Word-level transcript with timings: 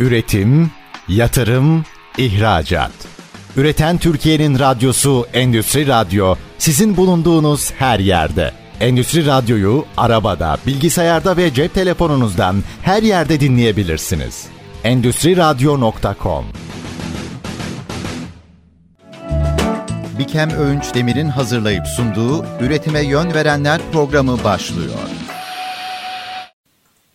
Üretim, 0.00 0.70
yatırım, 1.08 1.84
ihracat. 2.18 2.90
Üreten 3.56 3.98
Türkiye'nin 3.98 4.58
radyosu 4.58 5.26
Endüstri 5.32 5.86
Radyo 5.86 6.34
sizin 6.58 6.96
bulunduğunuz 6.96 7.72
her 7.72 7.98
yerde. 7.98 8.52
Endüstri 8.80 9.26
Radyo'yu 9.26 9.84
arabada, 9.96 10.58
bilgisayarda 10.66 11.36
ve 11.36 11.54
cep 11.54 11.74
telefonunuzdan 11.74 12.62
her 12.82 13.02
yerde 13.02 13.40
dinleyebilirsiniz. 13.40 14.46
Endüstri 14.84 15.36
Radyo.com 15.36 16.44
Bikem 20.18 20.50
Öğünç 20.50 20.94
Demir'in 20.94 21.28
hazırlayıp 21.28 21.86
sunduğu 21.86 22.44
Üretime 22.60 23.00
Yön 23.00 23.34
Verenler 23.34 23.80
programı 23.92 24.44
başlıyor. 24.44 25.17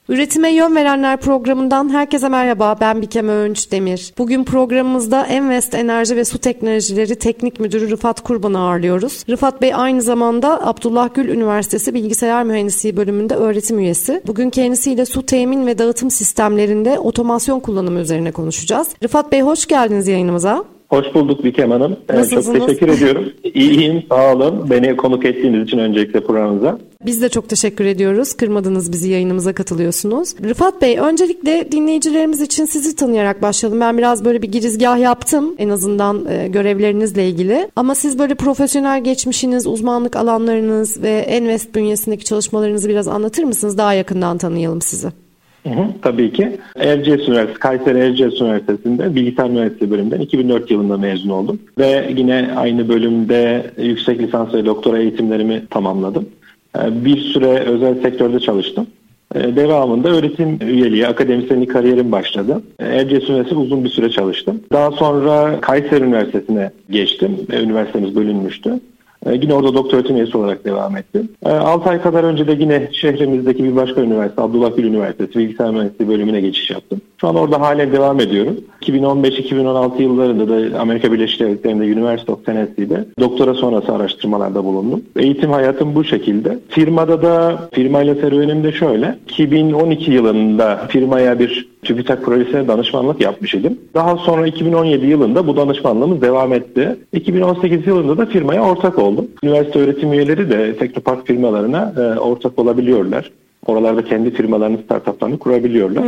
Üretime 0.10 0.50
Yön 0.54 0.76
Verenler 0.76 1.18
programından 1.18 1.94
herkese 1.94 2.30
merhaba. 2.30 2.76
Ben 2.82 3.02
Bikem 3.02 3.30
Öğünç 3.30 3.72
Demir. 3.72 4.14
Bugün 4.18 4.44
programımızda 4.44 5.26
Envest 5.26 5.74
Enerji 5.74 6.16
ve 6.16 6.26
Su 6.26 6.38
Teknolojileri 6.38 7.16
Teknik 7.16 7.60
Müdürü 7.60 7.90
Rıfat 7.90 8.22
Kurban'ı 8.22 8.60
ağırlıyoruz. 8.60 9.24
Rıfat 9.30 9.62
Bey 9.62 9.72
aynı 9.76 10.02
zamanda 10.02 10.68
Abdullah 10.68 11.14
Gül 11.14 11.30
Üniversitesi 11.30 11.94
Bilgisayar 11.94 12.44
Mühendisliği 12.44 12.98
bölümünde 12.98 13.36
öğretim 13.36 13.80
üyesi. 13.80 14.22
Bugün 14.28 14.50
kendisiyle 14.50 15.06
su 15.06 15.26
temin 15.26 15.68
ve 15.68 15.78
dağıtım 15.78 16.12
sistemlerinde 16.12 17.00
otomasyon 17.00 17.60
kullanımı 17.60 18.00
üzerine 18.00 18.32
konuşacağız. 18.32 18.88
Rıfat 19.04 19.32
Bey 19.32 19.42
hoş 19.42 19.66
geldiniz 19.66 20.08
yayınımıza. 20.08 20.66
Hoş 20.94 21.14
bulduk 21.14 21.44
Bikem 21.44 21.72
Hanım. 21.72 21.98
Nasılsınız? 22.10 22.58
Çok 22.58 22.68
teşekkür 22.68 22.88
ediyorum. 22.88 23.26
İyiyim, 23.54 24.04
sağ 24.10 24.34
olun. 24.34 24.70
Beni 24.70 24.98
konuk 24.98 25.26
ettiğiniz 25.26 25.68
için 25.68 25.78
öncelikle 25.78 26.24
programımıza. 26.24 26.80
Biz 27.06 27.22
de 27.22 27.30
çok 27.30 27.50
teşekkür 27.50 27.86
ediyoruz. 27.86 28.34
Kırmadınız 28.34 28.92
bizi 28.92 29.10
yayınımıza 29.10 29.54
katılıyorsunuz. 29.54 30.36
Rıfat 30.44 30.82
Bey 30.82 30.98
öncelikle 30.98 31.72
dinleyicilerimiz 31.72 32.42
için 32.42 32.66
sizi 32.66 32.96
tanıyarak 32.96 33.42
başlayalım. 33.42 33.80
Ben 33.80 33.98
biraz 33.98 34.26
böyle 34.26 34.42
bir 34.42 34.52
girizgah 34.52 35.00
yaptım 35.00 35.56
en 35.58 35.70
azından 35.70 36.26
e, 36.26 36.48
görevlerinizle 36.48 37.28
ilgili. 37.28 37.70
Ama 37.76 37.96
siz 37.96 38.20
böyle 38.20 38.36
profesyonel 38.36 39.04
geçmişiniz, 39.04 39.68
uzmanlık 39.68 40.16
alanlarınız 40.16 41.04
ve 41.04 41.10
Envest 41.10 41.76
bünyesindeki 41.76 42.24
çalışmalarınızı 42.24 42.90
biraz 42.90 43.08
anlatır 43.08 43.44
mısınız? 43.44 43.78
Daha 43.78 43.94
yakından 43.94 44.38
tanıyalım 44.38 44.82
sizi. 44.82 45.23
Hı 45.64 45.70
hı, 45.70 45.86
tabii 46.02 46.34
ki. 46.34 46.52
Erciyes 46.76 47.28
Üniversitesi, 47.28 47.60
Kayseri 47.60 47.98
Erciyes 48.00 48.42
Üniversitesi'nde 48.42 49.16
bilgisayar 49.16 49.50
mühendisliği 49.50 49.92
bölümünden 49.92 50.20
2004 50.20 50.72
yılında 50.72 50.98
mezun 50.98 51.30
oldum. 51.30 51.60
Ve 51.80 52.10
yine 52.18 52.50
aynı 52.56 52.90
bölümde 52.90 53.72
yüksek 53.78 54.20
lisans 54.22 54.54
ve 54.54 54.66
doktora 54.66 55.00
eğitimlerimi 55.00 55.64
tamamladım. 55.70 56.30
Ee, 56.78 57.06
Bir 57.06 57.18
süre 57.18 57.48
özel 57.48 58.02
sektörde 58.02 58.40
çalıştım. 58.40 58.88
Ee, 59.36 59.56
Devamında 59.56 60.10
öğretim 60.10 60.60
üyeliği, 60.62 61.08
akademisyenlik 61.08 61.72
kariyerim 61.72 62.12
başladı. 62.12 62.62
Erciyes 62.80 63.30
Üniversitesi'nde 63.30 63.60
uzun 63.66 63.84
bir 63.84 63.90
süre 63.90 64.10
çalıştım. 64.10 64.62
Daha 64.72 64.92
sonra 64.92 65.62
Kayseri 65.62 66.04
Üniversitesi'ne 66.04 66.72
geçtim. 66.90 67.38
Üniversitemiz 67.64 68.16
bölünmüştü. 68.16 68.80
Ee, 69.26 69.34
Yine 69.42 69.54
orada 69.54 69.74
doktor 69.74 69.98
öğretim 69.98 70.16
üyesi 70.16 70.38
olarak 70.38 70.66
devam 70.66 70.98
ettim. 70.98 71.30
6 71.46 71.90
ay 71.90 72.02
kadar 72.02 72.24
önce 72.24 72.48
de 72.48 72.56
yine 72.60 72.90
şehrimizdeki 72.92 73.64
bir 73.64 73.76
başka 73.76 74.02
üniversite, 74.02 74.42
Abdullah 74.42 74.78
Gül 74.78 74.84
Üniversitesi 74.84 75.40
Bilgisayar 75.40 75.72
Mühendisliği 75.72 76.10
bölümüne 76.10 76.42
geçiş 76.42 76.70
yaptım. 76.70 77.02
Şu 77.22 77.28
an 77.28 77.36
orada 77.36 77.62
halen 77.62 77.92
devam 77.92 78.20
ediyorum. 78.20 78.56
2015-2016 78.82 80.02
yıllarında 80.02 80.74
da 80.74 80.80
Amerika 80.80 81.12
Birleşik 81.12 81.40
Devletleri'nde 81.40 81.84
University 81.84 82.32
of 82.32 82.46
Tennessee'de 82.46 83.06
doktora 83.20 83.54
sonrası 83.54 83.94
araştırmalarda 83.94 84.64
bulundum. 84.66 85.02
Eğitim 85.20 85.52
hayatım 85.52 85.96
bu 85.96 86.04
şekilde. 86.04 86.60
Firmada 86.70 87.22
da 87.22 87.60
firmayla 87.74 88.16
serüvenim 88.16 88.64
de 88.64 88.72
şöyle. 88.72 89.20
2012 89.30 90.12
yılında 90.12 90.88
firmaya 90.90 91.40
bir 91.40 91.74
TÜBİTAK 91.84 92.24
projesine 92.26 92.68
danışmanlık 92.68 93.22
yapmış 93.22 93.54
idim. 93.54 93.80
Daha 93.94 94.18
sonra 94.18 94.48
2017 94.48 95.06
yılında 95.06 95.48
bu 95.48 95.58
danışmanlığımız 95.58 96.22
devam 96.22 96.54
etti. 96.54 96.96
2018 97.14 97.88
yılında 97.88 98.18
da 98.18 98.26
firmaya 98.26 98.64
ortak 98.64 99.00
oldum. 99.00 99.13
Üniversite 99.44 99.80
öğretim 99.80 100.14
üyeleri 100.14 100.50
de 100.50 100.76
Teknopark 100.76 101.28
firmalarına 101.28 101.94
e, 101.98 102.20
ortak 102.20 102.60
olabiliyorlar. 102.60 103.32
Oralarda 103.66 104.06
kendi 104.06 104.32
firmalarını, 104.32 104.78
startuplarını 104.86 105.40
kurabiliyorlar. 105.40 106.04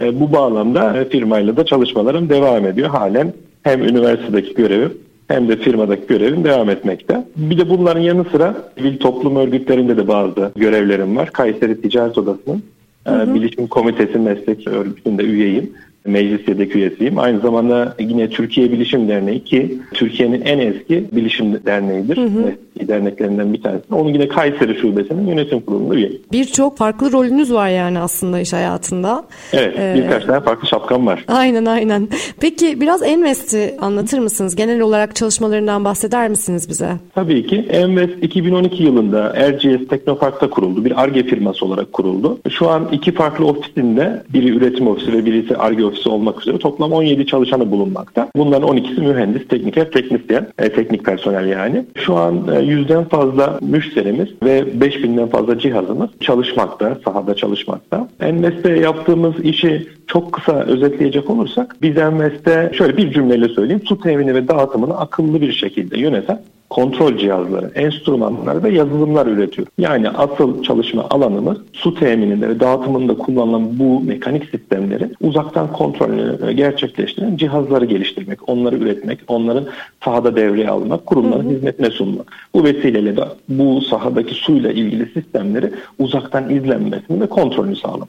E, 0.00 0.20
bu 0.20 0.32
bağlamda 0.32 0.96
e, 0.98 1.08
firmayla 1.08 1.56
da 1.56 1.66
çalışmalarım 1.66 2.28
devam 2.28 2.66
ediyor. 2.66 2.88
Halen 2.88 3.32
hem 3.62 3.82
üniversitedeki 3.82 4.54
görevim 4.54 4.92
hem 5.28 5.48
de 5.48 5.56
firmadaki 5.56 6.06
görevim 6.06 6.44
devam 6.44 6.70
etmekte. 6.70 7.24
Bir 7.36 7.58
de 7.58 7.70
bunların 7.70 8.00
yanı 8.00 8.24
sıra 8.24 8.54
sivil 8.78 8.98
toplum 8.98 9.36
örgütlerinde 9.36 9.96
de 9.96 10.08
bazı 10.08 10.52
görevlerim 10.56 11.16
var. 11.16 11.30
Kayseri 11.32 11.80
Ticaret 11.80 12.18
Odası'nın 12.18 12.62
e, 13.06 13.34
Bilişim 13.34 13.66
Komitesi 13.66 14.18
Meslek 14.18 14.66
Örgütü'nde 14.66 15.22
üyeyim. 15.22 15.70
Meclis 16.08 16.48
yedek 16.48 16.76
üyesiyim. 16.76 17.18
Aynı 17.18 17.40
zamanda 17.40 17.94
yine 18.00 18.28
Türkiye 18.30 18.72
Bilişim 18.72 19.08
Derneği 19.08 19.44
ki 19.44 19.78
Türkiye'nin 19.94 20.40
en 20.42 20.58
eski 20.58 21.04
bilişim 21.12 21.52
derneğidir. 21.66 22.18
Eski 22.18 22.88
derneklerinden 22.88 23.52
bir 23.52 23.62
tanesi. 23.62 23.84
Onun 23.94 24.12
yine 24.12 24.28
Kayseri 24.28 24.78
Şubesi'nin 24.80 25.26
yönetim 25.26 25.60
kurulunda 25.60 25.94
üyeyim. 25.94 26.18
Birçok 26.32 26.78
farklı 26.78 27.12
rolünüz 27.12 27.52
var 27.52 27.68
yani 27.68 27.98
aslında 27.98 28.40
iş 28.40 28.52
hayatında. 28.52 29.24
Evet, 29.52 29.74
Ee, 29.78 29.94
birkaç 29.96 30.24
tane 30.24 30.40
farklı 30.40 30.68
şapkam 30.68 31.06
var. 31.06 31.24
Aynen 31.28 31.64
aynen. 31.64 32.08
Peki 32.40 32.80
biraz 32.80 33.02
Envest'i 33.02 33.74
anlatır 33.80 34.18
mısınız? 34.18 34.56
Genel 34.56 34.80
olarak 34.80 35.16
çalışmalarından 35.16 35.84
bahseder 35.84 36.28
misiniz 36.28 36.68
bize? 36.68 36.90
Tabii 37.14 37.46
ki. 37.46 37.66
Envest 37.70 38.12
2012 38.22 38.82
yılında 38.82 39.32
Erciyes 39.36 39.88
Teknopark'ta 39.88 40.50
kuruldu. 40.50 40.84
Bir 40.84 41.02
ARGE 41.02 41.22
firması 41.22 41.66
olarak 41.66 41.92
kuruldu. 41.92 42.38
Şu 42.50 42.68
an 42.68 42.88
iki 42.92 43.12
farklı 43.12 43.46
ofisinde 43.46 44.22
biri 44.34 44.48
üretim 44.48 44.86
ofisi 44.88 45.12
ve 45.12 45.26
birisi 45.26 45.56
ARGE 45.56 45.84
ofisi 45.84 45.97
olmak 46.06 46.40
üzere 46.40 46.58
toplam 46.58 46.92
17 46.92 47.26
çalışanı 47.26 47.70
bulunmakta. 47.70 48.28
Bunların 48.36 48.68
12'si 48.68 49.00
mühendis, 49.00 49.48
tekniker, 49.48 49.90
teknisyen, 49.90 50.46
e, 50.58 50.68
teknik 50.72 51.04
personel 51.04 51.48
yani. 51.48 51.84
Şu 51.94 52.16
an 52.16 52.48
e, 52.56 52.60
yüzden 52.60 53.04
fazla 53.04 53.58
müşterimiz 53.60 54.28
ve 54.42 54.60
5000'den 54.60 55.28
fazla 55.28 55.58
cihazımız 55.58 56.10
çalışmakta, 56.20 56.98
sahada 57.04 57.34
çalışmakta. 57.34 58.08
Envest'te 58.20 58.80
yaptığımız 58.80 59.40
işi 59.44 59.88
çok 60.06 60.32
kısa 60.32 60.52
özetleyecek 60.52 61.30
olursak 61.30 61.76
biz 61.82 61.96
Envest'te 61.96 62.70
şöyle 62.74 62.96
bir 62.96 63.12
cümleyle 63.12 63.48
söyleyeyim. 63.48 63.82
Su 63.84 64.00
temini 64.00 64.34
ve 64.34 64.48
dağıtımını 64.48 64.98
akıllı 64.98 65.40
bir 65.40 65.52
şekilde 65.52 66.00
yöneten 66.00 66.42
kontrol 66.70 67.16
cihazları, 67.16 67.70
enstrümanlar 67.74 68.62
ve 68.62 68.70
yazılımlar 68.70 69.26
üretiyor. 69.26 69.68
Yani 69.78 70.08
asıl 70.08 70.62
çalışma 70.62 71.06
alanımız 71.10 71.58
su 71.72 71.94
temininde 71.94 72.48
ve 72.48 72.60
dağıtımında 72.60 73.14
kullanılan 73.14 73.78
bu 73.78 74.00
mekanik 74.00 74.44
sistemleri 74.44 75.10
uzaktan 75.20 75.72
kontrolünü 75.72 76.52
gerçekleştiren 76.52 77.36
cihazları 77.36 77.84
geliştirmek, 77.84 78.48
onları 78.48 78.76
üretmek, 78.76 79.18
onların 79.28 79.64
sahada 80.04 80.36
devreye 80.36 80.68
almak, 80.68 81.06
kurumların 81.06 81.50
hizmetine 81.50 81.90
sunmak. 81.90 82.32
Bu 82.54 82.64
vesileyle 82.64 83.16
de 83.16 83.24
bu 83.48 83.80
sahadaki 83.80 84.34
suyla 84.34 84.72
ilgili 84.72 85.06
sistemleri 85.06 85.72
uzaktan 85.98 86.50
izlenmesini 86.50 87.20
ve 87.20 87.26
kontrolünü 87.26 87.76
sağlamak. 87.76 88.08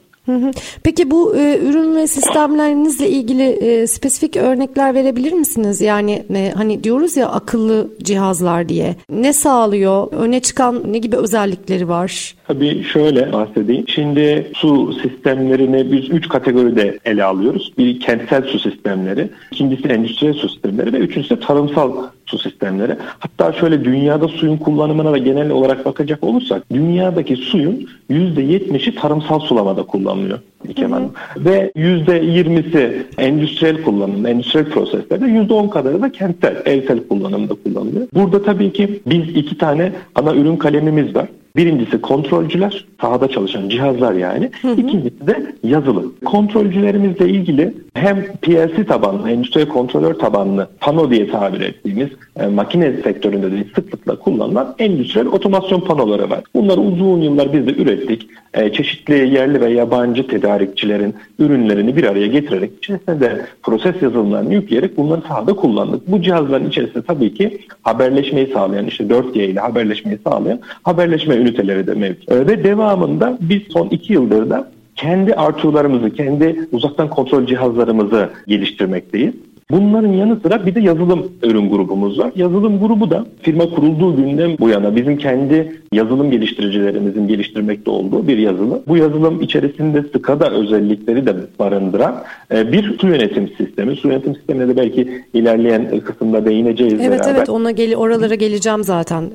Peki 0.82 1.10
bu 1.10 1.36
e, 1.36 1.58
ürün 1.58 1.96
ve 1.96 2.06
sistemlerinizle 2.06 3.08
ilgili 3.08 3.42
e, 3.42 3.86
spesifik 3.86 4.36
örnekler 4.36 4.94
verebilir 4.94 5.32
misiniz? 5.32 5.80
Yani 5.80 6.22
e, 6.34 6.52
hani 6.56 6.84
diyoruz 6.84 7.16
ya 7.16 7.28
akıllı 7.28 7.90
cihazlar 8.02 8.68
diye. 8.68 8.96
Ne 9.10 9.32
sağlıyor? 9.32 10.12
Öne 10.12 10.40
çıkan 10.40 10.92
ne 10.92 10.98
gibi 10.98 11.16
özellikleri 11.16 11.88
var? 11.88 12.34
Tabii 12.46 12.84
şöyle 12.84 13.32
bahsedeyim. 13.32 13.84
Şimdi 13.88 14.50
su 14.54 14.92
sistemlerini 14.92 15.92
biz 15.92 16.10
üç 16.10 16.28
kategoride 16.28 16.98
ele 17.04 17.24
alıyoruz. 17.24 17.72
Bir 17.78 18.00
kentsel 18.00 18.42
su 18.42 18.58
sistemleri, 18.58 19.30
ikincisi 19.52 19.88
endüstriyel 19.88 20.34
su 20.34 20.48
sistemleri 20.48 20.92
ve 20.92 20.98
üçüncüsü 20.98 21.40
tarımsal 21.40 21.92
su 22.30 22.38
sistemleri. 22.38 22.96
Hatta 23.18 23.52
şöyle 23.52 23.84
dünyada 23.84 24.28
suyun 24.28 24.56
kullanımına 24.56 25.12
da 25.12 25.18
genel 25.18 25.50
olarak 25.50 25.84
bakacak 25.84 26.24
olursak 26.24 26.62
dünyadaki 26.72 27.36
suyun 27.36 27.88
%70'i 28.10 28.94
tarımsal 28.94 29.40
sulamada 29.40 29.82
kullanılıyor. 29.82 30.38
Kemal. 30.76 31.02
Ve 31.36 31.72
%20'si 31.76 33.02
endüstriyel 33.18 33.82
kullanım, 33.82 34.26
endüstriyel 34.26 34.70
proseslerde 34.70 35.24
%10 35.24 35.70
kadarı 35.70 36.02
da 36.02 36.12
kentsel, 36.12 36.56
evsel 36.64 37.08
kullanımda 37.08 37.54
kullanılıyor. 37.64 38.06
Burada 38.14 38.42
tabii 38.42 38.72
ki 38.72 39.00
biz 39.06 39.28
iki 39.28 39.58
tane 39.58 39.92
ana 40.14 40.34
ürün 40.34 40.56
kalemimiz 40.56 41.14
var. 41.14 41.28
Birincisi 41.56 42.00
kontrolcüler, 42.00 42.84
sahada 43.00 43.28
çalışan 43.28 43.68
cihazlar 43.68 44.12
yani. 44.12 44.50
İkincisi 44.76 45.26
de 45.26 45.54
yazılım. 45.62 46.14
Kontrolcülerimizle 46.24 47.28
ilgili 47.28 47.74
hem 47.94 48.26
PLC 48.42 48.86
tabanlı, 48.86 49.30
endüstriyel 49.30 49.68
kontrolör 49.68 50.14
tabanlı 50.14 50.68
pano 50.80 51.10
diye 51.10 51.30
tabir 51.30 51.60
ettiğimiz 51.60 52.08
e, 52.36 52.46
makine 52.46 52.92
sektöründe 52.92 53.52
de 53.52 53.64
sıklıkla 53.74 54.18
kullanılan 54.18 54.74
endüstriyel 54.78 55.28
otomasyon 55.28 55.80
panoları 55.80 56.30
var. 56.30 56.40
Bunları 56.54 56.80
uzun 56.80 57.20
yıllar 57.20 57.52
biz 57.52 57.66
de 57.66 57.82
ürettik. 57.82 58.26
E, 58.54 58.72
çeşitli 58.72 59.34
yerli 59.34 59.60
ve 59.60 59.70
yabancı 59.70 60.26
tedarikçilerin 60.26 61.14
ürünlerini 61.38 61.96
bir 61.96 62.04
araya 62.04 62.26
getirerek 62.26 62.70
içerisine 62.78 63.20
de 63.20 63.46
proses 63.62 64.02
yazılımlarını 64.02 64.54
yükleyerek 64.54 64.96
bunları 64.96 65.20
sahada 65.28 65.52
kullandık. 65.52 66.10
Bu 66.10 66.22
cihazların 66.22 66.68
içerisinde 66.68 67.02
tabii 67.02 67.34
ki 67.34 67.58
haberleşmeyi 67.82 68.46
sağlayan 68.52 68.86
işte 68.86 69.04
4G 69.04 69.38
ile 69.38 69.60
haberleşmeyi 69.60 70.18
sağlayan 70.24 70.60
haberleşme 70.82 71.39
üniteleri 71.40 71.86
de 71.86 71.94
mevcut. 71.94 72.32
E, 72.32 72.46
ve 72.46 72.64
devamında 72.64 73.38
biz 73.40 73.62
son 73.72 73.88
iki 73.88 74.12
yıldır 74.12 74.50
da 74.50 74.70
kendi 74.96 75.30
R2'larımızı, 75.30 76.14
kendi 76.14 76.68
uzaktan 76.72 77.10
kontrol 77.10 77.46
cihazlarımızı 77.46 78.30
geliştirmekteyiz. 78.46 79.34
Bunların 79.70 80.12
yanı 80.12 80.40
sıra 80.40 80.66
bir 80.66 80.74
de 80.74 80.80
yazılım 80.80 81.32
ürün 81.42 81.70
grubumuz 81.70 82.18
var. 82.18 82.32
Yazılım 82.36 82.80
grubu 82.80 83.10
da 83.10 83.26
firma 83.42 83.70
kurulduğu 83.70 84.16
günden 84.16 84.56
bu 84.60 84.68
yana 84.68 84.96
bizim 84.96 85.16
kendi 85.18 85.80
yazılım 85.92 86.30
geliştiricilerimizin 86.30 87.28
geliştirmekte 87.28 87.90
olduğu 87.90 88.28
bir 88.28 88.38
yazılım. 88.38 88.82
Bu 88.88 88.96
yazılım 88.96 89.42
içerisinde 89.42 90.02
SCADA 90.02 90.50
özellikleri 90.50 91.26
de 91.26 91.36
barındıran 91.58 92.22
e, 92.54 92.72
bir 92.72 92.98
su 92.98 93.06
yönetim 93.06 93.48
sistemi. 93.48 93.96
Su 93.96 94.08
yönetim 94.08 94.34
sistemine 94.34 94.68
de 94.68 94.76
belki 94.76 95.24
ilerleyen 95.34 96.00
kısımda 96.00 96.44
değineceğiz 96.44 96.92
evet, 96.92 97.02
beraber. 97.10 97.24
Evet 97.24 97.34
evet 97.36 97.48
ona 97.48 97.70
gel 97.70 97.96
oralara 97.96 98.34
geleceğim 98.34 98.84
zaten 98.84 99.22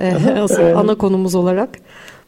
e, 0.60 0.74
ana 0.74 0.96
konumuz 0.96 1.36
olarak. 1.36 1.70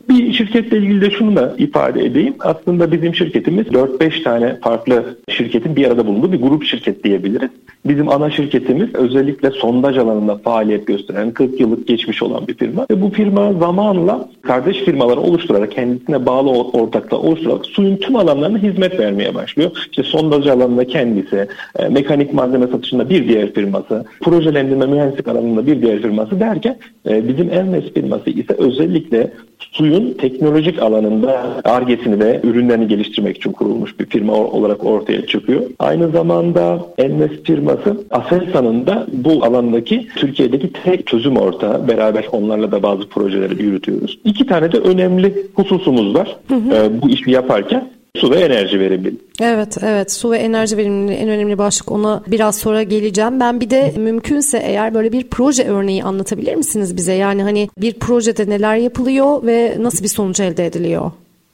Bir 0.09 0.33
şirketle 0.33 0.77
ilgili 0.77 1.01
de 1.01 1.11
şunu 1.11 1.35
da 1.35 1.55
ifade 1.57 2.05
edeyim. 2.05 2.35
Aslında 2.39 2.91
bizim 2.91 3.15
şirketimiz 3.15 3.67
4-5 3.67 4.23
tane 4.23 4.59
farklı 4.59 5.17
şirketin 5.29 5.75
bir 5.75 5.87
arada 5.87 6.07
bulunduğu 6.07 6.31
bir 6.31 6.41
grup 6.41 6.63
şirket 6.63 7.03
diyebiliriz. 7.03 7.49
Bizim 7.89 8.09
ana 8.09 8.31
şirketimiz 8.31 8.95
özellikle 8.95 9.51
sondaj 9.51 9.97
alanında 9.97 10.37
faaliyet 10.37 10.87
gösteren 10.87 11.31
40 11.31 11.59
yıllık 11.59 11.87
geçmiş 11.87 12.23
olan 12.23 12.47
bir 12.47 12.53
firma. 12.53 12.85
Ve 12.91 13.01
bu 13.01 13.09
firma 13.09 13.53
zamanla 13.53 14.29
kardeş 14.41 14.77
firmaları 14.77 15.19
oluşturarak 15.19 15.71
kendisine 15.71 16.25
bağlı 16.25 16.49
ortakla 16.49 17.17
oluşturarak 17.17 17.65
suyun 17.65 17.97
tüm 17.97 18.15
alanlarına 18.15 18.57
hizmet 18.57 18.99
vermeye 18.99 19.35
başlıyor. 19.35 19.71
İşte 19.91 20.03
sondaj 20.03 20.47
alanında 20.47 20.87
kendisi, 20.87 21.47
e, 21.79 21.89
mekanik 21.89 22.33
malzeme 22.33 22.67
satışında 22.67 23.09
bir 23.09 23.27
diğer 23.27 23.53
firması, 23.53 24.05
projelendirme 24.21 24.85
mühendislik 24.85 25.27
alanında 25.27 25.67
bir 25.67 25.81
diğer 25.81 26.01
firması 26.01 26.39
derken 26.39 26.77
e, 27.09 27.27
bizim 27.27 27.49
Elmes 27.49 27.93
firması 27.93 28.29
ise 28.29 28.53
özellikle 28.57 29.31
suyun 29.59 30.13
teknolojik 30.13 30.81
alanında 30.81 31.61
argesini 31.63 32.19
ve 32.19 32.41
ürünlerini 32.43 32.87
geliştirmek 32.87 33.37
için 33.37 33.51
kurulmuş 33.51 33.99
bir 33.99 34.05
firma 34.05 34.33
olarak 34.33 34.85
ortaya 34.85 35.25
çıkıyor. 35.25 35.61
Aynı 35.79 36.09
zamanda 36.09 36.85
Elmes 36.97 37.31
firması 37.43 37.76
Aselsan'ın 38.11 38.87
da 38.87 39.07
bu 39.13 39.45
alandaki 39.45 40.07
Türkiye'deki 40.15 40.71
tek 40.83 41.07
çözüm 41.07 41.37
ortağı. 41.37 41.87
Beraber 41.87 42.25
onlarla 42.31 42.71
da 42.71 42.83
bazı 42.83 43.09
projeleri 43.09 43.63
yürütüyoruz. 43.63 44.19
İki 44.25 44.45
tane 44.45 44.71
de 44.71 44.77
önemli 44.77 45.47
hususumuz 45.55 46.15
var 46.15 46.37
hı 46.47 46.55
hı. 46.55 46.75
E, 46.75 47.01
bu 47.01 47.09
işi 47.09 47.31
yaparken. 47.31 47.89
Su 48.17 48.31
ve 48.31 48.35
enerji 48.35 48.79
verimliliği. 48.79 49.19
Evet, 49.41 49.77
evet. 49.83 50.11
Su 50.11 50.31
ve 50.31 50.37
enerji 50.37 50.77
verimliliği 50.77 51.17
en 51.17 51.29
önemli 51.29 51.57
başlık. 51.57 51.91
Ona 51.91 52.23
biraz 52.27 52.57
sonra 52.57 52.83
geleceğim. 52.83 53.39
Ben 53.39 53.61
bir 53.61 53.69
de 53.69 53.93
mümkünse 53.97 54.57
eğer 54.57 54.93
böyle 54.93 55.11
bir 55.11 55.23
proje 55.23 55.63
örneği 55.63 56.03
anlatabilir 56.03 56.55
misiniz 56.55 56.97
bize? 56.97 57.13
Yani 57.13 57.43
hani 57.43 57.69
bir 57.77 57.93
projede 57.93 58.49
neler 58.49 58.75
yapılıyor 58.75 59.45
ve 59.45 59.75
nasıl 59.79 60.03
bir 60.03 60.09
sonuç 60.09 60.39
elde 60.39 60.65
ediliyor 60.65 61.11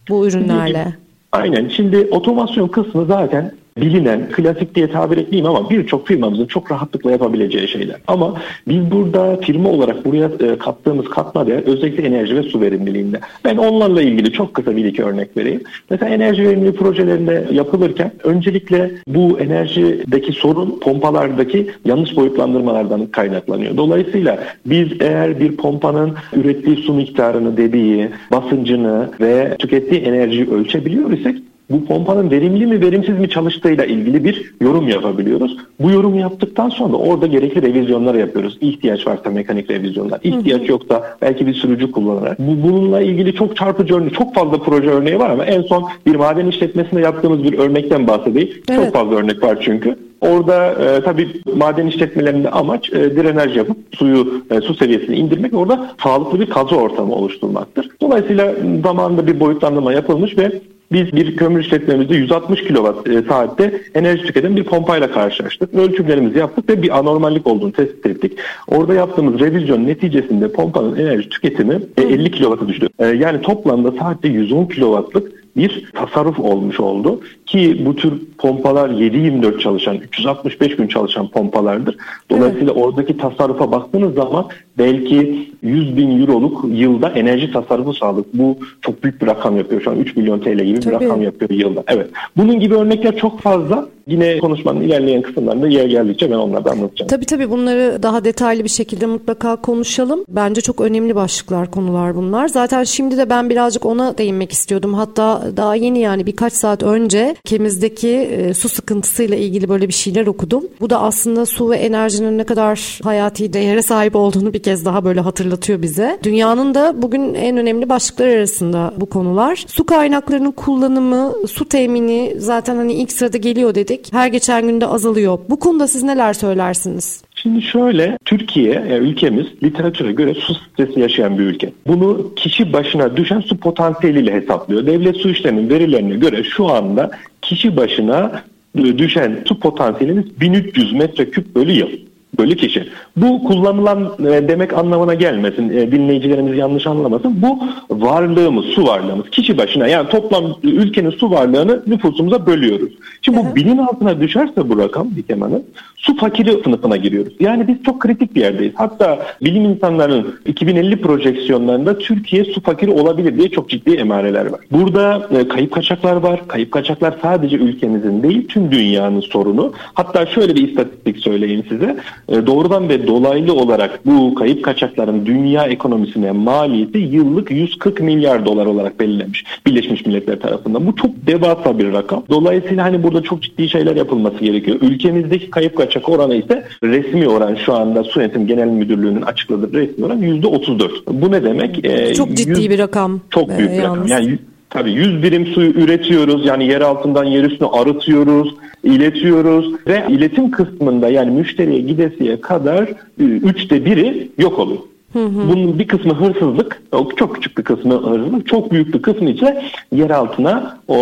bu 0.09 0.27
ürünlerle? 0.27 0.93
Aynen. 1.31 1.67
Şimdi 1.67 2.07
otomasyon 2.11 2.67
kısmı 2.67 3.05
zaten 3.05 3.51
bilinen, 3.77 4.29
klasik 4.31 4.75
diye 4.75 4.91
tabir 4.91 5.17
etmeyeyim 5.17 5.49
ama 5.49 5.69
birçok 5.69 6.07
firmamızın 6.07 6.45
çok 6.45 6.71
rahatlıkla 6.71 7.11
yapabileceği 7.11 7.67
şeyler. 7.67 7.97
Ama 8.07 8.41
biz 8.67 8.91
burada 8.91 9.37
firma 9.37 9.69
olarak 9.69 10.05
buraya 10.05 10.29
e, 10.39 10.57
kattığımız 10.57 11.05
katma 11.05 11.47
değer 11.47 11.63
özellikle 11.65 12.07
enerji 12.07 12.35
ve 12.35 12.43
su 12.43 12.61
verimliliğinde. 12.61 13.19
Ben 13.45 13.57
onlarla 13.57 14.01
ilgili 14.01 14.31
çok 14.31 14.53
kısa 14.53 14.75
bir 14.75 14.85
iki 14.85 15.03
örnek 15.03 15.37
vereyim. 15.37 15.61
Mesela 15.89 16.13
enerji 16.15 16.43
verimliliği 16.43 16.73
projelerinde 16.73 17.47
yapılırken 17.51 18.11
öncelikle 18.23 18.91
bu 19.07 19.39
enerjideki 19.39 20.31
sorun 20.31 20.79
pompalardaki 20.79 21.69
yanlış 21.85 22.15
boyutlandırmalardan 22.15 23.05
kaynaklanıyor. 23.05 23.77
Dolayısıyla 23.77 24.43
biz 24.65 24.87
eğer 24.99 25.39
bir 25.39 25.57
pompanın 25.57 26.13
ürettiği 26.35 26.77
su 26.77 26.93
miktarını, 26.93 27.57
debiyi, 27.57 28.09
basıncını 28.31 29.09
ve 29.21 29.55
tükettiği 29.59 30.01
enerjiyi 30.01 30.49
ölçebiliyor 30.49 31.11
isek 31.11 31.35
bu 31.69 31.85
pompanın 31.85 32.31
verimli 32.31 32.65
mi 32.65 32.81
verimsiz 32.81 33.19
mi 33.19 33.29
çalıştığıyla 33.29 33.85
ilgili 33.85 34.23
bir 34.23 34.53
yorum 34.61 34.87
yapabiliyoruz. 34.87 35.57
Bu 35.79 35.91
yorumu 35.91 36.19
yaptıktan 36.19 36.69
sonra 36.69 36.97
orada 36.97 37.27
gerekli 37.27 37.61
revizyonlar 37.61 38.15
yapıyoruz. 38.15 38.57
İhtiyaç 38.61 39.07
varsa 39.07 39.29
mekanik 39.29 39.71
revizyonlar, 39.71 40.19
ihtiyaç 40.23 40.69
yoksa 40.69 41.17
belki 41.21 41.47
bir 41.47 41.53
sürücü 41.53 41.91
kullanarak. 41.91 42.39
Bu, 42.39 42.67
bununla 42.67 43.01
ilgili 43.01 43.33
çok 43.33 43.57
çarpıcı 43.57 43.95
örneği, 43.95 44.11
çok 44.11 44.35
fazla 44.35 44.57
proje 44.57 44.89
örneği 44.89 45.19
var 45.19 45.29
ama 45.29 45.45
en 45.45 45.61
son 45.61 45.85
bir 46.05 46.15
maden 46.15 46.47
işletmesinde 46.47 47.01
yaptığımız 47.01 47.43
bir 47.43 47.57
örnekten 47.57 48.07
bahsedeyim. 48.07 48.49
Evet. 48.69 48.83
Çok 48.83 48.93
fazla 48.93 49.15
örnek 49.15 49.43
var 49.43 49.57
çünkü. 49.61 49.95
Orada 50.21 50.71
e, 50.71 51.03
tabii 51.03 51.27
maden 51.55 51.87
işletmelerinde 51.87 52.49
amaç 52.49 52.93
e, 52.93 53.15
drenaj 53.15 53.57
yapıp 53.57 53.77
suyu 53.91 54.43
e, 54.51 54.61
su 54.61 54.75
seviyesini 54.75 55.15
indirmek 55.15 55.53
orada 55.53 55.91
sağlıklı 56.03 56.39
bir 56.39 56.49
kazı 56.49 56.75
ortamı 56.75 57.15
oluşturmaktır. 57.15 57.89
Dolayısıyla 58.01 58.53
zamanında 58.83 59.27
bir 59.27 59.39
boyutlandırma 59.39 59.93
yapılmış 59.93 60.37
ve 60.37 60.51
biz 60.93 61.13
bir 61.13 61.35
kömür 61.37 61.59
işletmemizde 61.59 62.15
160 62.15 62.63
kW 62.63 63.13
e, 63.13 63.21
saatte 63.21 63.81
enerji 63.95 64.23
tüketen 64.23 64.55
bir 64.55 64.63
pompayla 64.63 65.11
karşılaştık. 65.11 65.73
Ölçümlerimizi 65.73 66.39
yaptık 66.39 66.69
ve 66.69 66.81
bir 66.81 66.97
anormallik 66.97 67.47
olduğunu 67.47 67.71
tespit 67.71 68.05
ettik. 68.05 68.39
Orada 68.67 68.93
yaptığımız 68.93 69.39
revizyon 69.39 69.87
neticesinde 69.87 70.51
pompanın 70.51 70.95
enerji 70.95 71.29
tüketimi 71.29 71.79
50 71.97 72.31
kW'a 72.31 72.67
düştü. 72.67 72.89
E, 72.99 73.05
yani 73.05 73.41
toplamda 73.41 73.91
saatte 73.91 74.27
110 74.27 74.65
kW'lık 74.65 75.43
bir 75.57 75.91
tasarruf 75.93 76.39
olmuş 76.39 76.79
oldu. 76.79 77.21
Ki 77.53 77.85
bu 77.85 77.95
tür 77.95 78.13
pompalar 78.37 78.89
7-24 78.89 79.59
çalışan, 79.59 79.97
365 79.97 80.75
gün 80.75 80.87
çalışan 80.87 81.27
pompalardır. 81.27 81.97
Dolayısıyla 82.29 82.73
evet. 82.73 82.83
oradaki 82.83 83.17
tasarrufa 83.17 83.71
baktığınız 83.71 84.13
zaman 84.13 84.47
belki 84.77 85.49
100 85.61 85.97
bin 85.97 86.21
euroluk 86.21 86.65
yılda 86.67 87.09
enerji 87.09 87.51
tasarrufu 87.51 87.93
sağladık. 87.93 88.25
Bu 88.33 88.57
çok 88.81 89.03
büyük 89.03 89.21
bir 89.21 89.27
rakam 89.27 89.57
yapıyor. 89.57 89.81
Şu 89.81 89.91
an 89.91 89.99
3 89.99 90.15
milyon 90.15 90.39
TL 90.39 90.63
gibi 90.63 90.79
Tabii. 90.79 90.95
bir 90.95 91.05
rakam 91.05 91.21
yapıyor 91.21 91.49
yılda. 91.49 91.83
Evet. 91.87 92.09
Bunun 92.37 92.59
gibi 92.59 92.75
örnekler 92.75 93.17
çok 93.17 93.41
fazla. 93.41 93.87
Yine 94.07 94.37
konuşmanın 94.37 94.81
ilerleyen 94.81 95.21
kısımlarında 95.21 95.67
yer 95.67 95.85
geldikçe 95.85 96.31
ben 96.31 96.35
onları 96.35 96.65
da 96.65 96.71
anlatacağım. 96.71 97.09
Tabii 97.09 97.25
tabii 97.25 97.49
bunları 97.49 98.03
daha 98.03 98.25
detaylı 98.25 98.63
bir 98.63 98.69
şekilde 98.69 99.05
mutlaka 99.05 99.55
konuşalım. 99.55 100.25
Bence 100.29 100.61
çok 100.61 100.81
önemli 100.81 101.15
başlıklar, 101.15 101.71
konular 101.71 102.15
bunlar. 102.15 102.47
Zaten 102.47 102.83
şimdi 102.83 103.17
de 103.17 103.29
ben 103.29 103.49
birazcık 103.49 103.85
ona 103.85 104.17
değinmek 104.17 104.51
istiyordum. 104.51 104.93
Hatta 104.93 105.43
daha 105.57 105.75
yeni 105.75 105.99
yani 105.99 106.25
birkaç 106.25 106.53
saat 106.53 106.83
önce 106.83 107.35
ülkemizdeki 107.45 108.09
e, 108.09 108.53
su 108.53 108.69
sıkıntısıyla 108.69 109.37
ilgili 109.37 109.69
böyle 109.69 109.87
bir 109.87 109.93
şeyler 109.93 110.27
okudum. 110.27 110.63
Bu 110.79 110.89
da 110.89 111.01
aslında 111.01 111.45
su 111.45 111.69
ve 111.69 111.77
enerjinin 111.77 112.37
ne 112.37 112.43
kadar 112.43 112.99
hayati 113.03 113.53
değere 113.53 113.81
sahip 113.81 114.15
olduğunu 114.15 114.53
bir 114.53 114.63
kez 114.63 114.85
daha 114.85 115.05
böyle 115.05 115.19
hatırlatıyor 115.19 115.81
bize. 115.81 116.19
Dünyanın 116.23 116.75
da 116.75 117.01
bugün 117.01 117.33
en 117.33 117.57
önemli 117.57 117.89
başlıklar 117.89 118.27
arasında 118.27 118.93
bu 118.97 119.05
konular. 119.05 119.65
Su 119.67 119.85
kaynaklarının 119.85 120.51
kullanımı, 120.51 121.33
su 121.47 121.65
temini 121.65 122.35
zaten 122.37 122.75
hani 122.75 122.93
ilk 122.93 123.11
sırada 123.11 123.37
geliyor 123.37 123.75
dedik. 123.75 124.13
Her 124.13 124.27
geçen 124.27 124.67
günde 124.67 124.87
azalıyor. 124.87 125.39
Bu 125.49 125.59
konuda 125.59 125.87
siz 125.87 126.03
neler 126.03 126.33
söylersiniz? 126.33 127.21
Şimdi 127.43 127.61
şöyle, 127.61 128.17
Türkiye, 128.25 128.73
yani 128.73 128.93
ülkemiz 128.93 129.45
literatüre 129.63 130.11
göre 130.11 130.33
su 130.33 130.55
stresi 130.55 130.99
yaşayan 130.99 131.37
bir 131.37 131.43
ülke. 131.43 131.73
Bunu 131.87 132.31
kişi 132.35 132.73
başına 132.73 133.17
düşen 133.17 133.39
su 133.39 133.57
potansiyeliyle 133.57 134.33
hesaplıyor. 134.33 134.85
Devlet 134.85 135.17
su 135.17 135.29
işlerinin 135.29 135.69
verilerine 135.69 136.15
göre 136.15 136.43
şu 136.43 136.67
anda 136.67 137.11
kişi 137.41 137.77
başına 137.77 138.43
düşen 138.77 139.43
su 139.45 139.59
potansiyelimiz 139.59 140.41
1300 140.41 140.93
metreküp 140.93 141.55
bölü 141.55 141.71
yıl 141.71 141.89
bölü 142.37 142.55
kişi. 142.55 142.89
Bu 143.17 143.43
kullanılan 143.43 144.11
e, 144.19 144.47
demek 144.47 144.73
anlamına 144.73 145.13
gelmesin. 145.13 145.69
E, 145.69 145.91
dinleyicilerimiz 145.91 146.57
yanlış 146.57 146.87
anlamasın. 146.87 147.41
Bu 147.41 147.59
varlığımız, 147.89 148.65
su 148.65 148.87
varlığımız. 148.87 149.29
Kişi 149.29 149.57
başına 149.57 149.87
yani 149.87 150.09
toplam 150.09 150.43
ülkenin 150.63 151.09
su 151.09 151.31
varlığını 151.31 151.83
nüfusumuza 151.87 152.45
bölüyoruz. 152.45 152.91
Şimdi 153.21 153.37
bu 153.37 153.55
binin 153.55 153.77
altına 153.77 154.21
düşerse 154.21 154.69
bu 154.69 154.77
rakam 154.77 155.15
Dikem 155.15 155.41
Hanım 155.41 155.63
su 156.03 156.17
fakiri 156.17 156.63
sınıfına 156.63 156.97
giriyoruz. 156.97 157.33
Yani 157.39 157.67
biz 157.67 157.83
çok 157.83 158.01
kritik 158.01 158.35
bir 158.35 158.41
yerdeyiz. 158.41 158.73
Hatta 158.75 159.25
bilim 159.41 159.65
insanlarının 159.65 160.35
2050 160.45 161.01
projeksiyonlarında 161.01 161.97
Türkiye 161.97 162.45
su 162.45 162.61
fakiri 162.61 162.91
olabilir 162.91 163.37
diye 163.37 163.49
çok 163.49 163.69
ciddi 163.69 163.91
emareler 163.95 164.45
var. 164.45 164.59
Burada 164.71 165.29
e, 165.31 165.47
kayıp 165.47 165.71
kaçaklar 165.71 166.15
var. 166.15 166.47
Kayıp 166.47 166.71
kaçaklar 166.71 167.13
sadece 167.21 167.55
ülkemizin 167.55 168.23
değil 168.23 168.47
tüm 168.47 168.71
dünyanın 168.71 169.21
sorunu. 169.21 169.73
Hatta 169.93 170.25
şöyle 170.25 170.55
bir 170.55 170.67
istatistik 170.67 171.17
söyleyeyim 171.17 171.63
size. 171.69 171.97
E, 172.29 172.47
doğrudan 172.47 172.89
ve 172.89 173.07
dolaylı 173.07 173.53
olarak 173.53 173.99
bu 174.05 174.35
kayıp 174.35 174.63
kaçakların 174.63 175.25
dünya 175.25 175.63
ekonomisine 175.65 176.31
maliyeti 176.31 176.97
yıllık 176.97 177.51
140 177.51 177.99
milyar 177.99 178.45
dolar 178.45 178.65
olarak 178.65 178.99
belirlenmiş 178.99 179.45
Birleşmiş 179.65 180.05
Milletler 180.05 180.39
tarafından. 180.39 180.87
Bu 180.87 180.95
çok 180.95 181.27
devasa 181.27 181.79
bir 181.79 181.93
rakam. 181.93 182.23
Dolayısıyla 182.29 182.83
hani 182.83 183.03
burada 183.03 183.21
çok 183.23 183.41
ciddi 183.41 183.69
şeyler 183.69 183.95
yapılması 183.95 184.39
gerekiyor. 184.39 184.77
Ülkemizdeki 184.81 185.49
kayıp 185.49 185.77
kaçak 185.77 186.09
oranı 186.09 186.35
ise 186.35 186.63
resmi 186.83 187.27
oran 187.27 187.55
şu 187.55 187.73
anda 187.73 188.03
Su 188.03 188.19
Yönetim 188.19 188.47
Genel 188.47 188.67
Müdürlüğü'nün 188.67 189.21
açıkladığı 189.21 189.73
resmi 189.73 190.05
oran 190.05 190.21
%34. 190.21 190.89
Bu 191.07 191.31
ne 191.31 191.43
demek? 191.43 191.85
Ee, 191.85 192.13
çok 192.13 192.33
ciddi 192.33 192.49
100, 192.49 192.69
bir 192.69 192.79
rakam. 192.79 193.21
Çok 193.29 193.49
büyük 193.57 193.71
bir 193.71 193.75
yalnız. 193.75 194.09
rakam. 194.09 194.23
Yani 194.23 194.39
Tabii 194.73 194.91
100 194.91 195.23
birim 195.23 195.45
suyu 195.45 195.71
üretiyoruz. 195.71 196.45
Yani 196.45 196.67
yer 196.67 196.81
altından 196.81 197.23
yer 197.23 197.43
üstüne 197.43 197.67
arıtıyoruz, 197.67 198.55
iletiyoruz 198.83 199.73
ve 199.87 200.05
iletim 200.09 200.51
kısmında 200.51 201.09
yani 201.09 201.31
müşteriye 201.31 201.81
gidesiye 201.81 202.41
kadar 202.41 202.83
e, 203.19 203.23
üçte 203.23 203.85
biri 203.85 204.29
yok 204.37 204.59
oluyor. 204.59 204.79
Bunun 205.15 205.79
bir 205.79 205.87
kısmı 205.87 206.13
hırsızlık, 206.13 206.81
çok 207.15 207.35
küçük 207.35 207.57
bir 207.57 207.63
kısmı 207.63 207.93
hırsızlık, 207.93 208.47
çok 208.47 208.71
büyük 208.71 208.93
bir 208.93 209.01
kısmı 209.01 209.29
ise 209.29 209.63
yer 209.91 210.09
altına 210.09 210.77
o 210.87 210.95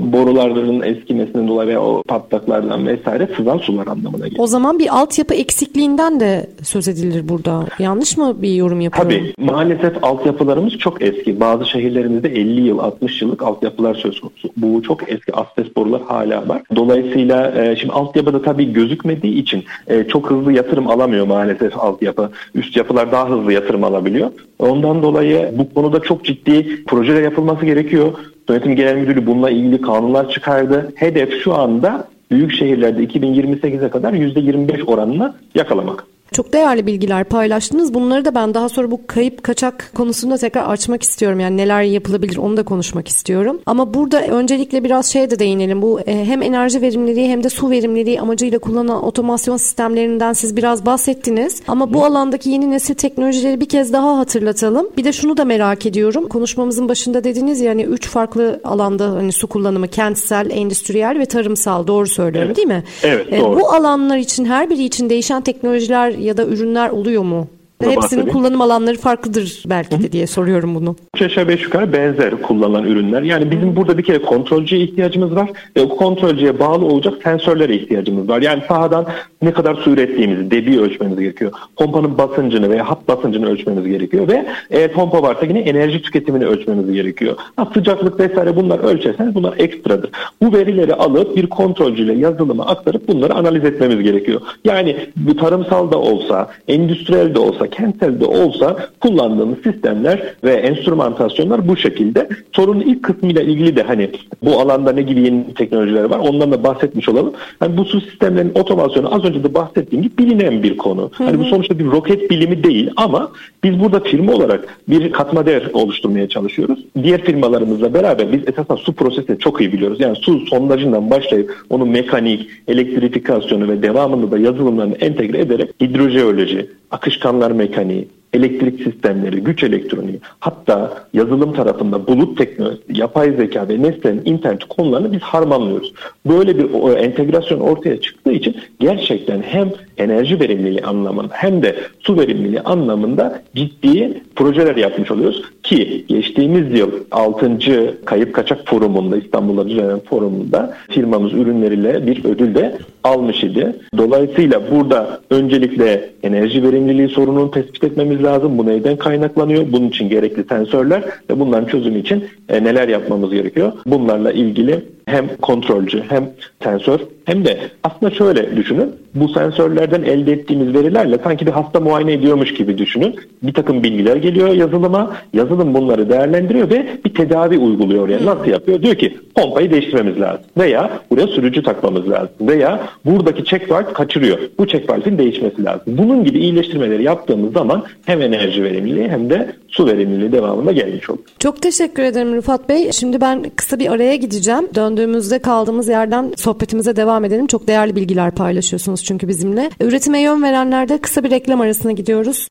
boruların 0.00 0.82
eskimesinden 0.82 1.48
dolayı 1.48 1.68
veya 1.68 1.82
o 1.82 2.02
patlaklardan 2.08 2.86
vesaire 2.86 3.28
sızan 3.36 3.58
sular 3.58 3.86
anlamına 3.86 4.26
geliyor. 4.26 4.44
O 4.44 4.46
zaman 4.46 4.78
bir 4.78 4.98
altyapı 4.98 5.34
eksikliğinden 5.34 6.20
de 6.20 6.50
söz 6.62 6.88
edilir 6.88 7.28
burada. 7.28 7.66
Yanlış 7.78 8.16
mı 8.16 8.42
bir 8.42 8.54
yorum 8.54 8.80
yapıyorum? 8.80 9.10
Tabii 9.10 9.46
maalesef 9.46 10.04
altyapılarımız 10.04 10.78
çok 10.78 11.02
eski. 11.02 11.40
Bazı 11.40 11.64
şehirlerimizde 11.66 12.28
50 12.28 12.60
yıl, 12.60 12.78
60 12.78 13.22
yıllık 13.22 13.42
altyapılar 13.42 13.94
söz 13.94 14.20
konusu. 14.20 14.48
Bu 14.56 14.82
çok 14.82 15.10
eski 15.12 15.34
asbest 15.34 15.76
borular 15.76 16.02
hala 16.02 16.48
var. 16.48 16.62
Dolayısıyla 16.76 17.64
e, 17.64 17.76
şimdi 17.76 17.92
altyapıda 17.92 18.42
tabii 18.42 18.72
gözükmediği 18.72 19.34
için 19.34 19.64
e, 19.86 20.04
çok 20.04 20.30
hızlı 20.30 20.52
yatırım 20.52 20.90
alamıyor 20.90 21.26
maalesef 21.26 21.78
altyapı. 21.78 22.30
Üst 22.54 22.76
yapılar 22.76 23.12
daha 23.12 23.30
hızlı 23.30 23.49
yatırım 23.52 23.84
alabiliyor. 23.84 24.30
Ondan 24.58 25.02
dolayı 25.02 25.50
bu 25.58 25.74
konuda 25.74 26.00
çok 26.00 26.24
ciddi 26.24 26.84
projeler 26.84 27.22
yapılması 27.22 27.66
gerekiyor. 27.66 28.12
Yönetim 28.48 28.76
Genel 28.76 28.96
Müdürlüğü 28.96 29.26
bununla 29.26 29.50
ilgili 29.50 29.80
kanunlar 29.80 30.30
çıkardı. 30.30 30.92
Hedef 30.94 31.42
şu 31.42 31.54
anda 31.54 32.08
büyük 32.30 32.52
şehirlerde 32.52 33.04
2028'e 33.04 33.90
kadar 33.90 34.12
%25 34.12 34.84
oranını 34.84 35.34
yakalamak. 35.54 36.04
Çok 36.32 36.52
değerli 36.52 36.86
bilgiler 36.86 37.24
paylaştınız. 37.24 37.94
Bunları 37.94 38.24
da 38.24 38.34
ben 38.34 38.54
daha 38.54 38.68
sonra 38.68 38.90
bu 38.90 39.06
kayıp 39.06 39.42
kaçak 39.42 39.90
konusunda 39.94 40.36
tekrar 40.36 40.68
açmak 40.68 41.02
istiyorum. 41.02 41.40
Yani 41.40 41.56
neler 41.56 41.82
yapılabilir 41.82 42.36
onu 42.36 42.56
da 42.56 42.62
konuşmak 42.62 43.08
istiyorum. 43.08 43.60
Ama 43.66 43.94
burada 43.94 44.26
öncelikle 44.26 44.84
biraz 44.84 45.06
şeye 45.06 45.30
de 45.30 45.38
değinelim. 45.38 45.82
Bu 45.82 46.00
e, 46.00 46.24
hem 46.24 46.42
enerji 46.42 46.82
verimliliği 46.82 47.28
hem 47.28 47.44
de 47.44 47.48
su 47.48 47.70
verimliliği 47.70 48.20
amacıyla 48.20 48.58
kullanılan 48.58 49.04
otomasyon 49.04 49.56
sistemlerinden 49.56 50.32
siz 50.32 50.56
biraz 50.56 50.86
bahsettiniz. 50.86 51.62
Ama 51.68 51.94
bu 51.94 52.04
alandaki 52.04 52.50
yeni 52.50 52.70
nesil 52.70 52.94
teknolojileri 52.94 53.60
bir 53.60 53.68
kez 53.68 53.92
daha 53.92 54.18
hatırlatalım. 54.18 54.88
Bir 54.96 55.04
de 55.04 55.12
şunu 55.12 55.36
da 55.36 55.44
merak 55.44 55.86
ediyorum. 55.86 56.28
Konuşmamızın 56.28 56.88
başında 56.88 57.24
dediniz 57.24 57.60
ya 57.60 57.70
hani 57.70 57.82
üç 57.82 58.08
farklı 58.08 58.60
alanda 58.64 59.10
hani 59.10 59.32
su 59.32 59.46
kullanımı 59.46 59.88
kentsel, 59.88 60.50
endüstriyel 60.50 61.18
ve 61.18 61.26
tarımsal. 61.26 61.86
Doğru 61.86 62.06
söylüyorum 62.06 62.48
evet. 62.48 62.56
değil 62.56 62.68
mi? 62.68 62.84
Evet 63.02 63.32
e, 63.32 63.40
doğru. 63.40 63.60
Bu 63.60 63.72
alanlar 63.72 64.16
için 64.18 64.44
her 64.44 64.70
biri 64.70 64.84
için 64.84 65.10
değişen 65.10 65.40
teknolojiler 65.40 66.19
ya 66.20 66.36
da 66.36 66.44
ürünler 66.44 66.90
oluyor 66.90 67.22
mu? 67.22 67.48
Buna 67.82 67.90
Hepsinin 67.90 68.02
bahsedeyim. 68.02 68.28
kullanım 68.28 68.60
alanları 68.60 68.98
farklıdır 68.98 69.62
belki 69.66 70.02
de 70.02 70.12
diye 70.12 70.26
soruyorum 70.26 70.74
bunu. 70.74 70.96
Üç 71.14 71.22
aşağı 71.22 71.48
beş 71.48 71.62
yukarı 71.62 71.92
benzer 71.92 72.42
kullanılan 72.42 72.84
ürünler. 72.84 73.22
Yani 73.22 73.50
bizim 73.50 73.76
burada 73.76 73.98
bir 73.98 74.02
kere 74.02 74.22
kontrolcüye 74.22 74.82
ihtiyacımız 74.82 75.36
var 75.36 75.50
ve 75.76 75.80
o 75.80 75.88
kontrolcüye 75.88 76.58
bağlı 76.58 76.84
olacak 76.84 77.14
sensörlere 77.24 77.74
ihtiyacımız 77.74 78.28
var. 78.28 78.42
Yani 78.42 78.62
sahadan 78.68 79.06
ne 79.42 79.52
kadar 79.52 79.74
su 79.74 79.90
ürettiğimizi, 79.90 80.50
debiyi 80.50 80.80
ölçmemiz 80.80 81.18
gerekiyor. 81.18 81.52
Pompanın 81.76 82.18
basıncını 82.18 82.70
veya 82.70 82.90
hat 82.90 83.08
basıncını 83.08 83.48
ölçmemiz 83.50 83.84
gerekiyor 83.84 84.28
ve 84.28 84.46
eğer 84.70 84.92
pompa 84.92 85.22
varsa 85.22 85.46
yine 85.46 85.58
enerji 85.60 86.02
tüketimini 86.02 86.46
ölçmemiz 86.46 86.92
gerekiyor. 86.92 87.36
Ha, 87.56 87.68
sıcaklık 87.74 88.20
vesaire 88.20 88.56
bunlar 88.56 88.78
ölçerseniz 88.78 89.34
bunlar 89.34 89.54
ekstradır. 89.58 90.10
Bu 90.42 90.52
verileri 90.52 90.94
alıp 90.94 91.36
bir 91.36 91.46
kontrolcüyle 91.46 92.14
yazılıma 92.14 92.66
aktarıp 92.66 93.08
bunları 93.08 93.34
analiz 93.34 93.64
etmemiz 93.64 94.02
gerekiyor. 94.02 94.40
Yani 94.64 94.96
bu 95.16 95.36
tarımsal 95.36 95.92
da 95.92 95.98
olsa, 95.98 96.48
endüstriyel 96.68 97.34
de 97.34 97.38
olsa, 97.38 97.69
kentsel 97.70 98.20
de 98.20 98.24
olsa 98.24 98.76
kullandığımız 99.00 99.58
sistemler 99.62 100.34
ve 100.44 100.52
enstrümantasyonlar 100.52 101.68
bu 101.68 101.76
şekilde. 101.76 102.28
Sorunun 102.52 102.80
ilk 102.80 103.02
kısmıyla 103.02 103.42
ilgili 103.42 103.76
de 103.76 103.82
hani 103.82 104.10
bu 104.42 104.60
alanda 104.60 104.92
ne 104.92 105.02
gibi 105.02 105.20
yeni 105.20 105.54
teknolojiler 105.54 106.04
var 106.04 106.18
ondan 106.18 106.52
da 106.52 106.64
bahsetmiş 106.64 107.08
olalım. 107.08 107.32
Hani 107.60 107.76
bu 107.76 107.84
su 107.84 108.00
sistemlerinin 108.00 108.54
otomasyonu 108.54 109.14
az 109.14 109.24
önce 109.24 109.44
de 109.44 109.54
bahsettiğim 109.54 110.02
gibi 110.02 110.18
bilinen 110.18 110.62
bir 110.62 110.76
konu. 110.76 111.10
Hani 111.12 111.38
bu 111.38 111.44
sonuçta 111.44 111.78
bir 111.78 111.84
roket 111.84 112.30
bilimi 112.30 112.64
değil 112.64 112.90
ama 112.96 113.32
biz 113.64 113.80
burada 113.80 114.00
firma 114.00 114.32
olarak 114.32 114.78
bir 114.88 115.12
katma 115.12 115.46
değer 115.46 115.70
oluşturmaya 115.72 116.28
çalışıyoruz. 116.28 116.84
Diğer 117.02 117.22
firmalarımızla 117.22 117.94
beraber 117.94 118.32
biz 118.32 118.40
esasen 118.48 118.76
su 118.76 118.92
prosesini 118.92 119.38
çok 119.38 119.60
iyi 119.60 119.72
biliyoruz. 119.72 120.00
Yani 120.00 120.16
su 120.16 120.46
sondajından 120.46 121.10
başlayıp 121.10 121.56
onun 121.70 121.88
mekanik, 121.88 122.48
elektrifikasyonu 122.68 123.68
ve 123.68 123.82
devamında 123.82 124.30
da 124.30 124.38
yazılımlarını 124.38 124.94
entegre 124.94 125.38
ederek 125.38 125.70
hidrojeoloji, 125.80 126.66
akışkanlar 126.90 127.50
mekaniği, 127.50 128.08
elektrik 128.32 128.82
sistemleri, 128.82 129.40
güç 129.40 129.62
elektroniği, 129.62 130.20
hatta 130.40 131.04
yazılım 131.12 131.52
tarafında 131.52 132.06
bulut 132.06 132.38
teknolojisi, 132.38 132.82
yapay 132.88 133.32
zeka 133.32 133.68
ve 133.68 133.82
nesnenin 133.82 134.22
internet 134.24 134.64
konularını 134.64 135.12
biz 135.12 135.20
harmanlıyoruz. 135.20 135.92
Böyle 136.26 136.58
bir 136.58 136.96
entegrasyon 136.96 137.60
ortaya 137.60 138.00
çıktığı 138.00 138.32
için 138.32 138.56
gerçekten 138.80 139.42
hem 139.42 139.70
enerji 139.98 140.40
verimliliği 140.40 140.82
anlamında 140.82 141.34
hem 141.34 141.62
de 141.62 141.76
su 142.00 142.18
verimliliği 142.18 142.60
anlamında 142.60 143.42
ciddi 143.54 144.22
projeler 144.36 144.76
yapmış 144.76 145.10
oluyoruz 145.10 145.42
ki 145.62 146.04
geçtiğimiz 146.08 146.78
yıl 146.78 146.90
6. 147.10 147.58
Kayıp 148.04 148.34
Kaçak 148.34 148.66
Forumunda 148.66 149.16
İstanbul'da 149.16 149.68
düzenlenen 149.68 150.00
forumunda 150.00 150.74
firmamız 150.88 151.32
ürünleriyle 151.32 152.06
bir 152.06 152.24
ödül 152.24 152.54
de 152.54 152.78
almış 153.04 153.44
idi. 153.44 153.76
Dolayısıyla 153.98 154.62
burada 154.70 155.20
öncelikle 155.30 156.10
enerji 156.22 156.62
verimliliği 156.62 157.08
sorununu 157.08 157.50
tespit 157.50 157.84
etmemiz 157.84 158.19
lazım. 158.22 158.58
Bu 158.58 158.66
neyden 158.66 158.96
kaynaklanıyor? 158.96 159.72
Bunun 159.72 159.88
için 159.88 160.08
gerekli 160.08 160.44
sensörler 160.44 161.02
ve 161.30 161.40
bunların 161.40 161.66
çözümü 161.68 161.98
için 161.98 162.24
e, 162.48 162.64
neler 162.64 162.88
yapmamız 162.88 163.30
gerekiyor? 163.30 163.72
Bunlarla 163.86 164.32
ilgili 164.32 164.84
hem 165.10 165.36
kontrolcü 165.36 166.02
hem 166.08 166.30
sensör 166.64 167.00
hem 167.24 167.44
de 167.44 167.58
aslında 167.84 168.14
şöyle 168.14 168.56
düşünün. 168.56 168.94
Bu 169.14 169.28
sensörlerden 169.28 170.02
elde 170.02 170.32
ettiğimiz 170.32 170.74
verilerle 170.74 171.18
sanki 171.24 171.46
bir 171.46 171.50
hasta 171.50 171.80
muayene 171.80 172.12
ediyormuş 172.12 172.54
gibi 172.54 172.78
düşünün. 172.78 173.16
Bir 173.42 173.52
takım 173.52 173.82
bilgiler 173.82 174.16
geliyor 174.16 174.48
yazılıma. 174.48 175.16
Yazılım 175.32 175.74
bunları 175.74 176.10
değerlendiriyor 176.10 176.70
ve 176.70 176.86
bir 177.04 177.14
tedavi 177.14 177.58
uyguluyor 177.58 178.04
oraya. 178.04 178.26
Nasıl 178.26 178.46
yapıyor? 178.46 178.82
Diyor 178.82 178.94
ki 178.94 179.16
pompayı 179.34 179.70
değiştirmemiz 179.70 180.20
lazım. 180.20 180.44
Veya 180.58 180.90
buraya 181.10 181.26
sürücü 181.26 181.62
takmamız 181.62 182.10
lazım. 182.10 182.30
Veya 182.40 182.80
buradaki 183.04 183.44
check 183.44 183.70
valve 183.70 183.92
kaçırıyor. 183.92 184.38
Bu 184.58 184.66
check 184.66 184.90
valve'in 184.90 185.18
değişmesi 185.18 185.64
lazım. 185.64 185.82
Bunun 185.86 186.24
gibi 186.24 186.38
iyileştirmeleri 186.38 187.02
yaptığımız 187.02 187.52
zaman 187.52 187.84
hem 188.04 188.22
enerji 188.22 188.62
verimliliği 188.62 189.08
hem 189.08 189.30
de 189.30 189.52
su 189.68 189.86
verimliliği 189.86 190.32
devamında 190.32 190.72
gelmiş 190.72 191.10
olur. 191.10 191.20
Çok 191.38 191.62
teşekkür 191.62 192.02
ederim 192.02 192.34
Rıfat 192.34 192.68
Bey. 192.68 192.92
Şimdi 192.92 193.20
ben 193.20 193.44
kısa 193.56 193.78
bir 193.78 193.92
araya 193.92 194.16
gideceğim. 194.16 194.68
Döndüğümüzde 195.00 195.38
kaldığımız 195.38 195.88
yerden 195.88 196.32
sohbetimize 196.36 196.96
devam 196.96 197.24
edelim. 197.24 197.46
Çok 197.46 197.66
değerli 197.66 197.96
bilgiler 197.96 198.30
paylaşıyorsunuz 198.30 199.04
çünkü 199.04 199.28
bizimle. 199.28 199.70
Üretime 199.80 200.20
yön 200.20 200.42
verenlerde 200.42 201.00
kısa 201.00 201.24
bir 201.24 201.30
reklam 201.30 201.60
arasına 201.60 201.92
gidiyoruz. 201.92 202.48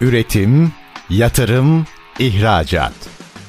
Üretim, 0.00 0.72
yatırım, 1.10 1.86
ihracat. 2.18 2.92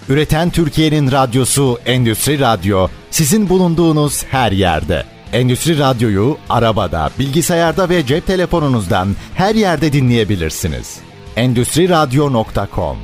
Üreten 0.10 0.50
Türkiye'nin 0.50 1.12
radyosu 1.12 1.80
Endüstri 1.86 2.40
Radyo 2.40 2.88
sizin 3.12 3.50
bulunduğunuz 3.50 4.24
her 4.24 4.52
yerde. 4.52 5.04
Endüstri 5.34 5.80
Radyo'yu 5.80 6.38
arabada, 6.50 7.10
bilgisayarda 7.20 7.90
ve 7.90 8.06
cep 8.06 8.28
telefonunuzdan 8.28 9.16
her 9.36 9.56
yerde 9.56 9.94
dinleyebilirsiniz. 9.94 11.00
Endüstri 11.36 11.90
Radyo.com 11.90 12.98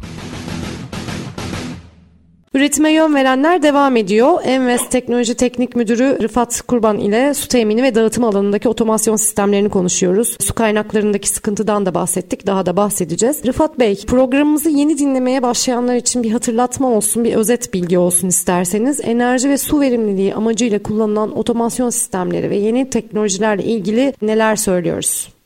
Üretime 2.54 2.92
yön 2.92 3.16
verenler 3.16 3.64
devam 3.64 3.98
ediyor. 3.98 4.40
Envest 4.44 4.92
Teknoloji 4.92 5.36
Teknik 5.36 5.76
Müdürü 5.76 6.18
Rıfat 6.22 6.62
Kurban 6.62 7.00
ile 7.00 7.34
su 7.34 7.48
temini 7.48 7.84
ve 7.84 7.96
dağıtım 7.96 8.24
alanındaki 8.24 8.70
otomasyon 8.70 9.16
sistemlerini 9.16 9.70
konuşuyoruz. 9.70 10.38
Su 10.40 10.56
kaynaklarındaki 10.56 11.30
sıkıntıdan 11.30 11.86
da 11.86 11.94
bahsettik. 11.94 12.48
Daha 12.48 12.66
da 12.66 12.78
bahsedeceğiz. 12.78 13.46
Rıfat 13.46 13.80
Bey, 13.80 14.06
programımızı 14.08 14.70
yeni 14.70 14.98
dinlemeye 14.98 15.44
başlayanlar 15.44 15.96
için 15.96 16.24
bir 16.24 16.32
hatırlatma 16.32 16.88
olsun, 16.88 17.24
bir 17.24 17.36
özet 17.36 17.74
bilgi 17.74 17.98
olsun 17.98 18.28
isterseniz. 18.28 19.00
Enerji 19.04 19.50
ve 19.50 19.58
su 19.58 19.80
verimliliği 19.80 20.36
amacıyla 20.36 20.84
kullanılan 20.84 21.38
otomasyon 21.38 21.90
sistemleri 21.90 22.50
ve 22.50 22.58
yeni 22.58 22.90
teknolojilerle 22.90 23.64
ilgili 23.64 24.14
neler 24.22 24.56
söylüyoruz? 24.56 25.39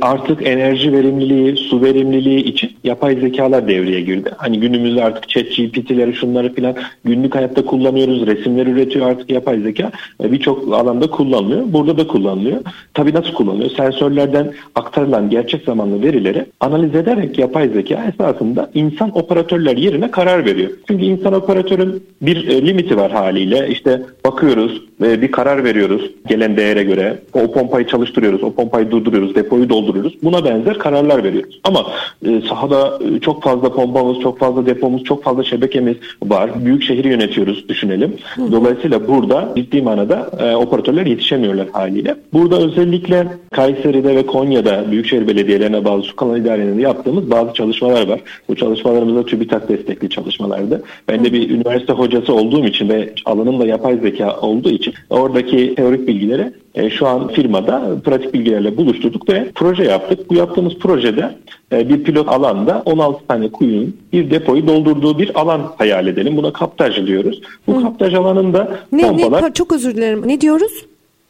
Artık 0.00 0.46
enerji 0.46 0.92
verimliliği, 0.92 1.56
su 1.56 1.82
verimliliği 1.82 2.44
için 2.44 2.70
yapay 2.84 3.16
zekalar 3.16 3.68
devreye 3.68 4.00
girdi. 4.00 4.30
Hani 4.36 4.60
günümüzde 4.60 5.04
artık 5.04 5.28
chat 5.28 5.44
GPT'leri 5.44 6.14
şunları 6.14 6.54
filan 6.54 6.74
günlük 7.04 7.34
hayatta 7.34 7.64
kullanıyoruz. 7.64 8.26
Resimler 8.26 8.66
üretiyor 8.66 9.10
artık 9.10 9.30
yapay 9.30 9.60
zeka. 9.60 9.90
Birçok 10.22 10.74
alanda 10.74 11.10
kullanılıyor. 11.10 11.62
Burada 11.66 11.98
da 11.98 12.06
kullanılıyor. 12.06 12.60
Tabii 12.94 13.14
nasıl 13.14 13.32
kullanılıyor? 13.32 13.70
Sensörlerden 13.70 14.52
aktarılan 14.74 15.30
gerçek 15.30 15.64
zamanlı 15.64 16.02
verileri 16.02 16.46
analiz 16.60 16.94
ederek 16.94 17.38
yapay 17.38 17.68
zeka 17.68 18.04
esasında 18.14 18.70
insan 18.74 19.18
operatörler 19.18 19.76
yerine 19.76 20.10
karar 20.10 20.44
veriyor. 20.44 20.70
Çünkü 20.88 21.04
insan 21.04 21.32
operatörün 21.32 22.02
bir 22.22 22.48
e, 22.48 22.66
limiti 22.66 22.96
var 22.96 23.12
haliyle. 23.12 23.68
İşte 23.68 24.02
bakıyoruz 24.26 24.82
ve 25.00 25.22
bir 25.22 25.32
karar 25.32 25.64
veriyoruz 25.64 26.10
gelen 26.28 26.56
değere 26.56 26.82
göre. 26.82 27.18
O 27.32 27.52
pompayı 27.52 27.86
çalıştırıyoruz, 27.86 28.42
o 28.42 28.52
pompayı 28.52 28.90
durduruyoruz, 28.90 29.34
depoyu 29.34 29.68
dolduruyoruz 29.68 29.77
doldururuz. 29.78 30.22
Buna 30.22 30.44
benzer 30.44 30.78
kararlar 30.78 31.24
veriyoruz. 31.24 31.60
Ama 31.64 31.86
e, 32.26 32.40
sahada 32.48 32.98
e, 33.04 33.20
çok 33.20 33.42
fazla 33.42 33.72
pompamız, 33.72 34.20
çok 34.20 34.38
fazla 34.38 34.66
depomuz, 34.66 35.04
çok 35.04 35.22
fazla 35.24 35.44
şebekemiz 35.44 35.96
var. 36.22 36.50
Büyük 36.64 36.82
şehri 36.82 37.08
yönetiyoruz 37.08 37.68
düşünelim. 37.68 38.16
Dolayısıyla 38.52 39.08
burada 39.08 39.52
ciddi 39.56 39.82
manada 39.82 40.30
e, 40.40 40.56
operatörler 40.56 41.06
yetişemiyorlar 41.06 41.68
haliyle. 41.72 42.14
Burada 42.32 42.58
özellikle 42.58 43.26
Kayseri'de 43.52 44.16
ve 44.16 44.26
Konya'da 44.26 44.84
büyükşehir 44.90 45.28
belediyelerine 45.28 45.84
bağlı 45.84 46.02
su 46.02 46.16
kanal 46.16 46.40
idarelerinde 46.40 46.82
yaptığımız 46.82 47.30
bazı 47.30 47.54
çalışmalar 47.54 48.08
var. 48.08 48.20
Bu 48.48 48.56
çalışmalarımızda 48.56 49.26
TÜBİTAK 49.26 49.68
destekli 49.68 50.10
çalışmalardı. 50.10 50.82
Ben 51.08 51.24
de 51.24 51.32
bir 51.32 51.50
üniversite 51.50 51.92
hocası 51.92 52.34
olduğum 52.34 52.64
için 52.64 52.88
ve 52.88 53.12
alanım 53.24 53.60
da 53.60 53.66
yapay 53.66 53.96
zeka 53.96 54.40
olduğu 54.40 54.70
için 54.70 54.94
oradaki 55.10 55.74
teorik 55.74 56.08
bilgileri 56.08 56.52
e, 56.78 56.90
şu 56.90 57.06
an 57.06 57.28
firmada 57.28 57.82
pratik 58.04 58.34
bilgilerle 58.34 58.76
buluşturduk 58.76 59.28
ve 59.28 59.50
proje 59.54 59.84
yaptık. 59.84 60.30
Bu 60.30 60.34
yaptığımız 60.34 60.74
projede 60.74 61.34
e, 61.72 61.88
bir 61.88 62.04
pilot 62.04 62.28
alanda 62.28 62.82
16 62.84 63.26
tane 63.26 63.48
kuyunun 63.48 63.96
bir 64.12 64.30
depoyu 64.30 64.66
doldurduğu 64.66 65.18
bir 65.18 65.40
alan 65.40 65.72
hayal 65.78 66.06
edelim. 66.06 66.36
Buna 66.36 66.52
kaptaj 66.52 67.06
diyoruz. 67.06 67.40
Bu 67.66 67.76
Hı. 67.76 67.82
kaptaj 67.82 68.14
alanında 68.14 68.78
ne, 68.92 69.02
pompalar... 69.02 69.42
Ne, 69.42 69.52
çok 69.52 69.72
özür 69.72 69.96
dilerim. 69.96 70.22
Ne 70.28 70.40
diyoruz? 70.40 70.72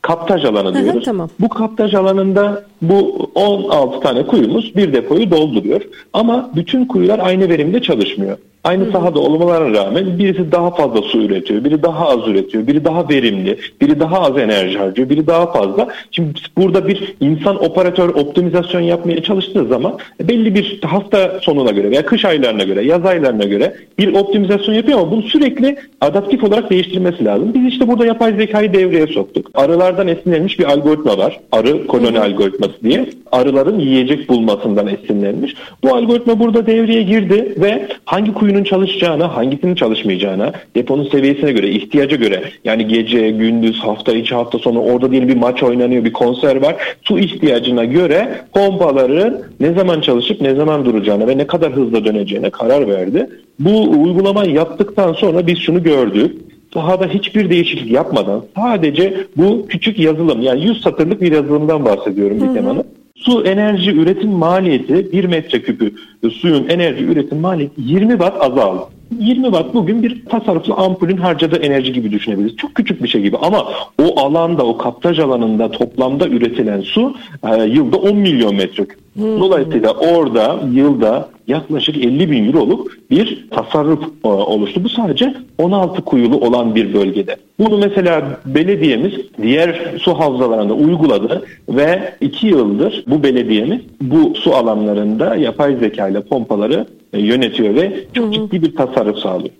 kaptaj 0.03 0.45
alanı 0.45 0.75
diyoruz. 0.75 0.95
Hı 0.95 0.99
hı, 0.99 1.05
tamam. 1.05 1.31
Bu 1.41 1.49
kaptaj 1.49 1.95
alanında 1.95 2.65
bu 2.83 3.31
16 3.35 4.01
tane 4.01 4.27
kuyumuz 4.27 4.77
bir 4.77 4.93
depoyu 4.93 5.31
dolduruyor. 5.31 5.81
Ama 6.13 6.51
bütün 6.57 6.85
kuyular 6.85 7.19
aynı 7.19 7.49
verimde 7.49 7.83
çalışmıyor. 7.83 8.39
Aynı 8.69 8.85
Hı-hı. 8.85 8.93
sahada 8.93 9.19
olmalarına 9.19 9.79
rağmen 9.79 10.19
birisi 10.19 10.53
daha 10.53 10.71
fazla 10.71 11.03
su 11.03 11.23
üretiyor, 11.23 11.65
biri 11.65 11.83
daha 11.83 12.09
az 12.09 12.29
üretiyor, 12.29 12.67
biri 12.67 12.85
daha 12.85 13.09
verimli, 13.09 13.59
biri 13.81 14.01
daha 14.01 14.21
az 14.21 14.39
enerji 14.39 14.79
harcıyor, 14.79 15.09
biri 15.09 15.27
daha 15.27 15.53
fazla. 15.53 15.89
Şimdi 16.11 16.39
burada 16.59 16.89
bir 16.89 17.15
insan 17.21 17.65
operatör 17.65 18.09
optimizasyon 18.09 18.81
yapmaya 18.81 19.23
çalıştığı 19.23 19.65
zaman 19.65 19.99
belli 20.21 20.55
bir 20.55 20.81
hafta 20.83 21.39
sonuna 21.43 21.71
göre 21.71 21.91
veya 21.91 22.07
kış 22.07 22.25
aylarına 22.25 22.63
göre, 22.63 22.85
yaz 22.85 23.07
aylarına 23.07 23.45
göre 23.45 23.75
bir 23.99 24.15
optimizasyon 24.15 24.75
yapıyor 24.75 24.99
ama 24.99 25.11
bunu 25.11 25.23
sürekli 25.23 25.77
adaptif 26.01 26.45
olarak 26.45 26.71
değiştirmesi 26.71 27.25
lazım. 27.25 27.55
Biz 27.55 27.73
işte 27.73 27.89
burada 27.89 28.07
yapay 28.07 28.37
zekayı 28.37 28.73
devreye 28.73 29.07
soktuk. 29.07 29.51
Arılardan 29.55 30.09
esinlenmiş 30.09 30.59
bir 30.59 30.65
algoritma 30.65 31.19
var. 31.19 31.41
Arı 31.53 31.87
koloni 31.87 32.17
Hı-hı. 32.17 32.25
algoritması 32.25 32.75
diye. 32.85 33.07
Arıların 33.33 33.79
yiyecek 33.79 34.29
bulmasından 34.29 34.87
esinlenmiş. 34.87 35.55
Bu 35.85 35.95
algoritma 35.95 36.39
burada 36.39 36.67
devreye 36.67 37.03
girdi 37.03 37.55
ve 37.57 37.89
hangi 38.05 38.35
kuyu 38.35 38.58
kuyunun 38.59 38.65
çalışacağına, 38.65 39.37
hangisinin 39.37 39.75
çalışmayacağına, 39.75 40.53
deponun 40.75 41.09
seviyesine 41.09 41.53
göre, 41.53 41.71
ihtiyaca 41.71 42.17
göre 42.17 42.43
yani 42.65 42.87
gece, 42.87 43.31
gündüz, 43.31 43.79
hafta 43.79 44.13
içi, 44.13 44.35
hafta 44.35 44.59
sonu 44.59 44.81
orada 44.81 45.11
değil 45.11 45.29
bir 45.29 45.37
maç 45.37 45.63
oynanıyor, 45.63 46.05
bir 46.05 46.13
konser 46.13 46.57
var. 46.57 46.77
Su 47.03 47.19
ihtiyacına 47.19 47.85
göre 47.85 48.29
pompaların 48.55 49.43
ne 49.61 49.73
zaman 49.73 50.01
çalışıp 50.01 50.41
ne 50.41 50.55
zaman 50.55 50.85
duracağına 50.85 51.27
ve 51.29 51.39
ne 51.39 51.47
kadar 51.47 51.73
hızla 51.73 52.05
döneceğine 52.05 52.51
karar 52.51 52.89
verdi. 52.89 53.29
Bu 53.59 53.91
uygulamayı 53.91 54.53
yaptıktan 54.53 55.13
sonra 55.13 55.47
biz 55.47 55.59
şunu 55.59 55.83
gördük 55.83 56.37
sahada 56.75 57.07
hiçbir 57.07 57.51
değişiklik 57.51 57.91
yapmadan 57.91 58.45
sadece 58.57 59.15
bu 59.37 59.67
küçük 59.69 59.99
yazılım 59.99 60.43
yani 60.43 60.65
100 60.65 60.81
satırlık 60.81 61.21
bir 61.21 61.33
yazılımdan 61.33 61.85
bahsediyorum 61.85 62.41
bir 62.41 62.55
temanın. 62.55 62.85
Su 63.19 63.43
enerji 63.45 63.91
üretim 63.91 64.31
maliyeti 64.31 65.13
1 65.13 65.25
metreküpü 65.25 65.95
suyun 66.31 66.69
enerji 66.69 67.05
üretim 67.05 67.39
maliyeti 67.39 67.83
20 67.83 68.11
watt 68.11 68.43
azaldı. 68.43 68.98
20 69.11 69.45
watt 69.45 69.75
bugün 69.75 70.03
bir 70.03 70.25
tasarruflu 70.25 70.81
ampulün 70.81 71.17
harcadığı 71.17 71.57
enerji 71.57 71.93
gibi 71.93 72.13
düşünebiliriz. 72.13 72.57
Çok 72.57 72.75
küçük 72.75 73.03
bir 73.03 73.09
şey 73.09 73.23
gibi 73.23 73.37
ama 73.37 73.69
o 74.03 74.21
alanda, 74.21 74.67
o 74.67 74.77
kaptaj 74.77 75.19
alanında 75.19 75.71
toplamda 75.71 76.29
üretilen 76.29 76.81
su 76.81 77.17
e, 77.43 77.65
yılda 77.65 77.97
10 77.97 78.17
milyon 78.17 78.55
metreküp. 78.55 78.99
Hmm. 79.15 79.41
Dolayısıyla 79.41 79.93
orada 79.93 80.61
yılda 80.73 81.29
yaklaşık 81.47 81.97
50 81.97 82.31
bin 82.31 82.47
euroluk 82.47 83.11
bir 83.11 83.49
tasarruf 83.51 84.03
e, 84.25 84.29
oluştu. 84.29 84.85
Bu 84.85 84.89
sadece 84.89 85.35
16 85.59 86.03
kuyulu 86.03 86.37
olan 86.37 86.75
bir 86.75 86.95
bölgede. 86.95 87.37
Bunu 87.59 87.79
mesela 87.79 88.41
belediyemiz 88.47 89.13
diğer 89.43 89.95
su 89.99 90.15
havzalarında 90.15 90.75
uyguladı 90.75 91.45
ve 91.69 92.15
2 92.21 92.47
yıldır 92.47 93.05
bu 93.07 93.23
belediyemiz 93.23 93.81
bu 94.01 94.35
su 94.35 94.55
alanlarında 94.55 95.37
yapay 95.37 95.77
zeka 95.77 96.09
ile 96.09 96.21
pompaları 96.21 96.87
yönetiyor 97.13 97.75
ve 97.75 98.05
çok 98.15 98.25
hı 98.25 98.29
hı. 98.29 98.33
ciddi 98.33 98.63
bir 98.63 98.77
tasarruf 98.77 99.19
sağlıyor. 99.19 99.51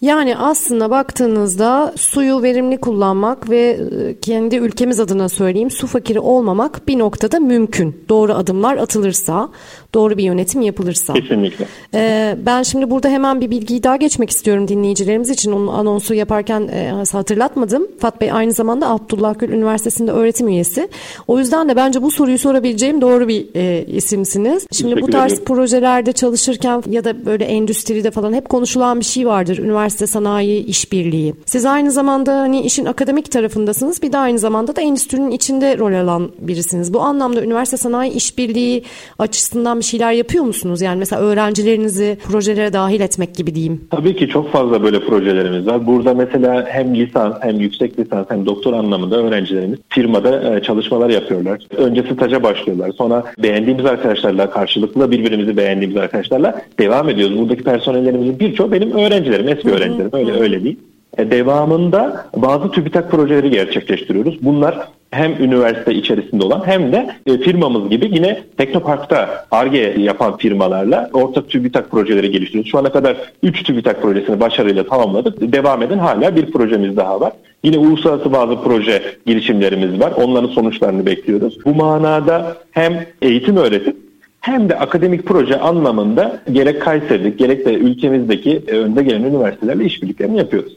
Yani 0.00 0.36
aslında 0.36 0.90
baktığınızda 0.90 1.92
suyu 1.96 2.42
verimli 2.42 2.76
kullanmak 2.76 3.50
ve 3.50 3.78
e, 4.08 4.20
kendi 4.20 4.56
ülkemiz 4.56 5.00
adına 5.00 5.28
söyleyeyim 5.28 5.70
su 5.70 5.86
fakiri 5.86 6.20
olmamak 6.20 6.88
bir 6.88 6.98
noktada 6.98 7.40
mümkün. 7.40 8.04
Doğru 8.08 8.34
adımlar 8.34 8.76
atılırsa, 8.76 9.48
doğru 9.94 10.18
bir 10.18 10.24
yönetim 10.24 10.60
yapılırsa. 10.60 11.12
Kesinlikle. 11.12 11.66
Ee, 11.94 12.36
ben 12.46 12.62
şimdi 12.62 12.90
burada 12.90 13.08
hemen 13.08 13.40
bir 13.40 13.50
bilgiyi 13.50 13.82
daha 13.82 13.96
geçmek 13.96 14.30
istiyorum 14.30 14.68
dinleyicilerimiz 14.68 15.30
için. 15.30 15.52
Onun 15.52 15.66
anonsu 15.66 16.14
yaparken 16.14 16.68
e, 16.68 17.04
hatırlatmadım. 17.12 17.86
Fat 17.98 18.20
Bey 18.20 18.32
aynı 18.32 18.52
zamanda 18.52 18.90
Abdullah 18.90 19.38
Gül 19.38 19.48
Üniversitesi'nde 19.48 20.10
öğretim 20.10 20.48
üyesi. 20.48 20.88
O 21.28 21.38
yüzden 21.38 21.68
de 21.68 21.76
bence 21.76 22.02
bu 22.02 22.10
soruyu 22.10 22.38
sorabileceğim 22.38 23.00
doğru 23.00 23.28
bir 23.28 23.46
e, 23.54 23.84
isimsiniz. 23.86 24.66
Şimdi 24.72 25.02
bu 25.02 25.06
tarz 25.06 25.40
projelerde 25.40 26.12
çalışırken 26.12 26.82
ya 26.98 27.04
da 27.04 27.26
böyle 27.26 27.44
endüstride 27.44 28.10
falan 28.10 28.32
hep 28.32 28.48
konuşulan 28.48 29.00
bir 29.00 29.04
şey 29.04 29.26
vardır. 29.26 29.58
Üniversite 29.58 30.06
sanayi 30.06 30.66
işbirliği. 30.66 31.34
Siz 31.46 31.66
aynı 31.66 31.90
zamanda 31.90 32.40
hani 32.40 32.60
işin 32.60 32.84
akademik 32.84 33.30
tarafındasınız. 33.30 34.02
Bir 34.02 34.12
de 34.12 34.18
aynı 34.18 34.38
zamanda 34.38 34.76
da 34.76 34.80
endüstrinin 34.80 35.30
içinde 35.30 35.78
rol 35.78 35.92
alan 35.92 36.30
birisiniz. 36.38 36.94
Bu 36.94 37.00
anlamda 37.00 37.42
üniversite 37.42 37.76
sanayi 37.76 38.12
işbirliği 38.12 38.82
açısından 39.18 39.78
bir 39.78 39.84
şeyler 39.84 40.12
yapıyor 40.12 40.44
musunuz? 40.44 40.82
Yani 40.82 40.98
mesela 40.98 41.22
öğrencilerinizi 41.22 42.18
projelere 42.28 42.72
dahil 42.72 43.00
etmek 43.00 43.34
gibi 43.34 43.54
diyeyim. 43.54 43.80
Tabii 43.90 44.16
ki 44.16 44.28
çok 44.28 44.52
fazla 44.52 44.82
böyle 44.82 45.06
projelerimiz 45.06 45.66
var. 45.66 45.86
Burada 45.86 46.14
mesela 46.14 46.66
hem 46.68 46.94
lisans 46.94 47.34
hem 47.40 47.60
yüksek 47.60 47.98
lisans 47.98 48.26
hem 48.28 48.46
doktor 48.46 48.72
anlamında 48.72 49.16
öğrencilerimiz 49.16 49.78
firmada 49.88 50.56
e, 50.56 50.62
çalışmalar 50.62 51.10
yapıyorlar. 51.10 51.60
Önce 51.76 52.02
staja 52.14 52.42
başlıyorlar. 52.42 52.90
Sonra 52.98 53.24
beğendiğimiz 53.38 53.86
arkadaşlarla 53.86 54.50
karşılıklı 54.50 55.10
birbirimizi 55.10 55.56
beğendiğimiz 55.56 55.96
arkadaşlarla 55.96 56.62
devam 56.78 56.87
ediyoruz. 57.08 57.38
Buradaki 57.38 57.64
personellerimizin 57.64 58.38
birçoğu 58.40 58.72
benim 58.72 58.92
öğrencilerim, 58.92 59.48
eski 59.48 59.70
öğrencilerim. 59.70 60.10
Öyle 60.12 60.40
öyle 60.40 60.64
değil. 60.64 60.76
E, 61.18 61.30
devamında 61.30 62.26
bazı 62.36 62.70
TÜBİTAK 62.70 63.10
projeleri 63.10 63.50
gerçekleştiriyoruz. 63.50 64.38
Bunlar 64.42 64.88
hem 65.10 65.32
üniversite 65.32 65.94
içerisinde 65.94 66.44
olan 66.44 66.62
hem 66.66 66.92
de 66.92 67.10
e, 67.26 67.38
firmamız 67.38 67.90
gibi 67.90 68.10
yine 68.12 68.42
Teknopark'ta 68.56 69.46
ARGE 69.50 69.94
yapan 69.98 70.36
firmalarla 70.36 71.10
ortak 71.12 71.48
TÜBİTAK 71.48 71.90
projeleri 71.90 72.30
geliştiriyoruz. 72.30 72.70
Şu 72.70 72.78
ana 72.78 72.92
kadar 72.92 73.16
3 73.42 73.62
TÜBİTAK 73.62 74.02
projesini 74.02 74.40
başarıyla 74.40 74.86
tamamladık. 74.86 75.52
Devam 75.52 75.82
eden 75.82 75.98
hala 75.98 76.36
bir 76.36 76.52
projemiz 76.52 76.96
daha 76.96 77.20
var. 77.20 77.32
Yine 77.64 77.78
uluslararası 77.78 78.32
bazı 78.32 78.62
proje 78.62 79.02
girişimlerimiz 79.26 80.00
var. 80.00 80.12
Onların 80.16 80.48
sonuçlarını 80.48 81.06
bekliyoruz. 81.06 81.58
Bu 81.64 81.74
manada 81.74 82.56
hem 82.70 83.06
eğitim 83.22 83.56
öğretim 83.56 83.96
hem 84.40 84.68
de 84.68 84.78
akademik 84.78 85.26
proje 85.26 85.58
anlamında 85.58 86.40
gerek 86.52 86.82
Kayseri'deki 86.82 87.36
gerek 87.36 87.66
de 87.66 87.74
ülkemizdeki 87.74 88.62
e, 88.68 88.76
önde 88.76 89.02
gelen 89.02 89.22
üniversitelerle 89.22 89.84
işbirliklerini 89.84 90.38
yapıyoruz. 90.38 90.76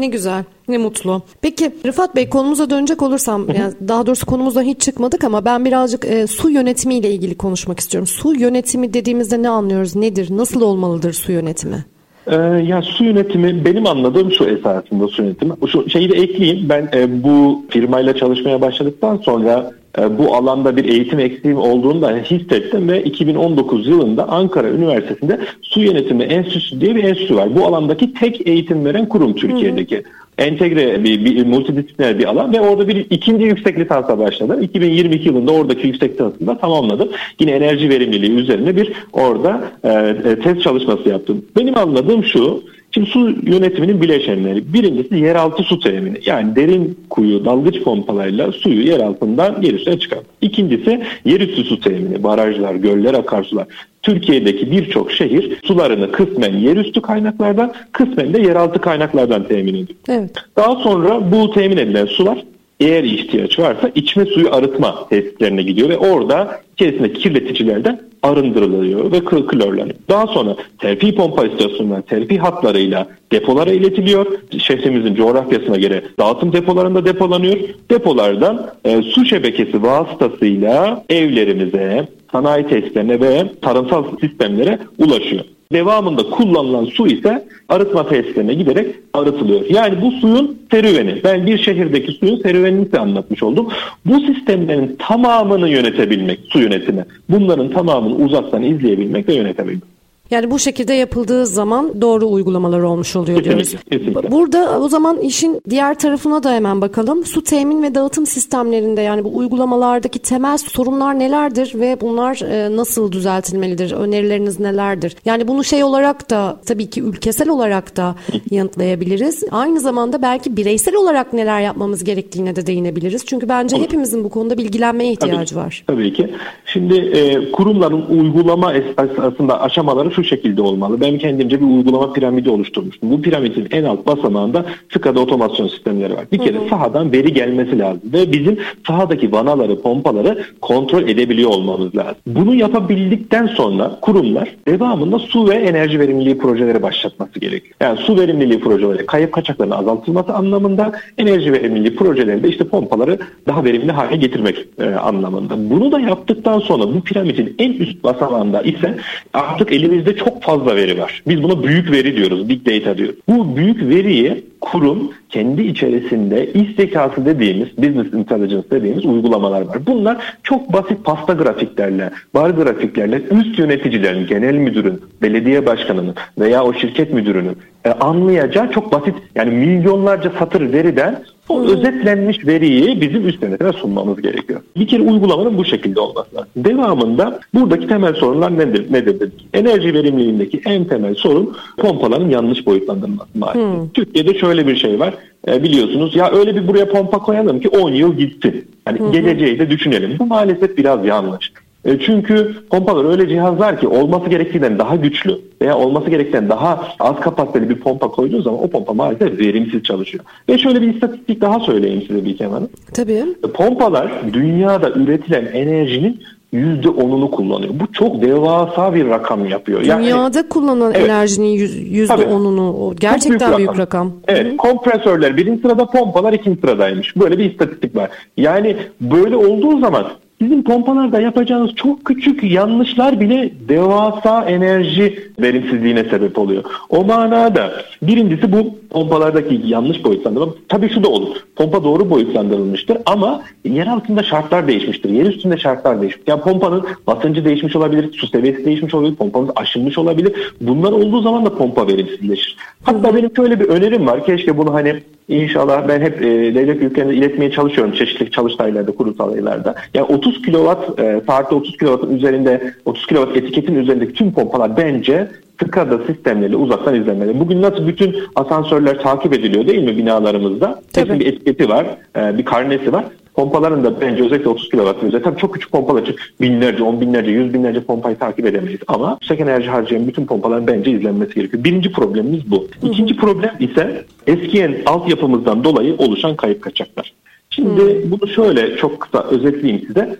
ne 0.00 0.06
güzel, 0.06 0.44
ne 0.68 0.78
mutlu. 0.78 1.22
Peki 1.42 1.70
Rıfat 1.86 2.16
Bey 2.16 2.28
konumuza 2.28 2.70
dönecek 2.70 3.02
olursam, 3.02 3.46
yani 3.48 3.72
daha 3.88 4.06
doğrusu 4.06 4.26
konumuzdan 4.26 4.62
hiç 4.62 4.80
çıkmadık 4.80 5.24
ama 5.24 5.44
ben 5.44 5.64
birazcık 5.64 6.04
e, 6.04 6.26
su 6.26 6.50
yönetimiyle 6.50 7.10
ilgili 7.10 7.34
konuşmak 7.34 7.80
istiyorum. 7.80 8.06
Su 8.06 8.34
yönetimi 8.34 8.94
dediğimizde 8.94 9.42
ne 9.42 9.48
anlıyoruz, 9.48 9.96
nedir, 9.96 10.28
nasıl 10.30 10.60
olmalıdır 10.60 11.12
su 11.12 11.32
yönetimi? 11.32 11.84
Ee, 12.26 12.36
ya 12.66 12.82
su 12.82 13.04
yönetimi 13.04 13.64
benim 13.64 13.86
anladığım 13.86 14.32
şu 14.32 14.44
esasında 14.44 15.08
su 15.08 15.22
yönetimi. 15.22 15.52
Şu 15.72 15.90
şeyi 15.90 16.10
de 16.10 16.14
ekleyeyim. 16.14 16.68
Ben 16.68 16.88
e, 16.94 17.22
bu 17.22 17.64
firmayla 17.70 18.16
çalışmaya 18.16 18.60
başladıktan 18.60 19.16
sonra 19.16 19.70
e, 19.70 19.85
bu 20.18 20.34
alanda 20.34 20.76
bir 20.76 20.84
eğitim 20.84 21.20
eksiğim 21.20 21.58
olduğunu 21.58 22.02
da 22.02 22.16
hissettim 22.16 22.88
ve 22.88 23.02
2019 23.02 23.86
yılında 23.86 24.28
Ankara 24.28 24.68
Üniversitesi'nde 24.68 25.40
Su 25.62 25.80
Yönetimi 25.80 26.22
Enstitüsü 26.22 26.80
diye 26.80 26.94
bir 26.94 27.04
enstitü 27.04 27.36
var. 27.36 27.56
Bu 27.56 27.66
alandaki 27.66 28.14
tek 28.14 28.48
eğitim 28.48 28.84
veren 28.84 29.08
kurum 29.08 29.34
Türkiye'deki. 29.34 29.96
Hı 29.96 30.02
entegre 30.38 31.04
bir, 31.04 31.24
bir 31.24 31.46
multidisipliner 31.46 32.18
bir 32.18 32.24
alan 32.24 32.52
ve 32.52 32.60
orada 32.60 32.88
bir 32.88 33.06
ikinci 33.10 33.44
yüksek 33.44 33.78
lisansa 33.78 34.18
başladım. 34.18 34.62
2022 34.62 35.28
yılında 35.28 35.52
oradaki 35.52 35.86
yüksek 35.86 36.12
lisansını 36.12 36.46
da 36.46 36.58
tamamladım. 36.58 37.08
Yine 37.40 37.50
enerji 37.50 37.88
verimliliği 37.88 38.32
üzerine 38.32 38.76
bir 38.76 38.92
orada 39.12 39.60
e, 39.84 39.90
e, 40.30 40.38
test 40.40 40.62
çalışması 40.62 41.08
yaptım. 41.08 41.44
Benim 41.56 41.78
anladığım 41.78 42.24
şu, 42.24 42.62
Şimdi 42.96 43.10
su 43.10 43.34
yönetiminin 43.42 44.00
bileşenleri. 44.00 44.72
Birincisi 44.72 45.16
yeraltı 45.16 45.62
su 45.62 45.80
temini. 45.80 46.18
Yani 46.26 46.56
derin 46.56 46.98
kuyu, 47.10 47.44
dalgıç 47.44 47.82
pompalarıyla 47.82 48.52
suyu 48.52 48.86
yer 48.86 49.00
altından 49.00 49.62
yer 49.62 49.74
üstüne 49.74 49.98
çıkar. 49.98 50.18
İkincisi 50.40 51.02
yerüstü 51.24 51.64
su 51.64 51.80
temini. 51.80 52.22
Barajlar, 52.22 52.74
göller, 52.74 53.14
akarsular. 53.14 53.66
Türkiye'deki 54.02 54.70
birçok 54.70 55.12
şehir 55.12 55.58
sularını 55.64 56.12
kısmen 56.12 56.56
yerüstü 56.58 57.02
kaynaklardan, 57.02 57.72
kısmen 57.92 58.34
de 58.34 58.42
yeraltı 58.42 58.80
kaynaklardan 58.80 59.48
temin 59.48 59.74
ediyor. 59.74 59.98
Evet. 60.08 60.30
Daha 60.56 60.76
sonra 60.76 61.32
bu 61.32 61.50
temin 61.50 61.76
edilen 61.76 62.06
sular 62.06 62.44
eğer 62.80 63.04
ihtiyaç 63.04 63.58
varsa 63.58 63.90
içme 63.94 64.24
suyu 64.24 64.54
arıtma 64.54 65.08
tesislerine 65.08 65.62
gidiyor 65.62 65.88
ve 65.88 65.98
orada 65.98 66.60
içerisindeki 66.74 67.20
kirleticilerden 67.20 68.00
arındırılıyor 68.22 69.12
ve 69.12 69.20
klorlanıyor. 69.24 69.96
Daha 70.08 70.26
sonra 70.26 70.56
terfi 70.78 71.14
pompa 71.14 71.46
istasyonundan 71.46 72.02
terfi 72.02 72.38
hatlarıyla 72.38 73.06
depolara 73.32 73.70
iletiliyor. 73.70 74.26
Şehrimizin 74.58 75.14
coğrafyasına 75.14 75.76
göre 75.76 76.02
dağıtım 76.18 76.52
depolarında 76.52 77.04
depolanıyor. 77.04 77.56
Depolardan 77.90 78.70
e, 78.84 79.02
su 79.02 79.24
şebekesi 79.24 79.82
vasıtasıyla 79.82 81.04
evlerimize, 81.10 82.08
sanayi 82.32 82.66
tesislerine 82.66 83.20
ve 83.20 83.44
tarımsal 83.62 84.04
sistemlere 84.20 84.78
ulaşıyor. 84.98 85.44
Devamında 85.72 86.30
kullanılan 86.30 86.84
su 86.84 87.06
ise 87.06 87.48
arıtma 87.68 88.08
tesislerine 88.08 88.54
giderek 88.54 88.86
arıtılıyor. 89.12 89.60
Yani 89.70 90.02
bu 90.02 90.10
suyun 90.10 90.58
serüveni. 90.70 91.20
Ben 91.24 91.46
bir 91.46 91.58
şehirdeki 91.58 92.12
suyun 92.12 92.42
serüvenini 92.42 92.84
size 92.84 92.98
anlatmış 92.98 93.42
oldum. 93.42 93.68
Bu 94.04 94.20
sistemlerin 94.20 94.96
tamamını 94.98 95.68
yönetebilmek, 95.68 96.40
su 96.48 96.58
yönetimi. 96.58 97.04
Bunların 97.28 97.70
tamamını 97.70 98.14
uzaktan 98.14 98.62
izleyebilmek 98.62 99.28
ve 99.28 99.34
yönetebilmek. 99.34 99.95
Yani 100.30 100.50
bu 100.50 100.58
şekilde 100.58 100.94
yapıldığı 100.94 101.46
zaman 101.46 102.00
doğru 102.00 102.28
uygulamalar 102.28 102.80
olmuş 102.80 103.16
oluyor 103.16 103.44
diyoruz. 103.44 103.74
Kesinlikle. 103.90 104.30
Burada 104.30 104.80
o 104.80 104.88
zaman 104.88 105.18
işin 105.20 105.60
diğer 105.70 105.98
tarafına 105.98 106.42
da 106.42 106.52
hemen 106.52 106.80
bakalım. 106.80 107.24
Su 107.24 107.44
temin 107.44 107.82
ve 107.82 107.94
dağıtım 107.94 108.26
sistemlerinde 108.26 109.00
yani 109.00 109.24
bu 109.24 109.36
uygulamalardaki 109.36 110.18
temel 110.18 110.58
sorunlar 110.58 111.18
nelerdir 111.18 111.72
ve 111.74 111.96
bunlar 112.00 112.40
e, 112.50 112.76
nasıl 112.76 113.12
düzeltilmelidir? 113.12 113.92
Önerileriniz 113.92 114.60
nelerdir? 114.60 115.16
Yani 115.24 115.48
bunu 115.48 115.64
şey 115.64 115.84
olarak 115.84 116.30
da 116.30 116.56
tabii 116.66 116.90
ki 116.90 117.02
ülkesel 117.02 117.48
olarak 117.48 117.96
da 117.96 118.14
yanıtlayabiliriz. 118.50 119.44
Aynı 119.50 119.80
zamanda 119.80 120.22
belki 120.22 120.56
bireysel 120.56 120.94
olarak 120.94 121.32
neler 121.32 121.60
yapmamız 121.60 122.04
gerektiğine 122.04 122.56
de 122.56 122.66
değinebiliriz. 122.66 123.26
Çünkü 123.26 123.48
bence 123.48 123.76
hepimizin 123.76 124.24
bu 124.24 124.28
konuda 124.28 124.58
bilgilenmeye 124.58 125.12
ihtiyacı 125.12 125.54
tabii, 125.54 125.64
var. 125.64 125.84
Tabii 125.86 126.12
ki. 126.12 126.34
Şimdi 126.66 126.94
e, 126.98 127.52
kurumların 127.52 128.06
uygulama 128.06 128.74
esasında 128.74 129.60
aşamaları 129.60 130.15
şu 130.16 130.24
şekilde 130.24 130.62
olmalı. 130.62 131.00
Ben 131.00 131.18
kendimce 131.18 131.60
bir 131.60 131.66
uygulama 131.66 132.12
piramidi 132.12 132.50
oluşturmuştum. 132.50 133.10
Bu 133.10 133.22
piramidin 133.22 133.68
en 133.70 133.84
alt 133.84 134.06
basamağında 134.06 134.64
SCADA 134.94 135.20
otomasyon 135.20 135.68
sistemleri 135.68 136.14
var. 136.14 136.24
Bir 136.32 136.38
kere 136.38 136.58
hı 136.58 136.64
hı. 136.64 136.68
sahadan 136.68 137.12
veri 137.12 137.32
gelmesi 137.32 137.78
lazım 137.78 138.00
ve 138.12 138.32
bizim 138.32 138.58
sahadaki 138.86 139.32
vanaları, 139.32 139.82
pompaları 139.82 140.44
kontrol 140.60 141.02
edebiliyor 141.02 141.50
olmamız 141.50 141.96
lazım. 141.96 142.16
Bunu 142.26 142.54
yapabildikten 142.54 143.46
sonra 143.46 143.98
kurumlar 144.00 144.56
devamında 144.68 145.18
su 145.18 145.48
ve 145.48 145.54
enerji 145.54 146.00
verimliliği 146.00 146.38
projeleri 146.38 146.82
başlatması 146.82 147.40
gerekiyor. 147.40 147.74
Yani 147.80 147.98
su 147.98 148.18
verimliliği 148.18 148.60
projeleri 148.60 149.06
kayıp 149.06 149.32
kaçaklarının 149.32 149.76
azaltılması 149.76 150.34
anlamında, 150.34 150.92
enerji 151.18 151.52
verimliliği 151.52 151.96
projeleri 151.96 152.42
de 152.42 152.48
işte 152.48 152.64
pompaları 152.64 153.18
daha 153.46 153.64
verimli 153.64 153.92
hale 153.92 154.16
getirmek 154.16 154.66
e, 154.78 154.84
anlamında. 154.84 155.70
Bunu 155.70 155.92
da 155.92 156.00
yaptıktan 156.00 156.58
sonra 156.58 156.94
bu 156.94 157.00
piramidin 157.00 157.54
en 157.58 157.72
üst 157.72 158.04
basamağında 158.04 158.62
ise 158.62 158.96
artık 159.34 159.72
elimizde 159.72 160.05
elimizde 160.06 160.24
çok 160.24 160.42
fazla 160.42 160.76
veri 160.76 160.98
var. 160.98 161.22
Biz 161.26 161.42
buna 161.42 161.62
büyük 161.62 161.90
veri 161.90 162.16
diyoruz, 162.16 162.48
big 162.48 162.66
data 162.66 162.98
diyoruz. 162.98 163.16
Bu 163.28 163.56
büyük 163.56 163.88
veriyi 163.88 164.44
kurum 164.60 165.12
kendi 165.30 165.62
içerisinde 165.62 166.52
iş 166.52 166.76
zekası 166.76 167.26
dediğimiz, 167.26 167.78
business 167.78 168.14
intelligence 168.14 168.70
dediğimiz 168.70 169.04
uygulamalar 169.04 169.60
var. 169.60 169.78
Bunlar 169.86 170.16
çok 170.42 170.72
basit 170.72 171.04
pasta 171.04 171.32
grafiklerle, 171.32 172.10
bar 172.34 172.50
grafiklerle 172.50 173.22
üst 173.30 173.58
yöneticilerin, 173.58 174.26
genel 174.26 174.54
müdürün, 174.54 175.00
belediye 175.22 175.66
başkanının 175.66 176.14
veya 176.38 176.64
o 176.64 176.74
şirket 176.74 177.12
müdürünün 177.12 177.56
e, 177.84 177.90
anlayacağı 177.90 178.72
çok 178.72 178.92
basit 178.92 179.14
yani 179.34 179.50
milyonlarca 179.50 180.32
satır 180.38 180.72
veriden 180.72 181.22
o 181.48 181.60
hmm. 181.60 181.68
özetlenmiş 181.68 182.46
veriyi 182.46 183.00
bizim 183.00 183.28
üst 183.28 183.42
yönetime 183.42 183.72
sunmamız 183.72 184.22
gerekiyor. 184.22 184.60
Bir 184.76 184.86
kere 184.86 185.02
uygulamanın 185.02 185.58
bu 185.58 185.64
şekilde 185.64 186.00
olması 186.00 186.34
lazım. 186.34 186.50
Devamında 186.56 187.40
buradaki 187.54 187.86
temel 187.86 188.14
sorunlar 188.14 188.58
nedir? 188.58 188.92
Nedir 188.92 189.20
dedik? 189.20 189.46
Enerji 189.54 189.94
verimliliğindeki 189.94 190.60
en 190.66 190.84
temel 190.84 191.14
sorun 191.14 191.56
pompaların 191.76 192.30
yanlış 192.30 192.66
boyutlandırılması 192.66 193.38
maalesef. 193.38 193.62
Hmm. 193.62 193.88
Türkiye'de 193.88 194.38
şöyle 194.38 194.66
bir 194.66 194.76
şey 194.76 195.00
var. 195.00 195.14
E, 195.48 195.62
biliyorsunuz 195.62 196.16
ya 196.16 196.30
öyle 196.30 196.56
bir 196.56 196.68
buraya 196.68 196.88
pompa 196.88 197.18
koyalım 197.18 197.60
ki 197.60 197.68
10 197.68 197.90
yıl 197.90 198.16
gitsin. 198.16 198.64
Hmm. 198.88 199.12
geleceği 199.12 199.58
de 199.58 199.70
düşünelim. 199.70 200.18
Bu 200.18 200.26
maalesef 200.26 200.76
biraz 200.76 201.06
yanlış. 201.06 201.52
E, 201.86 201.98
çünkü 201.98 202.54
pompalar 202.70 203.10
öyle 203.10 203.28
cihazlar 203.28 203.80
ki 203.80 203.88
olması 203.88 204.30
gerektiğinden 204.30 204.78
daha 204.78 204.96
güçlü 204.96 205.38
veya 205.62 205.78
olması 205.78 206.10
gerektiğinden 206.10 206.50
daha 206.50 206.84
az 207.00 207.20
kapasiteli 207.20 207.68
bir 207.68 207.80
pompa 207.80 208.08
koyduğun 208.08 208.42
zaman 208.42 208.62
o 208.62 208.68
pompa 208.70 208.94
maalesef 208.94 209.38
verimsiz 209.38 209.82
çalışıyor. 209.82 210.24
Ve 210.48 210.58
şöyle 210.58 210.82
bir 210.82 210.94
istatistik 210.94 211.40
daha 211.40 211.60
söyleyeyim 211.60 212.04
size 212.08 212.24
bir 212.24 212.36
kenarı. 212.36 212.68
Tabii. 212.94 213.12
E, 213.12 213.50
pompalar 213.54 214.12
dünyada 214.32 214.90
üretilen 214.90 215.46
enerjinin 215.46 216.20
yüzde 216.52 216.88
onunu 216.88 217.30
kullanıyor. 217.30 217.72
Bu 217.80 217.92
çok 217.92 218.22
devasa 218.22 218.94
bir 218.94 219.08
rakam 219.08 219.46
yapıyor. 219.46 219.80
Dünyada 219.84 220.38
yani, 220.38 220.48
kullanılan 220.48 220.94
evet, 220.94 221.10
enerjinin 221.10 221.48
yüzde 221.90 222.14
onunu 222.14 222.94
gerçekten 223.00 223.56
büyük, 223.56 223.58
büyük 223.58 223.70
rakam. 223.70 224.06
rakam. 224.06 224.12
Evet, 224.28 224.52
Hı. 224.52 224.56
kompresörler 224.56 225.36
birinci 225.36 225.62
sırada, 225.62 225.86
pompalar 225.86 226.32
ikinci 226.32 226.60
sıradaymış. 226.60 227.16
Böyle 227.16 227.38
bir 227.38 227.50
istatistik 227.50 227.96
var. 227.96 228.10
Yani 228.36 228.76
böyle 229.00 229.36
olduğu 229.36 229.80
zaman 229.80 230.06
Bizim 230.40 230.64
pompalarda 230.64 231.20
yapacağınız 231.20 231.74
çok 231.74 232.04
küçük 232.04 232.42
yanlışlar 232.42 233.20
bile 233.20 233.50
devasa 233.68 234.44
enerji 234.44 235.30
verimsizliğine 235.40 236.04
sebep 236.04 236.38
oluyor. 236.38 236.64
O 236.88 237.04
manada 237.04 237.72
birincisi 238.02 238.52
bu 238.52 238.78
pompalardaki 238.90 239.60
yanlış 239.64 240.04
boyutlandırma. 240.04 240.54
Tabii 240.68 240.90
şu 240.94 241.04
da 241.04 241.08
olur. 241.08 241.36
Pompa 241.56 241.84
doğru 241.84 242.10
boyutlandırılmıştır 242.10 242.98
ama 243.06 243.42
yer 243.64 243.86
altında 243.86 244.22
şartlar 244.22 244.68
değişmiştir. 244.68 245.10
Yer 245.10 245.26
üstünde 245.26 245.58
şartlar 245.58 246.00
değişmiş. 246.02 246.24
Yani 246.26 246.40
pompanın 246.40 246.86
basıncı 247.06 247.44
değişmiş 247.44 247.76
olabilir, 247.76 248.12
su 248.12 248.26
seviyesi 248.26 248.64
değişmiş 248.64 248.94
olabilir, 248.94 249.16
pompamız 249.16 249.50
aşınmış 249.56 249.98
olabilir. 249.98 250.52
Bunlar 250.60 250.92
olduğu 250.92 251.22
zaman 251.22 251.44
da 251.44 251.54
pompa 251.54 251.88
verimsizleşir. 251.88 252.56
Hatta 252.82 253.16
benim 253.16 253.36
şöyle 253.36 253.60
bir 253.60 253.68
önerim 253.68 254.06
var. 254.06 254.24
Keşke 254.26 254.58
bunu 254.58 254.74
hani 254.74 255.00
İnşallah 255.28 255.88
ben 255.88 256.00
hep 256.00 256.22
e, 256.22 256.54
devlet 256.54 256.80
büyüklerine 256.80 257.14
iletmeye 257.14 257.50
çalışıyorum 257.50 257.94
çeşitli 257.94 258.30
çalıştaylarda, 258.30 258.92
kurumsal 258.92 259.32
aylarda. 259.32 259.74
Yani 259.94 260.06
30 260.26 260.42
kilowatt, 260.42 261.00
e, 261.00 261.20
saatte 261.26 261.54
30 261.54 261.76
kilowattın 261.76 262.16
üzerinde, 262.16 262.74
30 262.84 263.06
kilowatt 263.06 263.36
etiketin 263.36 263.74
üzerindeki 263.74 264.12
tüm 264.12 264.32
pompalar 264.32 264.76
bence 264.76 265.28
SCADA 265.64 265.98
sistemleriyle 266.06 266.56
uzaktan 266.56 266.94
izlenmeli. 266.94 267.40
Bugün 267.40 267.62
nasıl 267.62 267.86
bütün 267.86 268.16
asansörler 268.34 269.02
takip 269.02 269.32
ediliyor 269.32 269.66
değil 269.66 269.82
mi 269.82 269.96
binalarımızda? 269.96 270.80
Tabii. 270.92 271.20
bir 271.20 271.26
etiketi 271.26 271.68
var, 271.68 271.86
e, 272.16 272.38
bir 272.38 272.44
karnesi 272.44 272.92
var. 272.92 273.04
Pompaların 273.34 273.84
da 273.84 274.00
bence 274.00 274.24
özellikle 274.24 274.48
30 274.48 274.68
kW 274.68 275.06
üzeri 275.06 275.22
tabii 275.22 275.38
çok 275.38 275.54
küçük 275.54 275.72
pompalar 275.72 276.02
için 276.02 276.16
binlerce, 276.40 276.82
on 276.82 277.00
binlerce, 277.00 277.30
yüz 277.30 277.54
binlerce 277.54 277.80
pompayı 277.80 278.16
takip 278.16 278.46
edemeyiz. 278.46 278.80
Ama 278.88 279.18
yüksek 279.20 279.40
enerji 279.40 279.68
harcayan 279.68 280.08
bütün 280.08 280.26
pompaların 280.26 280.66
bence 280.66 280.90
izlenmesi 280.90 281.34
gerekiyor. 281.34 281.64
Birinci 281.64 281.92
problemimiz 281.92 282.50
bu. 282.50 282.68
İkinci 282.82 283.16
problem 283.16 283.54
ise 283.60 284.04
eskiyen 284.26 284.76
altyapımızdan 284.86 285.64
dolayı 285.64 285.96
oluşan 285.98 286.36
kayıp 286.36 286.62
kaçaklar. 286.62 287.12
Şimdi 287.56 288.02
hmm. 288.02 288.10
bunu 288.10 288.28
şöyle 288.28 288.76
çok 288.76 289.00
kısa 289.00 289.22
özetleyeyim 289.30 289.86
size. 289.86 290.16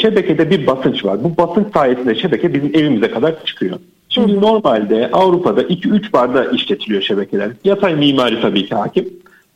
Şebekede 0.00 0.50
bir 0.50 0.66
basınç 0.66 1.04
var. 1.04 1.24
Bu 1.24 1.36
basınç 1.36 1.66
sayesinde 1.74 2.14
şebeke 2.14 2.54
bizim 2.54 2.70
evimize 2.74 3.10
kadar 3.10 3.44
çıkıyor. 3.44 3.78
Şimdi 4.08 4.32
hmm. 4.32 4.42
normalde 4.42 5.10
Avrupa'da 5.12 5.62
2-3 5.62 6.12
barda 6.12 6.44
işletiliyor 6.44 7.02
şebekeler. 7.02 7.50
Yatay 7.64 7.94
mimari 7.94 8.40
tabii 8.40 8.66
ki 8.66 8.74
hakim. 8.74 9.08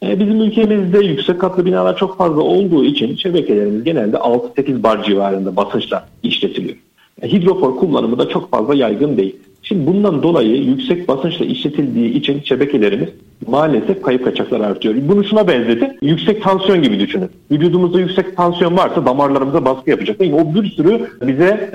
E, 0.03 0.21
bizim 0.21 0.41
ülkemizde 0.41 0.99
yüksek 0.99 1.41
katlı 1.41 1.65
binalar 1.65 1.97
çok 1.97 2.19
fazla 2.19 2.43
olduğu 2.43 2.85
için 2.85 3.17
şebekelerimiz 3.17 3.85
genelde 3.85 4.17
6-8 4.17 4.83
bar 4.83 5.05
civarında 5.05 5.57
basınçla 5.57 6.09
işletiliyor. 6.23 6.77
E, 7.23 7.33
hidrofor 7.33 7.77
kullanımı 7.77 8.19
da 8.19 8.29
çok 8.29 8.51
fazla 8.51 8.75
yaygın 8.75 9.17
değil. 9.17 9.37
Şimdi 9.71 9.87
bundan 9.87 10.23
dolayı 10.23 10.65
yüksek 10.65 11.09
basınçla 11.09 11.45
işletildiği 11.45 12.13
için 12.13 12.41
şebekelerimiz 12.45 13.09
maalesef 13.47 14.03
kayıp 14.03 14.25
kaçaklar 14.25 14.61
artıyor. 14.61 14.95
Bunu 15.03 15.25
şuna 15.25 15.49
benzedi. 15.49 15.97
Yüksek 16.03 16.43
tansiyon 16.43 16.83
gibi 16.83 17.01
düşünün. 17.01 17.31
Vücudumuzda 17.51 18.01
yüksek 18.01 18.37
tansiyon 18.37 18.77
varsa 18.77 19.07
damarlarımıza 19.07 19.65
baskı 19.65 19.91
yapacak. 19.91 20.21
Yani 20.21 20.35
o 20.35 20.55
bir 20.55 20.71
sürü 20.71 21.11
bize 21.27 21.71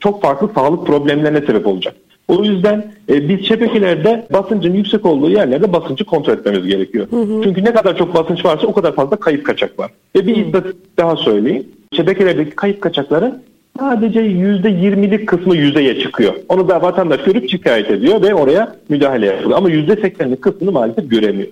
çok 0.00 0.22
farklı 0.22 0.50
sağlık 0.54 0.86
problemlerine 0.86 1.40
sebep 1.40 1.66
olacak. 1.66 1.94
O 2.28 2.44
yüzden 2.44 2.92
e, 3.08 3.28
biz 3.28 3.48
şebekelerde 3.48 4.26
basıncın 4.32 4.74
yüksek 4.74 5.06
olduğu 5.06 5.30
yerlerde 5.30 5.72
basıncı 5.72 6.04
kontrol 6.04 6.32
etmemiz 6.32 6.66
gerekiyor. 6.66 7.06
Hı 7.10 7.16
hı. 7.16 7.40
Çünkü 7.44 7.64
ne 7.64 7.72
kadar 7.72 7.96
çok 7.96 8.14
basınç 8.14 8.44
varsa 8.44 8.66
o 8.66 8.72
kadar 8.72 8.94
fazla 8.94 9.16
kayıp 9.16 9.46
kaçak 9.46 9.78
var. 9.78 9.90
Ve 10.16 10.26
bir 10.26 10.36
istatistik 10.36 10.98
daha 10.98 11.16
söyleyeyim. 11.16 11.66
Şebekelerdeki 11.96 12.50
kayıp 12.50 12.80
kaçakların 12.80 13.42
sadece 13.78 14.20
%20'lik 14.20 15.28
kısmı 15.28 15.56
yüzeye 15.56 16.00
çıkıyor. 16.00 16.34
Onu 16.48 16.68
da 16.68 16.82
vatandaş 16.82 17.20
görüp 17.22 17.50
şikayet 17.50 17.90
ediyor 17.90 18.22
ve 18.22 18.34
oraya 18.34 18.74
müdahale 18.88 19.26
yapıyor. 19.26 19.50
Ama 19.56 19.70
%80'lik 19.70 20.42
kısmını 20.42 20.72
maalesef 20.72 21.10
göremiyor. 21.10 21.48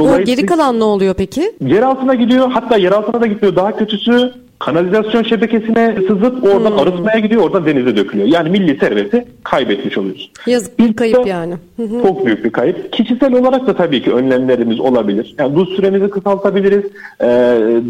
O 0.00 0.24
geri 0.24 0.46
kalan 0.46 0.78
ne 0.80 0.84
oluyor 0.84 1.14
peki? 1.14 1.52
Yer 1.66 1.82
altına 1.82 2.14
gidiyor. 2.14 2.50
Hatta 2.50 2.76
yer 2.76 2.92
altına 2.92 3.20
da 3.20 3.26
gitmiyor. 3.26 3.56
Daha 3.56 3.76
kötüsü 3.76 4.32
kanalizasyon 4.64 5.22
şebekesine 5.22 5.96
sızıp 6.08 6.44
oradan 6.44 6.70
hmm. 6.70 6.78
arıtmaya 6.78 7.18
gidiyor, 7.18 7.42
oradan 7.42 7.66
denize 7.66 7.96
dökülüyor. 7.96 8.28
Yani 8.28 8.50
milli 8.50 8.78
serveti 8.78 9.24
kaybetmiş 9.42 9.98
oluyoruz. 9.98 10.30
Yazık 10.46 10.78
bir 10.78 10.96
kayıp 10.96 11.26
yani. 11.26 11.54
Çok 12.02 12.26
büyük 12.26 12.44
bir 12.44 12.50
kayıp. 12.50 12.92
Kişisel 12.92 13.34
olarak 13.34 13.66
da 13.66 13.76
tabii 13.76 14.02
ki 14.02 14.12
önlemlerimiz 14.12 14.80
olabilir. 14.80 15.34
Yani 15.38 15.54
bu 15.54 15.66
süremizi 15.66 16.10
kısaltabiliriz. 16.10 16.84
Ee, 17.20 17.26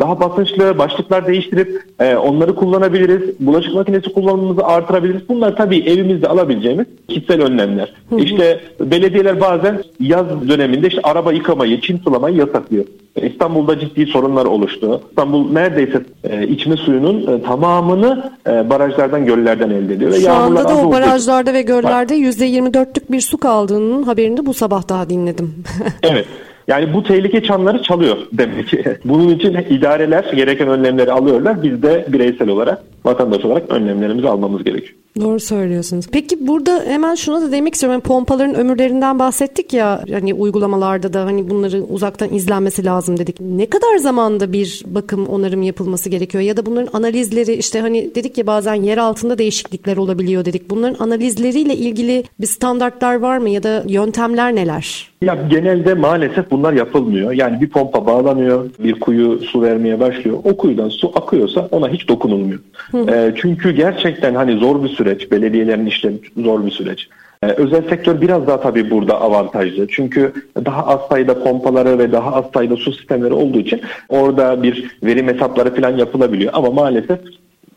daha 0.00 0.20
basınçlı 0.20 0.78
başlıklar 0.78 1.26
değiştirip 1.26 1.82
e, 2.00 2.16
onları 2.16 2.54
kullanabiliriz. 2.54 3.40
Bulaşık 3.40 3.74
makinesi 3.74 4.12
kullanımımızı 4.12 4.64
artırabiliriz. 4.66 5.28
Bunlar 5.28 5.56
tabii 5.56 5.78
evimizde 5.78 6.28
alabileceğimiz 6.28 6.86
kişisel 7.08 7.42
önlemler. 7.42 7.94
İşte 8.18 8.60
belediyeler 8.80 9.40
bazen 9.40 9.82
yaz 10.00 10.48
döneminde 10.48 10.88
işte 10.88 11.00
araba 11.02 11.32
yıkamayı, 11.32 11.80
çim 11.80 11.98
sulamayı 11.98 12.36
yasaklıyor. 12.36 12.84
İstanbul'da 13.22 13.78
ciddi 13.78 14.06
sorunlar 14.06 14.44
oluştu. 14.44 15.00
İstanbul 15.10 15.52
neredeyse 15.52 16.02
e, 16.24 16.46
içme 16.64 16.76
suyunun 16.76 17.38
e, 17.38 17.42
tamamını 17.42 18.32
e, 18.46 18.70
barajlardan, 18.70 19.26
göllerden 19.26 19.70
elde 19.70 19.94
ediyor. 19.94 20.12
Ve 20.12 20.20
Şu 20.20 20.32
anda 20.32 20.68
da 20.68 20.76
o 20.76 20.92
barajlarda 20.92 21.54
ve 21.54 21.62
göllerde 21.62 22.18
%24'lük 22.18 23.12
bir 23.12 23.20
su 23.20 23.38
kaldığının 23.38 24.02
haberini 24.02 24.46
bu 24.46 24.54
sabah 24.54 24.88
daha 24.88 25.08
dinledim. 25.08 25.64
evet. 26.02 26.26
Yani 26.68 26.94
bu 26.94 27.02
tehlike 27.02 27.42
çanları 27.42 27.82
çalıyor 27.82 28.16
demek 28.32 28.68
ki. 28.68 28.84
Bunun 29.04 29.28
için 29.28 29.54
idareler 29.70 30.24
gereken 30.36 30.68
önlemleri 30.68 31.12
alıyorlar. 31.12 31.62
Biz 31.62 31.82
de 31.82 32.06
bireysel 32.08 32.48
olarak, 32.48 32.82
vatandaş 33.04 33.44
olarak 33.44 33.70
önlemlerimizi 33.70 34.28
almamız 34.28 34.64
gerekiyor. 34.64 34.94
Doğru 35.20 35.40
söylüyorsunuz. 35.40 36.06
Peki 36.12 36.46
burada 36.46 36.82
hemen 36.86 37.14
şuna 37.14 37.40
da 37.42 37.52
demek 37.52 37.74
istiyorum. 37.74 37.94
Yani 37.94 38.02
pompaların 38.02 38.54
ömürlerinden 38.54 39.18
bahsettik 39.18 39.72
ya 39.72 40.04
hani 40.12 40.34
uygulamalarda 40.34 41.12
da 41.12 41.24
hani 41.24 41.50
bunları 41.50 41.82
uzaktan 41.82 42.34
izlenmesi 42.34 42.84
lazım 42.84 43.18
dedik. 43.18 43.40
Ne 43.40 43.66
kadar 43.66 43.96
zamanda 43.96 44.52
bir 44.52 44.82
bakım 44.86 45.26
onarım 45.26 45.62
yapılması 45.62 46.08
gerekiyor 46.08 46.44
ya 46.44 46.56
da 46.56 46.66
bunların 46.66 46.88
analizleri 46.92 47.52
işte 47.52 47.80
hani 47.80 48.14
dedik 48.14 48.38
ya 48.38 48.46
bazen 48.46 48.74
yer 48.74 48.98
altında 48.98 49.38
değişiklikler 49.38 49.96
olabiliyor 49.96 50.44
dedik. 50.44 50.70
Bunların 50.70 51.04
analizleriyle 51.04 51.74
ilgili 51.74 52.24
bir 52.40 52.46
standartlar 52.46 53.14
var 53.14 53.38
mı 53.38 53.50
ya 53.50 53.62
da 53.62 53.84
yöntemler 53.86 54.54
neler? 54.54 55.14
Ya 55.22 55.38
genelde 55.50 55.94
maalesef 55.94 56.50
bunlar 56.50 56.72
yapılmıyor. 56.72 57.32
Yani 57.32 57.60
bir 57.60 57.70
pompa 57.70 58.06
bağlanıyor, 58.06 58.70
bir 58.78 59.00
kuyu 59.00 59.38
su 59.38 59.62
vermeye 59.62 60.00
başlıyor. 60.00 60.36
O 60.44 60.56
kuyudan 60.56 60.88
su 60.88 61.12
akıyorsa 61.14 61.68
ona 61.70 61.88
hiç 61.88 62.08
dokunulmuyor. 62.08 62.58
E, 62.94 63.34
çünkü 63.36 63.70
gerçekten 63.70 64.34
hani 64.34 64.58
zor 64.58 64.84
bir 64.84 64.88
süreç, 64.88 65.03
belediyelerin 65.04 65.86
işleri 65.86 66.20
zor 66.36 66.66
bir 66.66 66.70
süreç. 66.70 67.08
E, 67.42 67.46
özel 67.46 67.88
sektör 67.88 68.20
biraz 68.20 68.46
daha 68.46 68.60
tabii 68.60 68.90
burada 68.90 69.20
avantajlı. 69.20 69.88
Çünkü 69.88 70.32
daha 70.64 70.86
az 70.86 71.00
sayıda 71.08 71.42
pompaları 71.42 71.98
ve 71.98 72.12
daha 72.12 72.32
az 72.32 72.44
sayıda 72.54 72.76
su 72.76 72.92
sistemleri 72.92 73.32
olduğu 73.32 73.58
için 73.58 73.80
orada 74.08 74.62
bir 74.62 74.90
verim 75.02 75.28
hesapları 75.28 75.74
falan 75.74 75.96
yapılabiliyor. 75.96 76.52
Ama 76.54 76.70
maalesef 76.70 77.18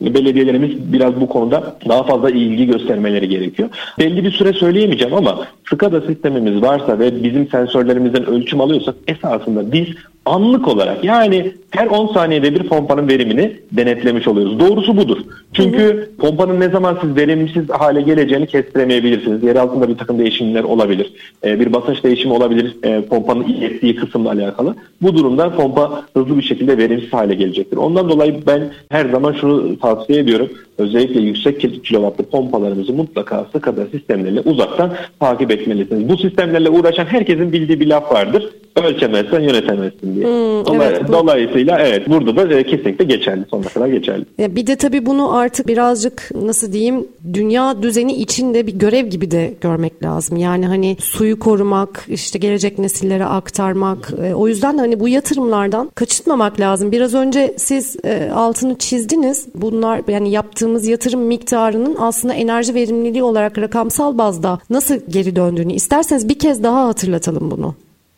belediyelerimiz 0.02 0.94
biraz 0.94 1.22
bu 1.22 1.30
konuda 1.30 1.78
daha 1.90 2.04
fazla 2.04 2.30
ilgi 2.30 2.66
göstermeleri 2.66 3.30
gerekiyor. 3.30 3.70
Belli 4.00 4.24
bir 4.24 4.32
süre 4.32 4.54
söyleyemeyeceğim 4.54 5.14
ama 5.14 5.48
SCADA 5.70 6.02
sistemimiz 6.02 6.62
varsa 6.62 7.00
ve 7.00 7.24
bizim 7.24 7.50
sensörlerimizden 7.50 8.26
ölçüm 8.26 8.62
alıyorsak 8.62 8.96
esasında 9.08 9.72
biz 9.72 9.88
anlık 10.28 10.68
olarak 10.68 11.04
yani 11.04 11.54
her 11.72 11.88
10 11.88 12.14
saniyede 12.14 12.56
bir 12.56 12.64
pompanın 12.64 13.08
verimini 13.08 13.56
denetlemiş 13.72 14.28
oluyoruz. 14.28 14.60
Doğrusu 14.60 14.98
budur. 14.98 15.18
Çünkü 15.54 15.78
hı 15.78 16.02
hı. 16.02 16.10
pompanın 16.18 16.60
ne 16.60 16.70
zaman 16.70 16.98
siz 17.02 17.16
verimsiz 17.16 17.70
hale 17.70 18.02
geleceğini 18.02 18.48
kestiremeyebilirsiniz. 18.48 19.44
Yer 19.44 19.56
altında 19.56 19.90
bir 19.90 19.98
takım 19.98 20.20
değişimler 20.20 20.64
olabilir. 20.64 21.14
Ee, 21.44 21.60
bir 21.60 21.74
basınç 21.74 22.04
değişimi 22.04 22.34
olabilir 22.34 22.76
e, 22.84 23.02
pompanın 23.02 23.44
ilettiği 23.44 23.96
kısımla 23.96 24.32
alakalı. 24.32 24.76
Bu 25.02 25.18
durumda 25.18 25.56
pompa 25.56 26.04
hızlı 26.14 26.38
bir 26.38 26.44
şekilde 26.44 26.78
verimsiz 26.78 27.14
hale 27.14 27.36
gelecektir. 27.36 27.78
Ondan 27.78 28.10
dolayı 28.10 28.36
ben 28.48 28.72
her 28.90 29.10
zaman 29.10 29.34
şunu 29.34 29.80
tavsiye 29.80 30.20
ediyorum. 30.20 30.50
Özellikle 30.78 31.20
yüksek 31.20 31.84
kilovatlı 31.84 32.24
pompalarımızı 32.24 32.94
mutlaka 32.94 33.46
SCADA 33.54 33.86
sistemleriyle 33.92 34.42
uzaktan 34.42 34.94
takip 35.20 35.52
etmelisiniz. 35.52 36.10
Bu 36.10 36.18
sistemlerle 36.18 36.70
uğraşan 36.70 37.06
herkesin 37.06 37.52
bildiği 37.52 37.80
bir 37.80 37.88
laf 37.88 38.12
vardır. 38.12 38.50
Ölçemezsen 38.84 39.40
yönetemezsin 39.40 40.16
diye. 40.16 40.26
Hmm, 40.26 40.32
Dolay- 40.66 40.88
evet, 40.88 41.08
bu... 41.08 41.14
Dolayısıyla 41.14 41.80
evet 41.80 42.10
burada 42.10 42.50
da 42.50 42.54
e, 42.54 42.64
kesinlikle 42.64 43.06
geçerli. 43.06 43.46
Sonuna 43.52 43.68
kadar 43.68 43.88
geçerli. 43.88 44.26
Ya 44.38 44.56
bir 44.56 44.68
de 44.68 44.76
tabii 44.76 45.06
bunu 45.06 45.36
artık 45.36 45.68
birazcık 45.68 46.32
nasıl 46.42 46.74
diyeyim 46.74 47.08
dünya 47.34 47.82
düzeni 47.82 48.14
içinde 48.14 48.68
bir 48.68 48.74
görev 48.74 49.08
gibi 49.08 49.32
de 49.32 49.54
görmek 49.62 50.04
lazım. 50.04 50.38
Yani 50.38 50.66
hani 50.66 50.98
suyu 51.00 51.40
korumak, 51.40 52.06
işte 52.08 52.40
gelecek 52.40 52.80
nesillere 52.80 53.26
aktarmak. 53.26 54.14
E, 54.24 54.36
o 54.36 54.48
yüzden 54.48 54.78
de 54.78 54.82
hani 54.82 55.00
bu 55.00 55.08
yatırımlardan 55.08 55.92
kaçınmamak 55.96 56.60
lazım. 56.60 56.92
Biraz 56.92 57.14
önce 57.14 57.54
siz 57.58 57.98
e, 58.06 58.32
altını 58.36 58.78
çizdiniz. 58.78 59.48
Bunlar 59.56 60.02
yani 60.08 60.32
yaptığımız 60.68 60.88
yatırım 60.88 61.22
miktarının 61.22 61.96
aslında 62.00 62.34
enerji 62.34 62.74
verimliliği 62.74 63.24
olarak 63.24 63.58
rakamsal 63.58 64.18
bazda 64.18 64.60
nasıl 64.70 64.96
geri 65.10 65.36
döndüğünü 65.36 65.74
isterseniz 65.74 66.30
bir 66.30 66.40
kez 66.40 66.64
daha 66.64 66.88
hatırlatalım 66.88 67.52
bunu. 67.52 67.76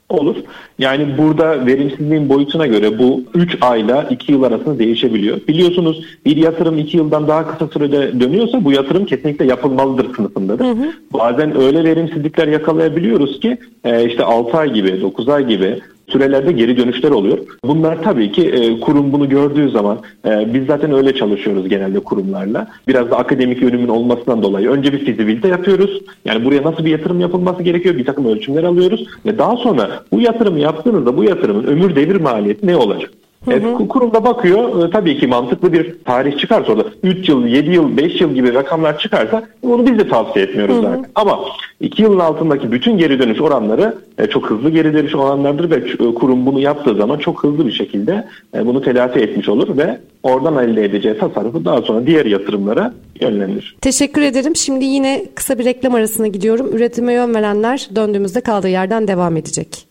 Olur. 0.09 0.35
Yani 0.79 1.17
burada 1.17 1.65
verimsizliğin 1.65 2.29
boyutuna 2.29 2.67
göre 2.67 2.99
bu 2.99 3.21
3 3.33 3.57
ayla 3.61 4.03
2 4.03 4.31
yıl 4.31 4.43
arasında 4.43 4.79
değişebiliyor. 4.79 5.37
Biliyorsunuz 5.47 6.03
bir 6.25 6.37
yatırım 6.37 6.77
2 6.77 6.97
yıldan 6.97 7.27
daha 7.27 7.47
kısa 7.47 7.67
sürede 7.67 8.19
dönüyorsa 8.19 8.63
bu 8.63 8.71
yatırım 8.71 9.05
kesinlikle 9.05 9.45
yapılmalıdır 9.45 10.15
sınıfındadır. 10.15 10.65
Hı 10.65 10.71
hı. 10.71 10.91
Bazen 11.13 11.61
öyle 11.61 11.83
verimsizlikler 11.83 12.47
yakalayabiliyoruz 12.47 13.39
ki 13.39 13.57
e, 13.83 14.05
işte 14.05 14.23
6 14.23 14.57
ay 14.57 14.73
gibi 14.73 15.01
9 15.01 15.29
ay 15.29 15.47
gibi 15.47 15.79
sürelerde 16.09 16.51
geri 16.51 16.77
dönüşler 16.77 17.11
oluyor. 17.11 17.37
Bunlar 17.63 18.03
tabii 18.03 18.31
ki 18.31 18.49
e, 18.49 18.79
kurum 18.79 19.11
bunu 19.13 19.29
gördüğü 19.29 19.69
zaman 19.69 19.99
e, 20.25 20.53
biz 20.53 20.65
zaten 20.65 20.93
öyle 20.93 21.15
çalışıyoruz 21.15 21.69
genelde 21.69 21.99
kurumlarla. 21.99 22.67
Biraz 22.87 23.11
da 23.11 23.17
akademik 23.17 23.61
yönümün 23.61 23.87
olmasından 23.87 24.43
dolayı 24.43 24.69
önce 24.69 24.93
bir 24.93 25.05
fizibilite 25.05 25.47
yapıyoruz. 25.47 26.01
Yani 26.25 26.45
buraya 26.45 26.63
nasıl 26.63 26.85
bir 26.85 26.91
yatırım 26.91 27.19
yapılması 27.19 27.63
gerekiyor? 27.63 27.97
Bir 27.97 28.05
takım 28.05 28.25
ölçümler 28.25 28.63
alıyoruz 28.63 29.07
ve 29.25 29.37
daha 29.37 29.57
sonra 29.57 30.03
bu 30.11 30.21
yatırımı 30.21 30.59
yaptığınızda 30.59 31.17
bu 31.17 31.23
yatırımın 31.23 31.63
ömür 31.63 31.95
devir 31.95 32.15
maliyeti 32.15 32.67
ne 32.67 32.75
olacak? 32.75 33.11
Hı 33.51 33.83
hı. 33.83 33.87
kurumda 33.87 34.23
bakıyor 34.23 34.87
e, 34.87 34.89
tabii 34.89 35.17
ki 35.17 35.27
mantıklı 35.27 35.73
bir 35.73 35.95
tarih 36.05 36.37
çıkarsa 36.37 36.71
orada 36.71 36.83
3 37.03 37.29
yıl, 37.29 37.45
7 37.45 37.71
yıl, 37.71 37.97
5 37.97 38.21
yıl 38.21 38.33
gibi 38.33 38.53
rakamlar 38.53 38.99
çıkarsa 38.99 39.43
bunu 39.63 39.85
biz 39.85 39.99
de 39.99 40.07
tavsiye 40.07 40.45
etmiyoruz 40.45 40.75
hı 40.75 40.79
hı. 40.79 40.83
zaten. 40.83 41.05
Ama 41.15 41.39
2 41.79 42.01
yılın 42.01 42.19
altındaki 42.19 42.71
bütün 42.71 42.97
geri 42.97 43.19
dönüş 43.19 43.41
oranları 43.41 43.97
e, 44.17 44.27
çok 44.27 44.49
hızlı 44.49 44.69
geri 44.69 44.93
dönüş 44.93 45.15
oranlardır 45.15 45.69
ve 45.69 45.75
e, 45.75 46.13
kurum 46.13 46.45
bunu 46.45 46.59
yaptığı 46.59 46.95
zaman 46.95 47.17
çok 47.17 47.43
hızlı 47.43 47.67
bir 47.67 47.71
şekilde 47.71 48.27
bunu 48.65 48.81
telafi 48.81 49.19
etmiş 49.19 49.49
olur 49.49 49.77
ve 49.77 49.99
oradan 50.23 50.69
elde 50.69 50.85
edeceği 50.85 51.17
tasarrufu 51.17 51.65
daha 51.65 51.81
sonra 51.81 52.07
diğer 52.07 52.25
yatırımlara 52.25 52.93
yönlendirir. 53.21 53.75
Teşekkür 53.81 54.21
ederim. 54.21 54.55
Şimdi 54.55 54.85
yine 54.85 55.25
kısa 55.35 55.59
bir 55.59 55.65
reklam 55.65 55.95
arasına 55.95 56.27
gidiyorum. 56.27 56.69
Üretime 56.73 57.13
yön 57.13 57.33
verenler 57.33 57.89
döndüğümüzde 57.95 58.41
kaldığı 58.41 58.69
yerden 58.69 59.07
devam 59.07 59.37
edecek. 59.37 59.87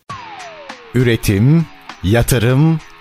Üretim, 0.95 1.65
yatırım, 2.03 2.77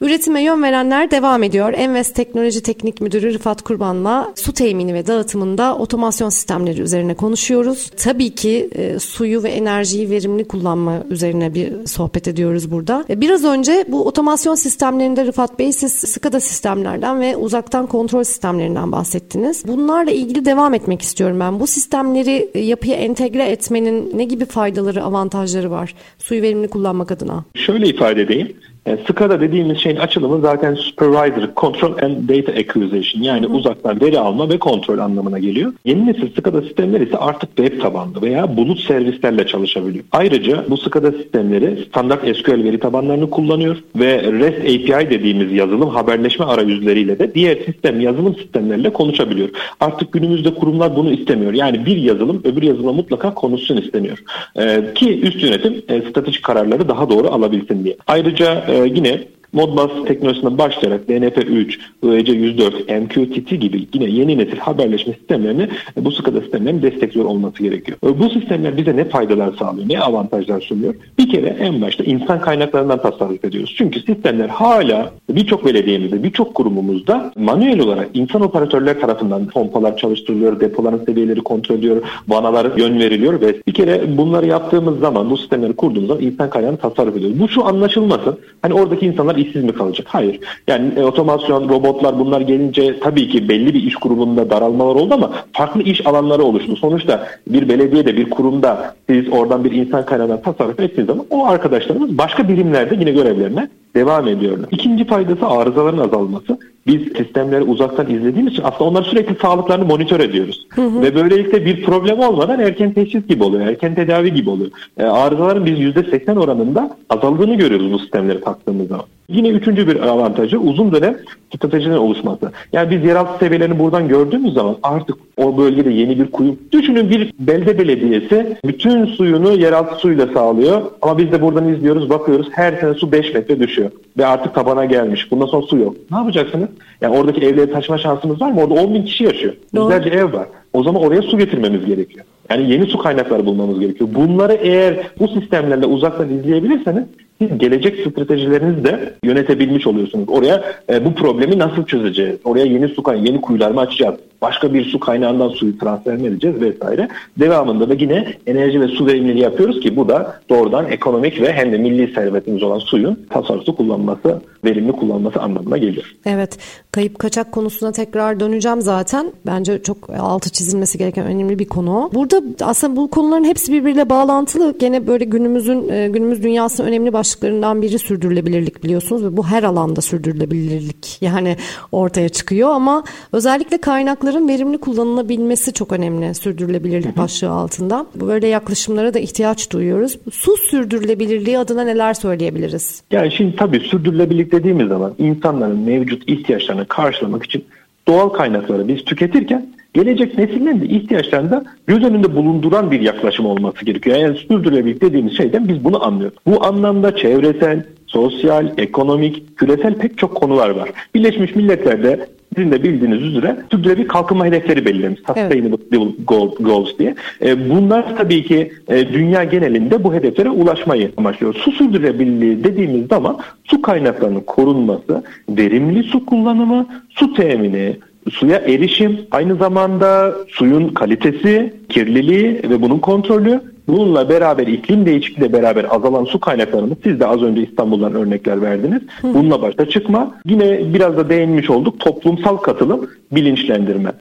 Üretime 0.00 0.42
yön 0.42 0.62
verenler 0.62 1.10
devam 1.10 1.42
ediyor. 1.42 1.72
Envest 1.76 2.14
Teknoloji 2.14 2.62
Teknik 2.62 3.00
Müdürü 3.00 3.34
Rıfat 3.34 3.62
Kurban'la 3.62 4.32
su 4.34 4.52
temini 4.52 4.94
ve 4.94 5.06
dağıtımında 5.06 5.76
otomasyon 5.76 6.28
sistemleri 6.28 6.80
üzerine 6.80 7.14
konuşuyoruz. 7.14 7.90
Tabii 7.96 8.34
ki 8.34 8.68
e, 8.74 8.98
suyu 8.98 9.42
ve 9.42 9.48
enerjiyi 9.48 10.10
verimli 10.10 10.44
kullanma 10.44 11.02
üzerine 11.10 11.54
bir 11.54 11.86
sohbet 11.86 12.28
ediyoruz 12.28 12.70
burada. 12.70 13.04
E, 13.10 13.20
biraz 13.20 13.44
önce 13.44 13.84
bu 13.88 14.06
otomasyon 14.06 14.54
sistemlerinde 14.54 15.26
Rıfat 15.26 15.58
Bey 15.58 15.72
siz 15.72 15.92
SCADA 15.92 16.40
sistemlerden 16.40 17.20
ve 17.20 17.36
uzaktan 17.36 17.86
kontrol 17.86 18.24
sistemlerinden 18.24 18.92
bahsettiniz. 18.92 19.62
Bunlarla 19.66 20.10
ilgili 20.10 20.44
devam 20.44 20.74
etmek 20.74 21.02
istiyorum 21.02 21.40
ben. 21.40 21.60
Bu 21.60 21.66
sistemleri 21.66 22.50
e, 22.54 22.60
yapıya 22.60 22.96
entegre 22.96 23.44
etmenin 23.44 24.12
ne 24.14 24.24
gibi 24.24 24.44
faydaları, 24.44 25.04
avantajları 25.04 25.70
var 25.70 25.94
suyu 26.18 26.42
verimli 26.42 26.68
kullanmak 26.68 27.12
adına? 27.12 27.44
Şöyle 27.54 27.86
ifade 27.86 28.22
edeyim. 28.22 28.56
E, 28.86 28.96
SCADA 28.96 29.40
dediğimiz 29.40 29.78
şeyin 29.78 29.96
açılımı 29.96 30.40
zaten 30.40 30.74
Supervisor 30.74 31.48
Control 31.56 31.92
and 32.02 32.28
Data 32.28 32.52
Acquisition 32.52 33.22
yani 33.22 33.46
Hı. 33.46 33.52
uzaktan 33.52 34.00
veri 34.00 34.18
alma 34.18 34.48
ve 34.48 34.58
kontrol 34.58 34.98
anlamına 34.98 35.38
geliyor. 35.38 35.72
Yeni 35.84 36.06
nesil 36.06 36.30
SCADA 36.36 36.62
sistemleri 36.62 37.04
ise 37.04 37.16
artık 37.16 37.56
web 37.56 37.80
tabanlı 37.80 38.22
veya 38.22 38.56
bulut 38.56 38.80
servislerle 38.80 39.46
çalışabiliyor. 39.46 40.04
Ayrıca 40.12 40.64
bu 40.68 40.76
SCADA 40.76 41.12
sistemleri 41.12 41.84
standart 41.88 42.36
SQL 42.36 42.64
veri 42.64 42.80
tabanlarını 42.80 43.30
kullanıyor 43.30 43.76
ve 43.96 44.22
REST 44.22 44.90
API 44.90 45.10
dediğimiz 45.10 45.52
yazılım 45.52 45.88
haberleşme 45.88 46.44
arayüzleriyle 46.44 47.18
de 47.18 47.34
diğer 47.34 47.56
sistem 47.56 48.00
yazılım 48.00 48.36
sistemleriyle 48.36 48.92
konuşabiliyor. 48.92 49.48
Artık 49.80 50.12
günümüzde 50.12 50.54
kurumlar 50.54 50.96
bunu 50.96 51.10
istemiyor. 51.10 51.52
Yani 51.52 51.86
bir 51.86 51.96
yazılım 51.96 52.42
öbür 52.44 52.62
yazılıma 52.62 52.92
mutlaka 52.92 53.34
konuşsun 53.34 53.76
istemiyor. 53.76 54.18
Ee, 54.58 54.84
ki 54.94 55.20
üst 55.20 55.42
yönetim 55.42 55.82
e, 55.88 56.00
stratejik 56.00 56.42
kararları 56.42 56.88
daha 56.88 57.10
doğru 57.10 57.28
alabilsin 57.28 57.84
diye. 57.84 57.96
Ayrıca 58.06 58.64
e, 58.68 58.75
yine 58.84 59.28
Modbus 59.56 60.04
teknolojisinden 60.06 60.58
başlayarak 60.58 61.08
DNP3, 61.08 61.78
IEC104, 62.02 63.00
MQTT 63.00 63.60
gibi 63.60 63.88
yine 63.94 64.04
yeni 64.04 64.38
nesil 64.38 64.58
haberleşme 64.58 65.14
sistemlerini 65.14 65.68
bu 65.96 66.12
SCADA 66.12 66.40
sistemlerini 66.40 66.82
destekliyor 66.82 67.26
olması 67.26 67.62
gerekiyor. 67.62 67.98
Bu 68.02 68.30
sistemler 68.30 68.76
bize 68.76 68.96
ne 68.96 69.04
faydalar 69.04 69.52
sağlıyor, 69.58 69.88
ne 69.88 70.00
avantajlar 70.00 70.60
sunuyor? 70.60 70.94
Bir 71.18 71.28
kere 71.28 71.46
en 71.46 71.82
başta 71.82 72.04
insan 72.04 72.40
kaynaklarından 72.40 73.02
tasarruf 73.02 73.44
ediyoruz. 73.44 73.74
Çünkü 73.78 74.00
sistemler 74.00 74.48
hala 74.48 75.10
birçok 75.30 75.66
belediyemizde, 75.66 76.22
birçok 76.22 76.54
kurumumuzda 76.54 77.32
manuel 77.36 77.80
olarak 77.80 78.08
insan 78.14 78.42
operatörler 78.42 79.00
tarafından 79.00 79.46
pompalar 79.46 79.96
çalıştırılıyor, 79.96 80.60
depoların 80.60 81.04
seviyeleri 81.04 81.40
kontrol 81.40 81.76
ediyor, 81.76 82.02
vanalar 82.28 82.76
yön 82.76 82.98
veriliyor 82.98 83.40
ve 83.40 83.62
bir 83.66 83.74
kere 83.74 84.16
bunları 84.16 84.46
yaptığımız 84.46 84.98
zaman, 84.98 85.30
bu 85.30 85.36
sistemleri 85.36 85.72
kurduğumuz 85.72 86.08
zaman 86.08 86.22
insan 86.22 86.50
kaynağını 86.50 86.76
tasarruf 86.76 87.16
ediyoruz. 87.16 87.40
Bu 87.40 87.48
şu 87.48 87.64
anlaşılmasın. 87.64 88.38
Hani 88.62 88.74
oradaki 88.74 89.06
insanlar 89.06 89.45
işsiz 89.46 89.64
mi 89.64 89.72
kalacak? 89.72 90.06
Hayır. 90.10 90.40
Yani 90.68 90.94
e, 90.96 91.02
otomasyon, 91.02 91.68
robotlar 91.68 92.18
bunlar 92.18 92.40
gelince 92.40 93.00
tabii 93.00 93.28
ki 93.28 93.48
belli 93.48 93.74
bir 93.74 93.82
iş 93.82 93.96
grubunda 93.96 94.50
daralmalar 94.50 94.94
oldu 94.94 95.14
ama 95.14 95.30
farklı 95.52 95.82
iş 95.82 96.06
alanları 96.06 96.42
oluştu. 96.42 96.76
Sonuçta 96.76 97.28
bir 97.48 97.68
belediyede, 97.68 98.16
bir 98.16 98.30
kurumda 98.30 98.94
siz 99.08 99.32
oradan 99.32 99.64
bir 99.64 99.72
insan 99.72 100.06
kaynağından 100.06 100.42
tasarruf 100.42 100.80
ettiğiniz 100.80 101.06
zaman 101.06 101.26
o 101.30 101.46
arkadaşlarımız 101.46 102.18
başka 102.18 102.48
birimlerde 102.48 102.94
yine 102.94 103.10
görevlerine 103.10 103.68
devam 103.94 104.28
ediyorlar. 104.28 104.68
İkinci 104.70 105.04
faydası 105.04 105.46
arızaların 105.46 105.98
azalması. 105.98 106.58
Biz 106.86 107.02
sistemleri 107.16 107.62
uzaktan 107.62 108.10
izlediğimiz 108.10 108.52
için 108.52 108.62
aslında 108.62 108.84
onlar 108.84 109.02
sürekli 109.02 109.34
sağlıklarını 109.34 109.84
monitör 109.84 110.20
ediyoruz. 110.20 110.66
Hı 110.68 110.82
hı. 110.82 111.02
Ve 111.02 111.14
böylelikle 111.14 111.64
bir 111.66 111.82
problem 111.82 112.18
olmadan 112.18 112.60
erken 112.60 112.92
teşhis 112.92 113.26
gibi 113.26 113.44
oluyor, 113.44 113.66
erken 113.66 113.94
tedavi 113.94 114.34
gibi 114.34 114.50
oluyor. 114.50 114.70
E, 114.98 115.04
arızaların 115.04 115.66
biz 115.66 115.78
%80 115.78 116.38
oranında 116.38 116.96
azaldığını 117.10 117.54
görüyoruz 117.54 117.92
bu 117.92 117.98
sistemleri 117.98 118.40
taktığımız 118.40 118.88
zaman. 118.88 119.04
Yine 119.28 119.48
üçüncü 119.48 119.88
bir 119.88 120.00
avantajı 120.00 120.58
uzun 120.58 120.92
dönem 120.92 121.16
stratejilerin 121.56 121.96
oluşması. 121.96 122.52
Yani 122.72 122.90
biz 122.90 123.04
yeraltı 123.04 123.38
seviyelerini 123.38 123.78
buradan 123.78 124.08
gördüğümüz 124.08 124.54
zaman 124.54 124.76
artık 124.82 125.16
o 125.36 125.58
bölgede 125.58 125.90
yeni 125.90 126.18
bir 126.18 126.30
kuyu. 126.30 126.56
Düşünün 126.72 127.10
bir 127.10 127.32
belde 127.38 127.78
belediyesi 127.78 128.56
bütün 128.64 129.06
suyunu 129.06 129.52
yeraltı 129.52 129.94
suyla 129.96 130.26
sağlıyor. 130.34 130.82
Ama 131.02 131.18
biz 131.18 131.32
de 131.32 131.42
buradan 131.42 131.68
izliyoruz, 131.68 132.10
bakıyoruz 132.10 132.48
her 132.52 132.72
sene 132.80 132.94
su 132.94 133.12
5 133.12 133.34
metre 133.34 133.60
düşüyor. 133.60 133.90
Ve 134.18 134.26
artık 134.26 134.54
tabana 134.54 134.84
gelmiş. 134.84 135.30
Bundan 135.30 135.46
sonra 135.46 135.66
su 135.66 135.76
yok. 135.76 135.96
Ne 136.10 136.16
yapacaksınız? 136.16 136.68
Yani 137.00 137.18
oradaki 137.18 137.40
evleri 137.40 137.72
taşıma 137.72 137.98
şansımız 137.98 138.40
var 138.40 138.50
mı? 138.50 138.60
Orada 138.60 138.74
10 138.74 138.94
bin 138.94 139.02
kişi 139.02 139.24
yaşıyor. 139.24 139.54
Yüzlerce 139.74 140.10
ev 140.10 140.32
var. 140.32 140.48
O 140.72 140.82
zaman 140.82 141.02
oraya 141.02 141.22
su 141.22 141.38
getirmemiz 141.38 141.86
gerekiyor. 141.86 142.24
Yani 142.50 142.70
yeni 142.70 142.86
su 142.86 142.98
kaynakları 142.98 143.46
bulmamız 143.46 143.80
gerekiyor. 143.80 144.10
Bunları 144.14 144.52
eğer 144.52 145.10
bu 145.20 145.28
sistemlerle 145.28 145.86
uzaktan 145.86 146.28
izleyebilirseniz 146.28 147.04
siz 147.40 147.58
gelecek 147.58 148.10
stratejilerinizi 148.10 148.84
de 148.84 149.14
yönetebilmiş 149.24 149.86
oluyorsunuz. 149.86 150.28
Oraya 150.28 150.64
e, 150.90 151.04
bu 151.04 151.14
problemi 151.14 151.58
nasıl 151.58 151.86
çözeceğiz? 151.86 152.36
Oraya 152.44 152.66
yeni 152.66 152.88
su 152.88 153.02
kaynağı, 153.02 153.24
yeni 153.24 153.40
kuyular 153.40 153.70
mı 153.70 153.80
açacağız? 153.80 154.14
Başka 154.42 154.74
bir 154.74 154.84
su 154.84 155.00
kaynağından 155.00 155.48
suyu 155.48 155.78
transfer 155.78 156.16
mi 156.16 156.26
edeceğiz 156.26 156.60
vesaire. 156.60 157.08
Devamında 157.38 157.88
da 157.88 157.94
yine 157.94 158.34
enerji 158.46 158.80
ve 158.80 158.88
su 158.88 159.06
verimliliği 159.06 159.42
yapıyoruz 159.42 159.80
ki 159.80 159.96
bu 159.96 160.08
da 160.08 160.40
doğrudan 160.48 160.90
ekonomik 160.90 161.40
ve 161.40 161.52
hem 161.52 161.72
de 161.72 161.78
milli 161.78 162.14
servetimiz 162.14 162.62
olan 162.62 162.78
suyun 162.78 163.26
tasarruflu 163.30 163.76
kullanması, 163.76 164.40
verimli 164.64 164.92
kullanması 164.92 165.40
anlamına 165.40 165.76
geliyor. 165.76 166.14
Evet, 166.26 166.58
kayıp 166.92 167.18
kaçak 167.18 167.52
konusuna 167.52 167.92
tekrar 167.92 168.40
döneceğim 168.40 168.80
zaten. 168.80 169.32
Bence 169.46 169.82
çok 169.82 170.10
altı 170.18 170.50
çizilmesi 170.50 170.98
gereken 170.98 171.26
önemli 171.26 171.58
bir 171.58 171.68
konu. 171.68 172.10
Burada 172.14 172.42
aslında 172.60 172.96
bu 172.96 173.10
konuların 173.10 173.44
hepsi 173.44 173.72
birbiriyle 173.72 174.10
bağlantılı. 174.10 174.78
Gene 174.78 175.06
böyle 175.06 175.24
günümüzün 175.24 175.88
e, 175.88 176.08
günümüz 176.08 176.42
dünyasının 176.42 176.88
önemli 176.88 177.12
başlıklarından 177.26 177.82
biri 177.82 177.98
sürdürülebilirlik 177.98 178.84
biliyorsunuz 178.84 179.24
ve 179.24 179.36
bu 179.36 179.46
her 179.46 179.62
alanda 179.62 180.00
sürdürülebilirlik 180.00 181.18
yani 181.20 181.56
ortaya 181.92 182.28
çıkıyor 182.28 182.70
ama 182.70 183.04
özellikle 183.32 183.78
kaynakların 183.78 184.48
verimli 184.48 184.78
kullanılabilmesi 184.78 185.72
çok 185.72 185.92
önemli 185.92 186.34
sürdürülebilirlik 186.34 187.16
başlığı 187.16 187.50
altında. 187.50 188.06
Böyle 188.14 188.46
yaklaşımlara 188.46 189.14
da 189.14 189.18
ihtiyaç 189.18 189.70
duyuyoruz. 189.70 190.18
Su 190.32 190.56
sürdürülebilirliği 190.56 191.58
adına 191.58 191.84
neler 191.84 192.14
söyleyebiliriz? 192.14 193.02
Yani 193.10 193.32
şimdi 193.32 193.56
tabii 193.56 193.80
sürdürülebilirlik 193.80 194.52
dediğimiz 194.52 194.88
zaman 194.88 195.14
insanların 195.18 195.78
mevcut 195.78 196.28
ihtiyaçlarını 196.28 196.86
karşılamak 196.88 197.44
için 197.44 197.64
doğal 198.08 198.28
kaynakları 198.28 198.88
biz 198.88 199.04
tüketirken 199.04 199.66
gelecek 199.96 200.38
nesillerin 200.38 200.80
de 200.80 200.86
ihtiyaçlarını 200.86 201.50
da 201.50 201.64
göz 201.86 202.04
önünde 202.04 202.36
bulunduran 202.36 202.90
bir 202.90 203.00
yaklaşım 203.00 203.46
olması 203.46 203.84
gerekiyor. 203.84 204.16
Yani 204.16 204.36
sürdürülebilirlik 204.36 205.02
dediğimiz 205.02 205.36
şeyden 205.36 205.68
biz 205.68 205.84
bunu 205.84 206.04
anlıyoruz. 206.04 206.38
Bu 206.46 206.64
anlamda 206.64 207.16
çevresel, 207.16 207.84
sosyal, 208.06 208.78
ekonomik, 208.78 209.56
küresel 209.56 209.94
pek 209.94 210.18
çok 210.18 210.34
konular 210.34 210.70
var. 210.70 210.88
Birleşmiş 211.14 211.56
Milletler'de 211.56 212.26
sizin 212.56 212.72
de 212.72 212.82
bildiğiniz 212.82 213.22
üzere 213.22 213.56
sürdürülebilir 213.70 214.08
kalkınma 214.08 214.46
hedefleri 214.46 214.84
belirlemiş. 214.84 215.20
Sustainable 215.20 215.76
evet. 215.92 216.58
Goals 216.60 216.98
diye. 216.98 217.14
E, 217.42 217.70
bunlar 217.70 218.16
tabii 218.16 218.42
ki 218.42 218.72
e, 218.88 219.08
dünya 219.08 219.44
genelinde 219.44 220.04
bu 220.04 220.14
hedeflere 220.14 220.50
ulaşmayı 220.50 221.12
amaçlıyor. 221.16 221.54
Su 221.54 221.72
sürdürülebilirliği 221.72 222.64
dediğimiz 222.64 223.06
zaman 223.06 223.38
su 223.64 223.82
kaynaklarının 223.82 224.40
korunması, 224.40 225.22
verimli 225.48 226.02
su 226.02 226.26
kullanımı, 226.26 226.86
su 227.08 227.34
temini, 227.34 227.96
suya 228.30 228.58
erişim, 228.58 229.20
aynı 229.30 229.56
zamanda 229.56 230.34
suyun 230.48 230.88
kalitesi, 230.88 231.74
kirliliği 231.88 232.62
ve 232.70 232.82
bunun 232.82 232.98
kontrolü 232.98 233.60
Bununla 233.88 234.28
beraber 234.28 234.66
iklim 234.66 235.06
değişikliğiyle 235.06 235.52
beraber 235.52 235.86
azalan 235.90 236.24
su 236.24 236.40
kaynaklarını 236.40 236.96
siz 237.04 237.20
de 237.20 237.26
az 237.26 237.42
önce 237.42 237.62
İstanbul'dan 237.62 238.14
örnekler 238.14 238.62
verdiniz. 238.62 239.02
Bununla 239.22 239.62
başta 239.62 239.88
çıkma. 239.88 240.34
Yine 240.46 240.94
biraz 240.94 241.16
da 241.16 241.28
değinmiş 241.28 241.70
olduk. 241.70 242.00
Toplumsal 242.00 242.56
katılım, 242.56 243.10
bilinçlendirme. 243.32 244.12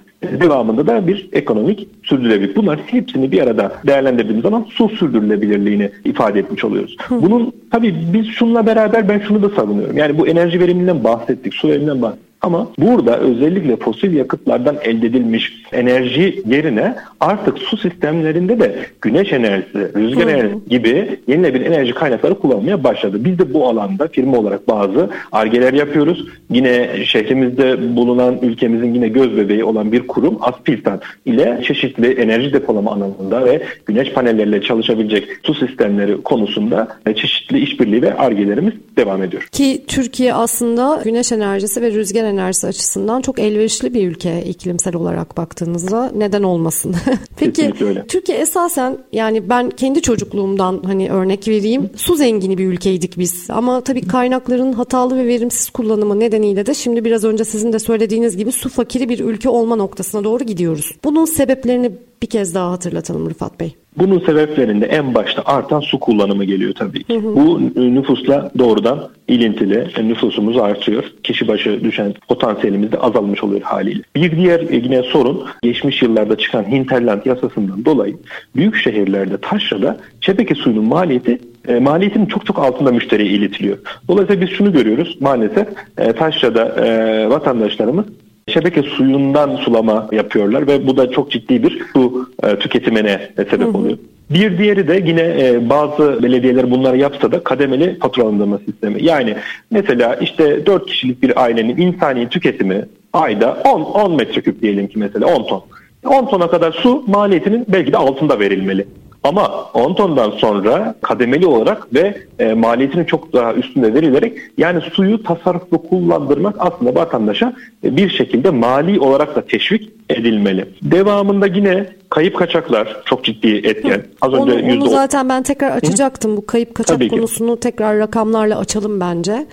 Devamında 0.41 0.87
da 0.87 1.07
bir 1.07 1.29
ekonomik 1.31 1.87
sürdürülebilirlik. 2.03 2.55
Bunlar 2.55 2.79
hepsini 2.85 3.31
bir 3.31 3.41
arada 3.41 3.71
değerlendirdiğimiz 3.87 4.43
zaman 4.43 4.65
su 4.69 4.89
sürdürülebilirliğini 4.89 5.89
ifade 6.05 6.39
etmiş 6.39 6.63
oluyoruz. 6.63 6.97
Bunun 7.09 7.53
tabii 7.71 7.95
biz 8.13 8.27
şunla 8.27 8.65
beraber 8.65 9.09
ben 9.09 9.19
şunu 9.19 9.43
da 9.43 9.49
savunuyorum. 9.49 9.97
Yani 9.97 10.17
bu 10.17 10.27
enerji 10.27 10.59
verimliliğinden 10.59 11.03
bahsettik, 11.03 11.53
su 11.53 11.67
verimliliğinden 11.67 12.01
bahsettik. 12.01 12.24
Ama 12.45 12.67
burada 12.77 13.19
özellikle 13.19 13.75
fosil 13.75 14.13
yakıtlardan 14.13 14.77
elde 14.84 15.08
edilmiş 15.08 15.53
enerji 15.71 16.43
yerine 16.45 16.95
artık 17.19 17.58
su 17.58 17.77
sistemlerinde 17.77 18.60
de 18.60 18.75
güneş 19.01 19.34
enerjisi, 19.34 19.91
rüzgar 19.95 20.27
enerjisi 20.27 20.69
gibi 20.69 21.19
yenilenebilir 21.27 21.65
enerji 21.65 21.93
kaynakları 21.93 22.39
kullanmaya 22.39 22.84
başladı. 22.84 23.17
Biz 23.25 23.39
de 23.39 23.53
bu 23.53 23.67
alanda 23.67 24.08
firma 24.08 24.38
olarak 24.38 24.67
bazı 24.67 25.10
argeler 25.31 25.73
yapıyoruz. 25.73 26.27
Yine 26.49 26.89
şehrimizde 27.05 27.95
bulunan 27.95 28.38
ülkemizin 28.41 28.93
yine 28.93 29.08
göz 29.08 29.38
bebeği 29.38 29.63
olan 29.63 29.91
bir 29.91 30.08
kurum 30.08 30.38
Aspiltan 30.41 31.01
ile 31.25 31.62
çeşitli 31.67 32.13
enerji 32.13 32.53
depolama 32.53 32.91
alanında 32.91 33.45
ve 33.45 33.63
güneş 33.86 34.13
panelleriyle 34.13 34.62
çalışabilecek 34.62 35.27
su 35.43 35.53
sistemleri 35.53 36.21
konusunda 36.21 36.88
çeşitli 37.15 37.60
işbirliği 37.60 38.01
ve 38.01 38.17
argelerimiz 38.17 38.73
devam 38.97 39.23
ediyor. 39.23 39.47
Ki 39.51 39.84
Türkiye 39.88 40.34
aslında 40.34 41.01
güneş 41.03 41.31
enerjisi 41.31 41.81
ve 41.81 41.91
rüzgar 41.91 42.23
enerjisi 42.23 42.35
açısından 42.41 43.21
çok 43.21 43.39
elverişli 43.39 43.93
bir 43.93 44.08
ülke 44.08 44.43
iklimsel 44.43 44.95
olarak 44.95 45.38
baktığınızda 45.38 46.12
neden 46.15 46.43
olmasın? 46.43 46.95
Peki 47.38 47.74
Türkiye 48.08 48.38
esasen 48.38 48.98
yani 49.12 49.50
ben 49.50 49.69
kendi 49.69 50.02
çocukluğumdan 50.02 50.82
hani 50.86 51.10
örnek 51.10 51.48
vereyim 51.48 51.89
su 51.95 52.15
zengini 52.15 52.58
bir 52.58 52.65
ülkeydik 52.65 53.17
biz 53.17 53.48
ama 53.50 53.82
tabii 53.82 54.08
kaynakların 54.08 54.74
hatalı 54.74 55.17
ve 55.17 55.28
verimsiz 55.28 55.69
kullanımı 55.69 56.19
nedeniyle 56.19 56.65
de 56.65 56.74
şimdi 56.74 57.06
biraz 57.06 57.24
önce 57.24 57.43
sizin 57.43 57.74
de 57.74 57.80
söylediğiniz 57.80 58.38
gibi 58.38 58.52
su 58.52 58.69
fakiri 58.69 59.10
bir 59.10 59.19
ülke 59.19 59.50
olma 59.50 59.76
noktasına 59.76 60.24
doğru 60.24 60.43
gidiyoruz. 60.43 60.91
Bunun 61.04 61.26
sebeplerini 61.26 61.91
bir 62.21 62.28
kez 62.28 62.56
daha 62.56 62.71
hatırlatalım 62.71 63.30
Rıfat 63.30 63.60
Bey. 63.60 63.75
Bunun 63.97 64.19
sebeplerinde 64.19 64.86
en 64.86 65.13
başta 65.13 65.41
artan 65.45 65.80
su 65.80 65.99
kullanımı 65.99 66.43
geliyor 66.43 66.73
tabii 66.73 67.04
ki. 67.04 67.13
Hı 67.13 67.19
hı. 67.19 67.36
Bu 67.36 67.62
nüfusla 67.75 68.51
doğrudan 68.58 69.10
ilintili. 69.28 69.88
Nüfusumuz 70.10 70.58
artıyor. 70.58 71.04
Kişi 71.23 71.47
başı 71.47 71.84
düşen 71.84 72.13
potansiyelimiz 72.28 72.91
de 72.91 72.97
azalmış 72.97 73.43
oluyor 73.43 73.62
haliyle. 73.62 74.01
Bir 74.15 74.38
diğer 74.38 74.60
yine 74.60 75.04
sorun 75.04 75.43
geçmiş 75.63 76.01
yıllarda 76.01 76.38
çıkan 76.38 76.63
hinterland 76.63 77.25
yasasından 77.25 77.86
dolayı 77.86 78.17
büyük 78.56 78.75
şehirlerde 78.75 79.38
taşrada 79.38 79.97
şebeke 80.21 80.56
suyunun 80.56 80.86
maliyeti 80.88 81.39
e, 81.67 81.80
maliyetinin 81.80 82.25
çok 82.25 82.45
çok 82.45 82.60
altında 82.60 82.91
müşteriye 82.91 83.30
iletiliyor. 83.30 83.78
Dolayısıyla 84.08 84.41
biz 84.41 84.49
şunu 84.49 84.73
görüyoruz 84.73 85.17
maalesef 85.19 85.67
e, 85.97 86.13
taşrada 86.13 86.86
e, 86.86 87.30
vatandaşlarımız 87.30 88.06
şebeke 88.47 88.84
suyundan 88.84 89.55
sulama 89.55 90.10
yapıyorlar 90.12 90.67
ve 90.67 90.88
bu 90.88 90.97
da 90.97 91.12
çok 91.12 91.31
ciddi 91.31 91.63
bir 91.63 91.86
su 91.93 92.29
e, 92.43 92.60
tüketimine 92.60 93.29
e, 93.38 93.45
sebep 93.45 93.75
oluyor. 93.75 93.97
Bir 94.29 94.58
diğeri 94.58 94.88
de 94.88 95.03
yine 95.05 95.21
e, 95.21 95.69
bazı 95.69 96.23
belediyeler 96.23 96.71
bunları 96.71 96.97
yapsa 96.97 97.31
da 97.31 97.43
kademeli 97.43 97.99
faturalandırma 97.99 98.58
sistemi. 98.58 99.03
Yani 99.03 99.36
mesela 99.71 100.15
işte 100.15 100.65
4 100.65 100.86
kişilik 100.86 101.21
bir 101.21 101.43
ailenin 101.43 101.77
insani 101.77 102.29
tüketimi 102.29 102.86
ayda 103.13 103.58
10, 103.63 103.81
10 103.81 104.15
metreküp 104.15 104.62
diyelim 104.62 104.88
ki 104.88 104.99
mesela 104.99 105.25
10 105.25 105.47
ton. 105.47 105.63
10 106.05 106.25
tona 106.25 106.47
kadar 106.47 106.71
su 106.71 107.03
maliyetinin 107.08 107.65
belki 107.67 107.93
de 107.93 107.97
altında 107.97 108.39
verilmeli. 108.39 108.88
Ama 109.26 109.69
10 109.73 109.94
tondan 109.94 110.32
sonra 110.32 110.96
kademeli 111.02 111.48
olarak 111.48 111.94
ve 111.94 112.17
e, 112.40 112.54
maliyetinin 112.54 113.06
çok 113.06 113.34
daha 113.34 113.54
üstünde 113.54 113.94
verilerek 113.94 114.38
yani 114.58 114.82
suyu 114.82 115.23
tasarruflu 115.23 115.82
kullandırmak 115.82 116.56
aslında 116.60 116.96
vatandaşa 116.96 117.54
e, 117.84 117.98
bir 117.98 118.10
şekilde 118.10 118.50
mali 118.50 119.00
olarak 119.00 119.36
da 119.36 119.42
teşvik 119.42 119.90
edilmeli. 120.10 120.65
Devamında 120.82 121.48
yine 121.48 121.86
kayıp 122.10 122.38
kaçaklar 122.38 122.98
çok 123.06 123.23
ciddi 123.23 123.48
etken. 123.48 124.04
Az 124.21 124.34
önce 124.34 124.54
onu, 124.54 124.84
onu 124.84 124.90
zaten 124.90 125.30
ben 125.30 125.44
tekrar 125.44 125.71
açacaktım. 125.71 126.32
Hı? 126.32 126.38
Bu 126.38 126.46
kayıp 126.46 126.76
kaçak 126.76 127.10
konusunu 127.10 127.60
tekrar 127.60 127.98
rakamlarla 128.00 128.60
açalım 128.60 129.00
bence. 129.00 129.46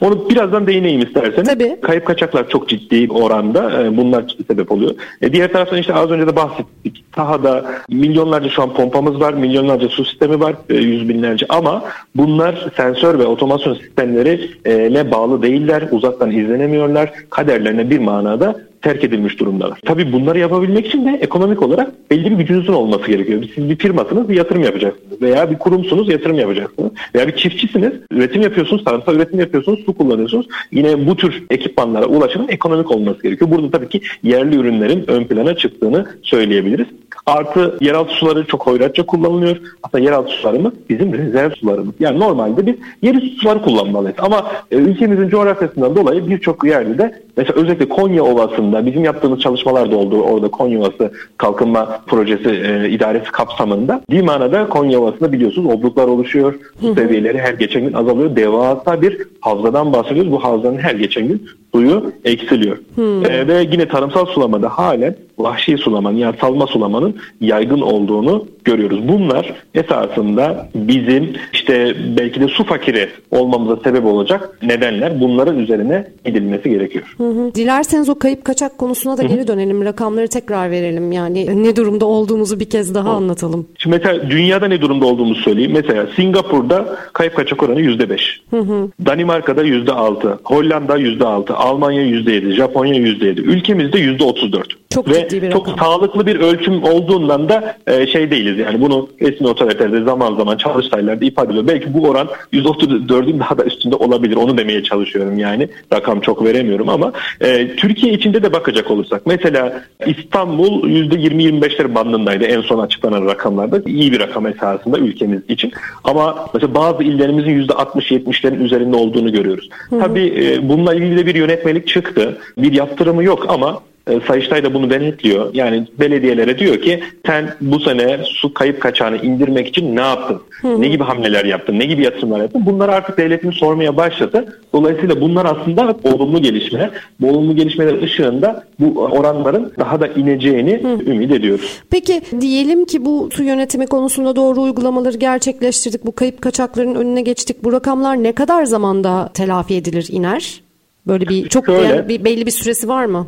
Onu 0.00 0.30
birazdan 0.30 0.66
değineyim 0.66 1.02
isterseniz. 1.02 1.48
Tabii. 1.48 1.76
Kayıp 1.82 2.06
kaçaklar 2.06 2.48
çok 2.48 2.68
ciddi 2.68 3.12
oranda. 3.12 3.82
E, 3.82 3.96
bunlar 3.96 4.36
sebep 4.46 4.72
oluyor. 4.72 4.94
E, 5.22 5.32
diğer 5.32 5.52
taraftan 5.52 5.78
işte 5.78 5.94
az 5.94 6.10
önce 6.10 6.26
de 6.26 6.36
bahsettik. 6.36 7.04
Sahada 7.18 7.64
milyonlarca 7.88 8.48
şu 8.48 8.62
an 8.62 8.74
pompamız 8.74 9.20
var. 9.20 9.32
Milyonlarca 9.32 9.88
su 9.88 10.04
sistemi 10.04 10.40
var. 10.40 10.54
E, 10.68 10.74
yüz 10.74 11.08
binlerce 11.08 11.46
ama 11.48 11.84
bunlar 12.16 12.66
sensör 12.76 13.18
ve 13.18 13.26
otomasyon 13.26 13.74
sistemlerine 13.74 15.10
bağlı 15.10 15.42
değiller. 15.42 15.88
Uzaktan 15.90 16.30
izlenemiyorlar. 16.30 17.12
Kaderlerine 17.30 17.90
bir 17.90 17.98
manada 17.98 18.60
terk 18.82 19.04
edilmiş 19.04 19.40
durumdalar. 19.40 19.78
Tabii 19.84 20.12
bunları 20.12 20.38
yapabilmek 20.38 20.86
için 20.86 21.06
de 21.06 21.18
ekonomik 21.20 21.62
olarak 21.62 22.10
belli 22.10 22.30
bir 22.30 22.36
gücünüzün 22.36 22.72
olması 22.72 23.06
gerekiyor. 23.06 23.44
Siz 23.54 23.70
bir 23.70 23.76
firmasınız 23.76 24.28
bir 24.28 24.36
yatırım 24.36 24.62
yapacaksınız 24.62 25.22
veya 25.22 25.50
bir 25.50 25.58
kurumsunuz 25.58 26.08
yatırım 26.08 26.38
yapacaksınız 26.38 26.90
veya 27.14 27.28
bir 27.28 27.36
çiftçisiniz 27.36 27.92
üretim 28.10 28.42
yapıyorsunuz, 28.42 28.84
tarımsal 28.84 29.14
üretim 29.14 29.40
yapıyorsunuz, 29.40 29.80
su 29.86 29.94
kullanıyorsunuz. 29.94 30.46
Yine 30.72 31.06
bu 31.06 31.16
tür 31.16 31.44
ekipmanlara 31.50 32.06
ulaşımın 32.06 32.48
ekonomik 32.48 32.90
olması 32.90 33.22
gerekiyor. 33.22 33.50
Burada 33.50 33.70
tabii 33.70 33.88
ki 33.88 34.00
yerli 34.22 34.56
ürünlerin 34.56 35.10
ön 35.10 35.24
plana 35.24 35.56
çıktığını 35.56 36.06
söyleyebiliriz. 36.22 36.86
Artı 37.26 37.78
yeraltı 37.80 38.14
suları 38.14 38.46
çok 38.46 38.66
hoyratça 38.66 39.06
kullanılıyor. 39.06 39.56
Aslında 39.82 40.04
yeraltı 40.04 40.32
sularımız 40.32 40.72
bizim 40.88 41.12
rezerv 41.12 41.50
sularımız. 41.50 41.94
Yani 42.00 42.20
normalde 42.20 42.66
biz 42.66 42.74
yeri 43.02 43.30
suları 43.30 43.62
kullanmalıyız. 43.62 44.16
Ama 44.18 44.52
e, 44.70 44.76
ülkemizin 44.76 45.28
coğrafyasından 45.28 45.96
dolayı 45.96 46.28
birçok 46.28 46.64
yerde 46.64 46.98
de 46.98 47.22
mesela 47.38 47.60
özellikle 47.60 47.88
Konya 47.88 48.22
Ovası'nda 48.22 48.86
bizim 48.86 49.04
yaptığımız 49.04 49.40
çalışmalar 49.40 49.90
da 49.90 49.96
oldu. 49.96 50.22
Orada 50.22 50.48
Konya 50.48 50.78
Ovası 50.78 51.12
Kalkınma 51.38 52.00
Projesi 52.06 52.48
e, 52.48 52.90
idaresi 52.90 53.32
kapsamında. 53.32 54.00
Dima'da 54.10 54.68
Konya 54.68 55.00
Ovası'nda 55.00 55.32
biliyorsunuz 55.32 55.74
obruklar 55.74 56.06
oluşuyor. 56.06 56.54
Su 56.80 56.94
seviyeleri 56.94 57.38
her 57.38 57.54
geçen 57.54 57.82
gün 57.82 57.92
azalıyor. 57.92 58.36
Devasa 58.36 59.02
bir 59.02 59.18
havzadan 59.40 59.92
bahsediyoruz. 59.92 60.32
Bu 60.32 60.44
havzanın 60.44 60.78
her 60.78 60.94
geçen 60.94 61.28
gün 61.28 61.46
suyu 61.74 62.12
eksiliyor. 62.24 62.78
Hmm. 62.94 63.26
E, 63.26 63.48
ve 63.48 63.68
yine 63.72 63.88
tarımsal 63.88 64.26
sulamada 64.26 64.68
halen 64.68 65.16
vahşi 65.38 65.78
sulamanın 65.78 66.16
yani 66.16 66.36
salma 66.40 66.66
sulamanın 66.66 67.16
yaygın 67.40 67.80
olduğunu 67.80 68.46
görüyoruz. 68.64 69.08
Bunlar 69.08 69.54
esasında 69.74 70.68
bizim 70.74 71.32
işte 71.52 71.96
belki 72.16 72.40
de 72.40 72.48
su 72.48 72.64
fakiri 72.64 73.08
olmamıza 73.30 73.76
sebep 73.76 74.04
olacak 74.04 74.58
nedenler. 74.62 75.20
Bunların 75.20 75.58
üzerine 75.58 76.08
gidilmesi 76.24 76.70
gerekiyor. 76.70 77.14
Hı 77.16 77.28
hı. 77.28 77.54
Dilerseniz 77.54 78.08
o 78.08 78.18
kayıp 78.18 78.44
kaçak 78.44 78.78
konusuna 78.78 79.18
da 79.18 79.22
hı 79.22 79.26
hı. 79.26 79.30
geri 79.30 79.48
dönelim. 79.48 79.84
Rakamları 79.84 80.28
tekrar 80.28 80.70
verelim. 80.70 81.12
Yani 81.12 81.64
ne 81.64 81.76
durumda 81.76 82.06
olduğumuzu 82.06 82.60
bir 82.60 82.70
kez 82.70 82.94
daha 82.94 83.08
hı. 83.08 83.12
anlatalım. 83.12 83.66
Şimdi 83.78 83.96
mesela 83.96 84.30
dünyada 84.30 84.68
ne 84.68 84.80
durumda 84.80 85.06
olduğumuzu 85.06 85.40
söyleyeyim. 85.40 85.72
Mesela 85.74 86.06
Singapur'da 86.16 86.96
kayıp 87.12 87.36
kaçak 87.36 87.62
oranı 87.62 87.80
%5. 87.80 88.20
Hı 88.50 88.60
hı. 88.60 88.88
Danimarka'da 89.06 89.64
%6. 89.64 90.38
Hollanda 90.44 90.98
%6. 90.98 91.52
Almanya 91.68 92.02
%7. 92.02 92.56
Japonya 92.56 92.94
%7. 92.94 93.40
Ülkemizde 93.40 93.98
%34. 93.98 94.62
Çok 94.90 95.08
Ve 95.08 95.14
ciddi 95.14 95.42
bir 95.42 95.50
çok 95.50 95.68
rakam. 95.68 95.78
sağlıklı 95.78 96.26
bir 96.26 96.36
ölçüm 96.40 96.84
olduğundan 96.84 97.48
da 97.48 97.76
e, 97.86 98.06
şey 98.06 98.30
değiliz. 98.30 98.58
Yani 98.58 98.80
bunu 98.80 99.08
resmi 99.20 99.48
otoritede 99.48 100.02
zaman 100.02 100.36
zaman 100.36 100.56
çalıştaylarda 100.56 101.24
ifade 101.24 101.50
ediyor. 101.50 101.66
Belki 101.68 101.94
bu 101.94 102.08
oran 102.08 102.28
134'ün 102.52 103.40
daha 103.40 103.58
da 103.58 103.64
üstünde 103.64 103.96
olabilir. 103.96 104.36
Onu 104.36 104.58
demeye 104.58 104.82
çalışıyorum 104.82 105.38
yani. 105.38 105.68
Rakam 105.92 106.20
çok 106.20 106.44
veremiyorum 106.44 106.88
ama 106.88 107.12
e, 107.40 107.76
Türkiye 107.76 108.12
içinde 108.12 108.42
de 108.42 108.52
bakacak 108.52 108.90
olursak. 108.90 109.22
Mesela 109.26 109.84
İstanbul 110.06 110.88
%20-25'ler 110.88 111.94
bandındaydı 111.94 112.44
en 112.44 112.60
son 112.60 112.78
açıklanan 112.78 113.26
rakamlarda. 113.26 113.82
iyi 113.86 114.12
bir 114.12 114.20
rakam 114.20 114.46
esasında 114.46 114.98
ülkemiz 114.98 115.40
için. 115.48 115.72
Ama 116.04 116.48
mesela 116.54 116.74
bazı 116.74 117.02
illerimizin 117.02 117.66
%60-70'lerin 117.66 118.64
üzerinde 118.64 118.96
olduğunu 118.96 119.32
görüyoruz. 119.32 119.68
Hı-hı. 119.90 120.00
Tabii 120.00 120.34
e, 120.44 120.68
bununla 120.68 120.94
ilgili 120.94 121.16
de 121.16 121.26
bir 121.26 121.34
yönetmelik 121.34 121.88
çıktı. 121.88 122.38
Bir 122.58 122.72
yaptırımı 122.72 123.24
yok 123.24 123.44
ama 123.48 123.80
Sayıştay 124.26 124.64
da 124.64 124.74
bunu 124.74 124.90
denetliyor. 124.90 125.50
Yani 125.54 125.86
belediyelere 126.00 126.58
diyor 126.58 126.82
ki 126.82 127.00
sen 127.26 127.54
bu 127.60 127.80
sene 127.80 128.18
su 128.24 128.54
kayıp 128.54 128.80
kaçağını 128.80 129.16
indirmek 129.16 129.68
için 129.68 129.96
ne 129.96 130.00
yaptın? 130.00 130.40
Hı-hı. 130.62 130.80
Ne 130.80 130.88
gibi 130.88 131.04
hamleler 131.04 131.44
yaptın? 131.44 131.78
Ne 131.78 131.84
gibi 131.84 132.02
yatırımlar 132.04 132.40
yaptın? 132.40 132.62
Bunlar 132.66 132.88
artık 132.88 133.18
devletimiz 133.18 133.56
sormaya 133.56 133.96
başladı. 133.96 134.60
Dolayısıyla 134.72 135.20
bunlar 135.20 135.44
aslında 135.44 135.96
olumlu 136.04 136.42
gelişmeler. 136.42 136.90
Bu 137.20 137.30
olumlu 137.30 137.56
gelişmeler 137.56 138.02
ışığında 138.02 138.64
bu 138.80 139.00
oranların 139.00 139.72
daha 139.78 140.00
da 140.00 140.06
ineceğini 140.06 140.82
Hı. 140.82 141.10
ümit 141.10 141.32
ediyoruz. 141.32 141.80
Peki 141.90 142.22
diyelim 142.40 142.84
ki 142.84 143.04
bu 143.04 143.28
su 143.32 143.42
yönetimi 143.42 143.86
konusunda 143.86 144.36
doğru 144.36 144.62
uygulamaları 144.62 145.16
gerçekleştirdik. 145.16 146.06
Bu 146.06 146.14
kayıp 146.14 146.42
kaçakların 146.42 146.94
önüne 146.94 147.22
geçtik. 147.22 147.64
Bu 147.64 147.72
rakamlar 147.72 148.22
ne 148.22 148.32
kadar 148.32 148.64
zamanda 148.64 149.30
telafi 149.34 149.74
edilir, 149.74 150.08
iner? 150.10 150.60
Böyle 151.06 151.28
bir 151.28 151.48
çok 151.48 151.66
Şöyle, 151.66 152.08
bir 152.08 152.24
belli 152.24 152.46
bir 152.46 152.50
süresi 152.50 152.88
var 152.88 153.04
mı? 153.04 153.26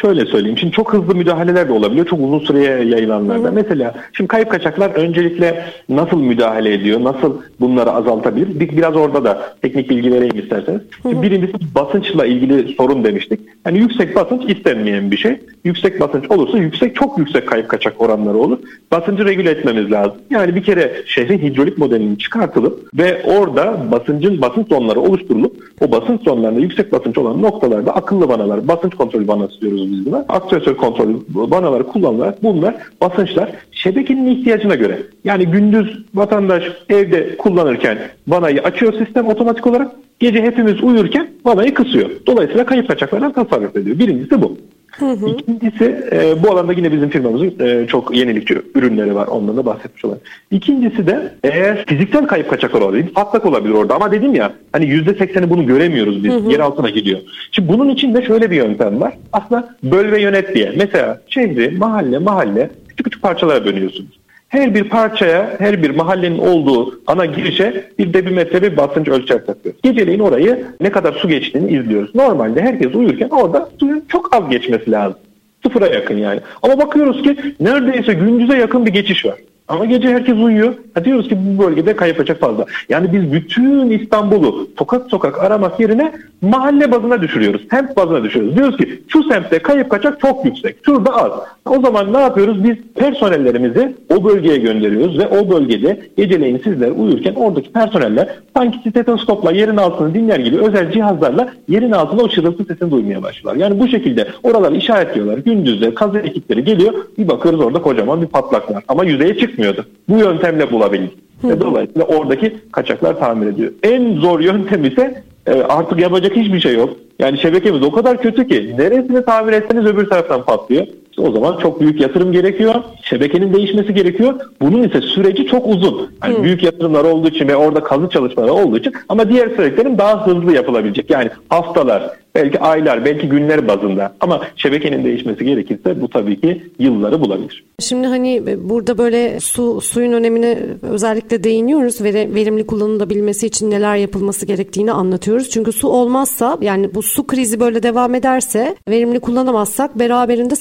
Şöyle 0.00 0.26
söyleyeyim. 0.26 0.58
Şimdi 0.58 0.72
çok 0.72 0.92
hızlı 0.92 1.14
müdahaleler 1.14 1.68
de 1.68 1.72
olabiliyor. 1.72 2.06
Çok 2.06 2.20
uzun 2.20 2.38
süreye 2.38 2.84
yayılanlarda. 2.84 3.48
Hı. 3.48 3.52
Mesela 3.52 3.94
şimdi 4.12 4.28
kayıp 4.28 4.50
kaçaklar 4.50 4.90
öncelikle 4.90 5.64
nasıl 5.88 6.20
müdahale 6.20 6.74
ediyor? 6.74 7.04
Nasıl 7.04 7.36
bunları 7.60 7.90
azaltabilir? 7.90 8.60
Bir, 8.60 8.76
biraz 8.76 8.96
orada 8.96 9.24
da 9.24 9.56
teknik 9.62 9.90
bilgi 9.90 10.12
vereyim 10.12 10.38
isterseniz. 10.38 10.80
Hı. 11.02 11.22
Birincisi 11.22 11.74
basınçla 11.74 12.26
ilgili 12.26 12.74
sorun 12.74 13.04
demiştik. 13.04 13.40
Yani 13.66 13.78
yüksek 13.78 14.16
basınç 14.16 14.50
istenmeyen 14.50 15.10
bir 15.10 15.16
şey. 15.16 15.40
Yüksek 15.64 16.00
basınç 16.00 16.30
olursa 16.30 16.58
yüksek 16.58 16.94
çok 16.94 17.18
yüksek 17.18 17.46
kayıp 17.46 17.68
kaçak 17.68 18.00
oranları 18.00 18.38
olur. 18.38 18.58
Basıncı 18.92 19.24
regüle 19.24 19.50
etmemiz 19.50 19.92
lazım. 19.92 20.16
Yani 20.30 20.54
bir 20.54 20.62
kere 20.62 20.92
şehrin 21.06 21.38
hidrolik 21.38 21.78
modelinin 21.78 22.16
çıkartılıp 22.16 22.90
ve 22.94 23.22
orada 23.24 23.90
basıncın 23.90 24.42
basınç 24.42 24.68
zonları 24.68 25.00
oluşturulup 25.00 25.56
o 25.80 25.92
basınç 25.92 26.22
zonlarında 26.22 26.60
yüksek 26.60 26.92
basınç 26.92 27.18
olan 27.18 27.42
noktalarda 27.42 27.94
akıllı 27.94 28.28
vanalar, 28.28 28.68
basınç 28.68 28.94
kontrol 28.94 29.28
vanası 29.28 29.60
diyoruz 29.60 29.87
biz 29.92 30.06
buna. 30.06 30.24
Aktuatör 30.28 30.76
kontrolü 30.76 31.16
vanaları 31.34 31.86
kullanılarak 31.86 32.42
bunlar 32.42 32.74
basınçlar 33.00 33.52
şebekenin 33.72 34.26
ihtiyacına 34.26 34.74
göre. 34.74 35.02
Yani 35.24 35.46
gündüz 35.46 36.04
vatandaş 36.14 36.64
evde 36.88 37.36
kullanırken 37.36 37.98
vanayı 38.28 38.62
açıyor 38.62 38.92
sistem 38.92 39.26
otomatik 39.26 39.66
olarak. 39.66 39.92
Gece 40.18 40.42
hepimiz 40.42 40.82
uyurken 40.82 41.28
vanayı 41.44 41.74
kısıyor. 41.74 42.10
Dolayısıyla 42.26 42.66
kayıp 42.66 42.88
kaçaklardan 42.88 43.32
tasarruf 43.32 43.76
ediyor. 43.76 43.98
Birincisi 43.98 44.42
bu. 44.42 44.58
Hı 44.98 45.06
hı. 45.06 45.28
İkincisi 45.28 46.08
e, 46.12 46.42
bu 46.42 46.50
alanda 46.50 46.72
yine 46.72 46.92
bizim 46.92 47.08
firmamızın 47.08 47.54
e, 47.60 47.86
çok 47.86 48.16
yenilikçi 48.16 48.62
ürünleri 48.74 49.14
var. 49.14 49.26
Ondan 49.26 49.56
da 49.56 49.66
bahsetmiş 49.66 50.04
olalım. 50.04 50.20
İkincisi 50.50 51.06
de 51.06 51.32
eğer 51.44 51.84
fiziksel 51.86 52.26
kayıp 52.26 52.50
kaçaklar 52.50 52.80
olabilir. 52.80 53.06
Patlak 53.06 53.46
olabilir 53.46 53.74
orada 53.74 53.94
ama 53.94 54.12
dedim 54.12 54.34
ya 54.34 54.52
hani 54.72 54.84
%80'i 54.84 55.50
bunu 55.50 55.66
göremiyoruz 55.66 56.24
biz. 56.24 56.32
Hı 56.32 56.36
hı. 56.36 56.50
Yer 56.50 56.60
altına 56.60 56.90
gidiyor. 56.90 57.18
Şimdi 57.52 57.68
bunun 57.68 57.88
için 57.88 58.14
de 58.14 58.22
şöyle 58.22 58.50
bir 58.50 58.56
yöntem 58.56 59.00
var. 59.00 59.14
Aslında 59.32 59.74
böl 59.82 60.12
ve 60.12 60.20
yönet 60.20 60.54
diye. 60.54 60.72
Mesela 60.76 61.20
şehri 61.28 61.70
mahalle 61.78 62.18
mahalle 62.18 62.70
küçük 62.88 63.04
küçük 63.04 63.22
parçalara 63.22 63.64
bölüyorsunuz. 63.64 64.18
Her 64.48 64.74
bir 64.74 64.84
parçaya, 64.84 65.56
her 65.58 65.82
bir 65.82 65.90
mahallenin 65.90 66.38
olduğu 66.38 67.00
ana 67.06 67.26
girişe 67.26 67.90
bir 67.98 68.12
debimetre 68.12 68.62
bir 68.62 68.76
basınç 68.76 69.08
ölçer 69.08 69.46
takıyoruz. 69.46 69.80
Geceleyin 69.82 70.20
orayı 70.20 70.66
ne 70.80 70.90
kadar 70.90 71.12
su 71.12 71.28
geçtiğini 71.28 71.70
izliyoruz. 71.70 72.14
Normalde 72.14 72.62
herkes 72.62 72.94
uyurken 72.94 73.28
orada 73.28 73.68
suyun 73.80 74.04
çok 74.08 74.36
az 74.36 74.50
geçmesi 74.50 74.90
lazım. 74.90 75.18
Sıfıra 75.62 75.86
yakın 75.86 76.16
yani. 76.16 76.40
Ama 76.62 76.78
bakıyoruz 76.78 77.22
ki 77.22 77.36
neredeyse 77.60 78.14
gündüze 78.14 78.58
yakın 78.58 78.86
bir 78.86 78.90
geçiş 78.90 79.26
var. 79.26 79.34
Ama 79.68 79.84
gece 79.84 80.08
herkes 80.08 80.34
uyuyor. 80.34 80.74
Ha 80.94 81.04
diyoruz 81.04 81.28
ki 81.28 81.38
bu 81.40 81.62
bölgede 81.62 81.96
kayıp 81.96 82.20
açık 82.20 82.40
fazla. 82.40 82.64
Yani 82.88 83.12
biz 83.12 83.32
bütün 83.32 83.90
İstanbul'u 83.90 84.68
sokak 84.78 85.10
sokak 85.10 85.44
aramak 85.44 85.80
yerine 85.80 86.12
mahalle 86.42 86.92
bazına 86.92 87.22
düşürüyoruz. 87.22 87.62
Semt 87.70 87.96
bazına 87.96 88.24
düşürüyoruz. 88.24 88.56
Diyoruz 88.56 88.76
ki 88.76 89.02
şu 89.08 89.22
semtte 89.22 89.58
kayıp 89.58 89.90
kaçak 89.90 90.20
çok 90.20 90.44
yüksek. 90.44 90.76
Şurada 90.84 91.16
az. 91.16 91.32
O 91.66 91.80
zaman 91.80 92.12
ne 92.12 92.18
yapıyoruz? 92.18 92.64
Biz 92.64 92.76
personellerimizi 92.94 93.94
o 94.18 94.24
bölgeye 94.24 94.56
gönderiyoruz 94.56 95.18
ve 95.18 95.28
o 95.28 95.50
bölgede 95.50 96.00
geceleyin 96.16 96.60
sizler 96.64 96.90
uyurken 96.90 97.34
oradaki 97.34 97.72
personeller 97.72 98.28
sanki 98.56 98.90
stetoskopla 98.90 99.52
yerin 99.52 99.76
altını 99.76 100.14
dinler 100.14 100.38
gibi 100.38 100.58
özel 100.58 100.92
cihazlarla 100.92 101.52
yerin 101.68 101.92
altında 101.92 102.22
o 102.22 102.28
çırıltı 102.28 102.64
sesini 102.64 102.90
duymaya 102.90 103.22
başlıyorlar. 103.22 103.60
Yani 103.60 103.80
bu 103.80 103.88
şekilde 103.88 104.28
oraları 104.42 104.76
işaretliyorlar. 104.76 105.38
Gündüzde 105.38 105.94
kazı 105.94 106.18
ekipleri 106.18 106.64
geliyor. 106.64 106.94
Bir 107.18 107.28
bakıyoruz 107.28 107.60
orada 107.60 107.82
kocaman 107.82 108.22
bir 108.22 108.26
patlak 108.26 108.70
var. 108.70 108.84
Ama 108.88 109.04
yüzeye 109.04 109.38
çıkmıyordu. 109.38 109.86
Bu 110.08 110.18
yöntemle 110.18 110.70
bulabildik. 110.70 111.12
Ve 111.44 111.60
dolayısıyla 111.60 112.06
oradaki 112.06 112.56
kaçaklar 112.72 113.18
tamir 113.18 113.46
ediyor. 113.46 113.72
En 113.82 114.14
zor 114.14 114.40
yöntem 114.40 114.84
ise 114.84 115.22
e, 115.46 115.52
artık 115.52 116.00
yapacak 116.00 116.36
hiçbir 116.36 116.60
şey 116.60 116.74
yok. 116.74 116.96
Yani 117.18 117.38
şebekemiz 117.38 117.82
o 117.82 117.92
kadar 117.92 118.22
kötü 118.22 118.48
ki 118.48 118.74
neresini 118.78 119.24
tamir 119.24 119.52
etseniz 119.52 119.86
öbür 119.86 120.06
taraftan 120.06 120.44
patlıyor. 120.44 120.86
O 121.20 121.32
zaman 121.32 121.58
çok 121.58 121.80
büyük 121.80 122.00
yatırım 122.00 122.32
gerekiyor. 122.32 122.74
Şebekenin 123.02 123.54
değişmesi 123.54 123.94
gerekiyor. 123.94 124.34
Bunun 124.60 124.82
ise 124.82 125.00
süreci 125.00 125.46
çok 125.46 125.68
uzun. 125.68 126.10
Yani 126.24 126.42
büyük 126.42 126.62
yatırımlar 126.62 127.04
olduğu 127.04 127.28
için 127.28 127.48
ve 127.48 127.56
orada 127.56 127.82
kazı 127.82 128.08
çalışmaları 128.08 128.52
olduğu 128.52 128.78
için 128.78 128.92
ama 129.08 129.30
diğer 129.30 129.48
süreçlerin 129.48 129.98
daha 129.98 130.26
hızlı 130.26 130.54
yapılabilecek. 130.54 131.10
Yani 131.10 131.30
haftalar, 131.48 132.10
belki 132.34 132.60
aylar, 132.60 133.04
belki 133.04 133.28
günler 133.28 133.68
bazında. 133.68 134.12
Ama 134.20 134.40
şebekenin 134.56 135.04
değişmesi 135.04 135.44
gerekirse 135.44 136.00
bu 136.00 136.08
tabii 136.08 136.40
ki 136.40 136.62
yılları 136.78 137.20
bulabilir. 137.20 137.64
Şimdi 137.80 138.06
hani 138.06 138.42
burada 138.64 138.98
böyle 138.98 139.40
su 139.40 139.80
suyun 139.80 140.12
önemine 140.12 140.58
özellikle 140.82 141.44
değiniyoruz 141.44 142.00
ve 142.00 142.14
verimli 142.34 142.66
kullanılabilmesi 142.66 143.46
için 143.46 143.70
neler 143.70 143.96
yapılması 143.96 144.46
gerektiğini 144.46 144.92
anlatıyoruz. 144.92 145.50
Çünkü 145.50 145.72
su 145.72 145.88
olmazsa 145.88 146.58
yani 146.60 146.94
bu 146.94 147.02
su 147.02 147.26
krizi 147.26 147.60
böyle 147.60 147.82
devam 147.82 148.14
ederse 148.14 148.76
verimli 148.88 149.20
kullanamazsak 149.20 149.98
beraberinde 149.98 150.56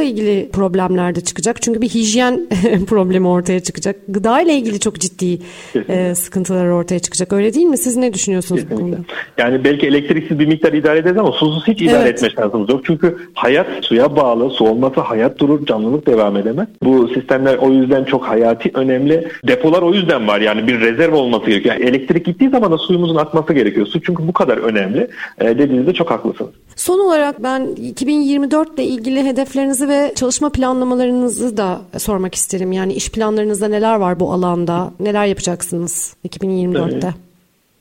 sağlıkla 0.00 0.02
ilgili 0.02 0.50
problemler 0.50 1.14
de 1.14 1.20
çıkacak. 1.20 1.62
Çünkü 1.62 1.80
bir 1.80 1.88
hijyen 1.88 2.48
problemi 2.88 3.28
ortaya 3.28 3.60
çıkacak. 3.60 3.96
Gıda 4.08 4.40
ile 4.40 4.54
ilgili 4.54 4.80
çok 4.80 5.00
ciddi 5.00 5.38
e, 5.88 6.14
sıkıntılar 6.14 6.66
ortaya 6.66 6.98
çıkacak. 6.98 7.32
Öyle 7.32 7.54
değil 7.54 7.66
mi? 7.66 7.78
Siz 7.78 7.96
ne 7.96 8.12
düşünüyorsunuz 8.12 8.62
Kesinlikle. 8.62 8.84
bu 8.84 8.90
konuda? 8.90 9.06
Yani 9.38 9.64
belki 9.64 9.86
elektriksiz 9.86 10.38
bir 10.38 10.46
miktar 10.46 10.72
idare 10.72 10.98
ederiz 10.98 11.18
ama 11.18 11.32
susuz 11.32 11.68
hiç 11.68 11.82
idare 11.82 12.02
evet. 12.02 12.14
etme 12.14 12.30
şansımız 12.30 12.68
yok. 12.68 12.80
Çünkü 12.84 13.16
hayat 13.34 13.66
suya 13.82 14.16
bağlı. 14.16 14.50
Su 14.50 14.64
olmasa 14.64 15.02
hayat 15.02 15.38
durur, 15.38 15.66
canlılık 15.66 16.06
devam 16.06 16.36
edemez. 16.36 16.68
Bu 16.82 17.08
sistemler 17.08 17.56
o 17.56 17.70
yüzden 17.70 18.04
çok 18.04 18.24
hayati 18.24 18.70
önemli. 18.74 19.28
Depolar 19.48 19.82
o 19.82 19.94
yüzden 19.94 20.28
var. 20.28 20.40
Yani 20.40 20.66
bir 20.66 20.80
rezerv 20.80 21.14
olması 21.14 21.46
gerekiyor. 21.46 21.74
Yani 21.74 21.90
elektrik 21.90 22.24
gittiği 22.24 22.50
zaman 22.50 22.72
da 22.72 22.78
suyumuzun 22.78 23.16
akması 23.16 23.52
gerekiyor. 23.52 23.86
Su 23.86 24.02
çünkü 24.02 24.28
bu 24.28 24.32
kadar 24.32 24.58
önemli. 24.58 25.08
E, 25.40 25.58
dediğinizde 25.58 25.92
çok 25.92 26.10
haklısınız. 26.10 26.50
Son 26.76 26.98
olarak 26.98 27.42
ben 27.42 27.66
2024 27.66 28.74
ile 28.74 28.84
ilgili 28.84 29.24
hedeflerinizi 29.24 29.88
ve 29.90 30.12
çalışma 30.14 30.52
planlamalarınızı 30.52 31.56
da 31.56 31.80
sormak 31.98 32.34
isterim. 32.34 32.72
Yani 32.72 32.92
iş 32.92 33.10
planlarınızda 33.10 33.68
neler 33.68 33.94
var 33.94 34.20
bu 34.20 34.32
alanda? 34.32 34.92
Neler 35.00 35.26
yapacaksınız 35.26 36.16
2024'te? 36.28 37.06
Evet. 37.06 37.14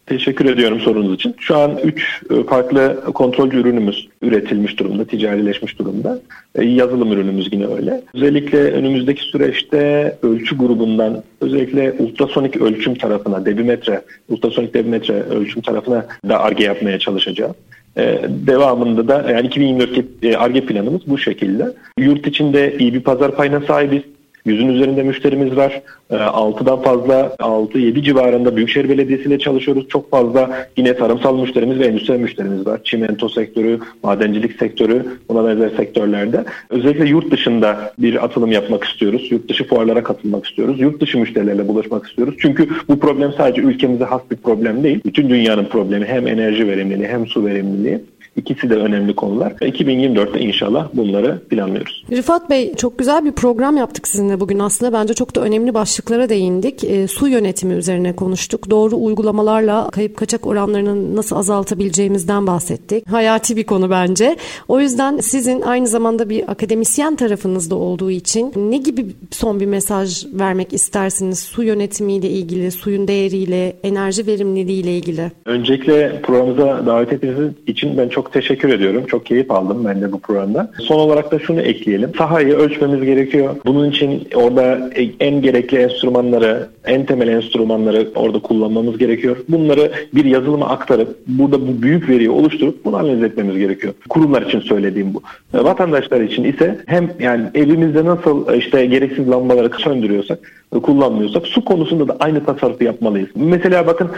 Teşekkür 0.10 0.46
ediyorum 0.46 0.80
sorunuz 0.80 1.16
için. 1.16 1.36
Şu 1.40 1.58
an 1.58 1.78
3 1.84 2.22
e, 2.30 2.44
farklı 2.44 3.04
kontrolcü 3.14 3.58
ürünümüz 3.58 4.08
üretilmiş 4.22 4.80
durumda, 4.80 5.06
ticarileşmiş 5.06 5.80
durumda. 5.80 6.20
E, 6.56 6.66
yazılım 6.66 7.12
ürünümüz 7.12 7.54
yine 7.54 7.68
öyle. 7.68 8.02
Özellikle 8.14 8.58
önümüzdeki 8.58 9.24
süreçte 9.24 10.16
ölçü 10.22 10.58
grubundan 10.58 11.24
özellikle 11.42 11.92
ultrasonik 12.00 12.58
ölçüm 12.58 12.96
tarafına, 12.96 13.46
debimetre, 13.46 14.02
ultrasonik 14.30 14.74
debimetre 14.74 15.14
ölçüm 15.14 15.62
tarafına 15.62 16.06
da 16.30 16.40
ARGE 16.40 16.64
yapmaya 16.64 17.00
çalışacağız. 17.00 17.56
Ee, 17.98 18.20
devamında 18.30 19.08
da 19.08 19.32
yani 19.32 19.48
2024 19.48 20.36
ARGE 20.38 20.66
planımız 20.66 21.02
bu 21.08 21.18
şekilde. 21.18 21.74
Yurt 21.98 22.28
içinde 22.28 22.78
iyi 22.78 22.94
bir 22.94 23.02
pazar 23.02 23.36
payına 23.36 23.62
sahibiz. 23.62 24.02
Yüzün 24.50 24.68
üzerinde 24.68 25.04
müşterimiz 25.04 25.56
var. 25.56 25.82
6'dan 26.12 26.80
ee, 26.80 26.84
fazla 26.84 27.36
6-7 27.40 28.04
civarında 28.04 28.56
Büyükşehir 28.56 28.90
Belediyesi 28.90 29.24
ile 29.24 29.40
çalışıyoruz. 29.40 29.88
Çok 29.90 30.12
fazla 30.12 30.68
yine 30.78 30.96
tarımsal 30.96 31.40
müşterimiz 31.40 31.80
ve 31.80 31.86
endüstri 31.86 32.18
müşterimiz 32.18 32.66
var. 32.66 32.80
Çimento 32.84 33.30
sektörü, 33.30 33.80
madencilik 34.04 34.60
sektörü, 34.60 35.06
buna 35.30 35.48
benzer 35.48 35.70
sektörlerde. 35.78 36.46
Özellikle 36.70 37.10
yurt 37.10 37.32
dışında 37.32 37.94
bir 37.98 38.26
atılım 38.26 38.52
yapmak 38.52 38.84
istiyoruz. 38.84 39.28
Yurt 39.32 39.50
dışı 39.50 39.68
fuarlara 39.68 40.04
katılmak 40.04 40.46
istiyoruz. 40.46 40.80
Yurt 40.82 41.02
dışı 41.02 41.18
müşterilerle 41.18 41.68
buluşmak 41.68 42.08
istiyoruz. 42.08 42.36
Çünkü 42.40 42.70
bu 42.88 43.00
problem 43.00 43.34
sadece 43.38 43.62
ülkemize 43.62 44.04
has 44.04 44.22
bir 44.32 44.38
problem 44.38 44.84
değil. 44.84 45.02
Bütün 45.06 45.30
dünyanın 45.30 45.66
problemi 45.66 46.06
hem 46.06 46.28
enerji 46.28 46.68
verimliliği 46.68 47.08
hem 47.08 47.28
su 47.28 47.46
verimliliği. 47.46 48.00
İkisi 48.40 48.70
de 48.70 48.76
önemli 48.76 49.16
konular. 49.16 49.52
2024'te 49.52 50.40
inşallah 50.40 50.88
bunları 50.94 51.40
planlıyoruz. 51.50 52.06
Rıfat 52.12 52.50
Bey 52.50 52.76
çok 52.76 53.00
güzel 53.00 53.26
bir 53.26 53.32
program 53.32 53.78
yaptık 53.78 54.08
sizinle 54.08 54.40
bugün 54.40 54.60
aslında. 54.60 54.94
Bence 54.94 55.14
çok 55.14 55.36
da 55.36 55.42
önemli 55.42 55.74
başlıklara 55.74 56.30
değindik. 56.30 56.84
E, 56.84 57.08
su 57.08 57.28
yönetimi 57.28 57.74
üzerine 57.74 58.16
konuştuk. 58.16 58.70
Doğru 58.70 58.96
uygulamalarla 58.96 59.90
kayıp 59.90 60.18
kaçak 60.18 60.48
oranlarını 60.48 61.16
nasıl 61.16 61.36
azaltabileceğimizden 61.36 62.48
bahsettik. 62.48 63.10
Hayati 63.10 63.56
bir 63.56 63.64
konu 63.64 63.90
bence. 63.90 64.36
O 64.68 64.80
yüzden 64.80 65.18
sizin 65.18 65.62
aynı 65.62 65.88
zamanda 65.88 66.30
bir 66.30 66.52
akademisyen 66.52 67.16
tarafınızda 67.16 67.76
olduğu 67.76 68.12
için 68.12 68.54
ne 68.56 68.78
gibi 68.78 69.06
son 69.32 69.60
bir 69.60 69.66
mesaj 69.66 70.26
vermek 70.34 70.74
istersiniz 70.74 71.40
su 71.40 71.64
yönetimiyle 71.64 72.30
ilgili, 72.30 72.72
suyun 72.72 73.08
değeriyle, 73.08 73.76
enerji 73.84 74.28
verimliliğiyle 74.28 74.98
ilgili? 74.98 75.32
Öncelikle 75.46 76.22
programımıza 76.22 76.86
davet 76.86 77.14
ettiğiniz 77.14 77.54
için 77.68 77.98
ben 77.98 78.10
çok 78.10 78.29
teşekkür 78.34 78.70
ediyorum. 78.70 79.06
Çok 79.06 79.26
keyif 79.26 79.52
aldım 79.52 79.86
ben 79.86 80.02
de 80.02 80.12
bu 80.12 80.20
programda. 80.20 80.72
Son 80.80 81.00
olarak 81.00 81.32
da 81.32 81.40
şunu 81.40 81.62
ekleyelim. 81.62 82.12
Sahayı 82.18 82.56
ölçmemiz 82.56 83.06
gerekiyor. 83.06 83.56
Bunun 83.66 83.90
için 83.90 84.28
orada 84.36 84.90
en 85.20 85.42
gerekli 85.42 85.78
enstrümanları, 85.78 86.70
en 86.90 87.06
temel 87.06 87.28
enstrümanları 87.28 88.08
orada 88.16 88.40
kullanmamız 88.40 88.98
gerekiyor. 88.98 89.38
Bunları 89.50 89.92
bir 90.16 90.26
yazılıma 90.26 90.70
aktarıp 90.70 91.18
burada 91.28 91.62
bu 91.68 91.82
büyük 91.82 92.10
veriyi 92.10 92.30
oluşturup 92.30 92.86
bunu 92.86 92.98
analiz 92.98 93.24
etmemiz 93.24 93.58
gerekiyor. 93.58 93.94
Kurumlar 94.10 94.42
için 94.42 94.60
söylediğim 94.60 95.14
bu. 95.14 95.22
Vatandaşlar 95.54 96.22
için 96.22 96.44
ise 96.44 96.80
hem 96.86 97.10
yani 97.20 97.44
evimizde 97.56 98.06
nasıl 98.06 98.54
işte 98.54 98.86
gereksiz 98.86 99.30
lambaları 99.30 99.70
söndürüyorsak, 99.78 100.40
kullanmıyorsak 100.84 101.48
su 101.48 101.66
konusunda 101.66 102.08
da 102.08 102.18
aynı 102.20 102.46
tasarrufu 102.46 102.84
yapmalıyız. 102.84 103.30
Mesela 103.36 103.88
bakın 103.88 104.12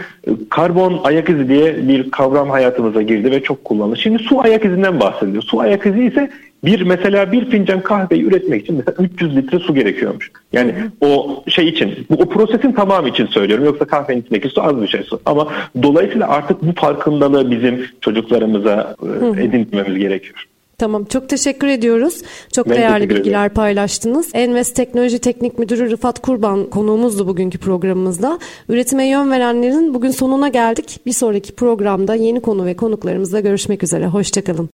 karbon 0.50 1.00
ayak 1.04 1.30
izi 1.30 1.48
diye 1.48 1.88
bir 1.88 2.10
kavram 2.10 2.50
hayatımıza 2.50 3.02
girdi 3.02 3.30
ve 3.30 3.42
çok 3.42 3.64
kullanılır. 3.64 3.96
Şimdi 3.96 4.22
su 4.22 4.40
ayak 4.40 4.64
izinden 4.64 5.00
bahsediliyor. 5.00 5.42
Su 5.42 5.60
ayak 5.60 5.86
izi 5.86 6.04
ise 6.04 6.30
bir 6.64 6.80
mesela 6.82 7.32
bir 7.32 7.50
fincan 7.50 7.82
kahveyi 7.82 8.24
üretmek 8.24 8.62
için 8.62 8.76
mesela 8.76 8.96
300 8.98 9.36
litre 9.36 9.58
su 9.58 9.74
gerekiyormuş. 9.74 10.30
Yani 10.52 10.74
o 11.00 11.42
şey 11.48 11.68
için, 11.68 12.06
bu, 12.10 12.14
o 12.14 12.28
prosesin 12.28 12.72
tamamı 12.72 13.08
için 13.08 13.26
söylüyorum. 13.26 13.64
Yoksa 13.64 13.84
kahvenin 13.84 14.20
içindeki 14.20 14.48
su 14.48 14.62
az 14.62 14.82
bir 14.82 14.88
şey 14.88 15.02
su. 15.02 15.20
Ama 15.26 15.52
dolayısıyla 15.82 16.28
artık 16.28 16.62
bu 16.62 16.72
farkındalığı 16.72 17.50
bizim 17.50 17.86
çocuklarımıza 18.00 18.96
e, 19.36 19.42
edinmemiz 19.42 19.98
gerekiyor. 19.98 20.46
Tamam 20.82 21.04
çok 21.04 21.28
teşekkür 21.28 21.66
ediyoruz. 21.66 22.22
Çok 22.52 22.70
ben 22.70 22.76
değerli 22.76 23.10
bilgiler 23.10 23.40
ederim. 23.40 23.54
paylaştınız. 23.54 24.30
Envest 24.34 24.76
Teknoloji 24.76 25.18
Teknik 25.18 25.58
Müdürü 25.58 25.90
Rıfat 25.90 26.22
Kurban 26.22 26.70
konuğumuzdu 26.70 27.26
bugünkü 27.26 27.58
programımızda. 27.58 28.38
Üretime 28.68 29.08
yön 29.08 29.30
verenlerin 29.30 29.94
bugün 29.94 30.10
sonuna 30.10 30.48
geldik. 30.48 31.00
Bir 31.06 31.12
sonraki 31.12 31.54
programda 31.54 32.14
yeni 32.14 32.40
konu 32.40 32.66
ve 32.66 32.76
konuklarımızla 32.76 33.40
görüşmek 33.40 33.82
üzere. 33.82 34.06
Hoşçakalın. 34.06 34.70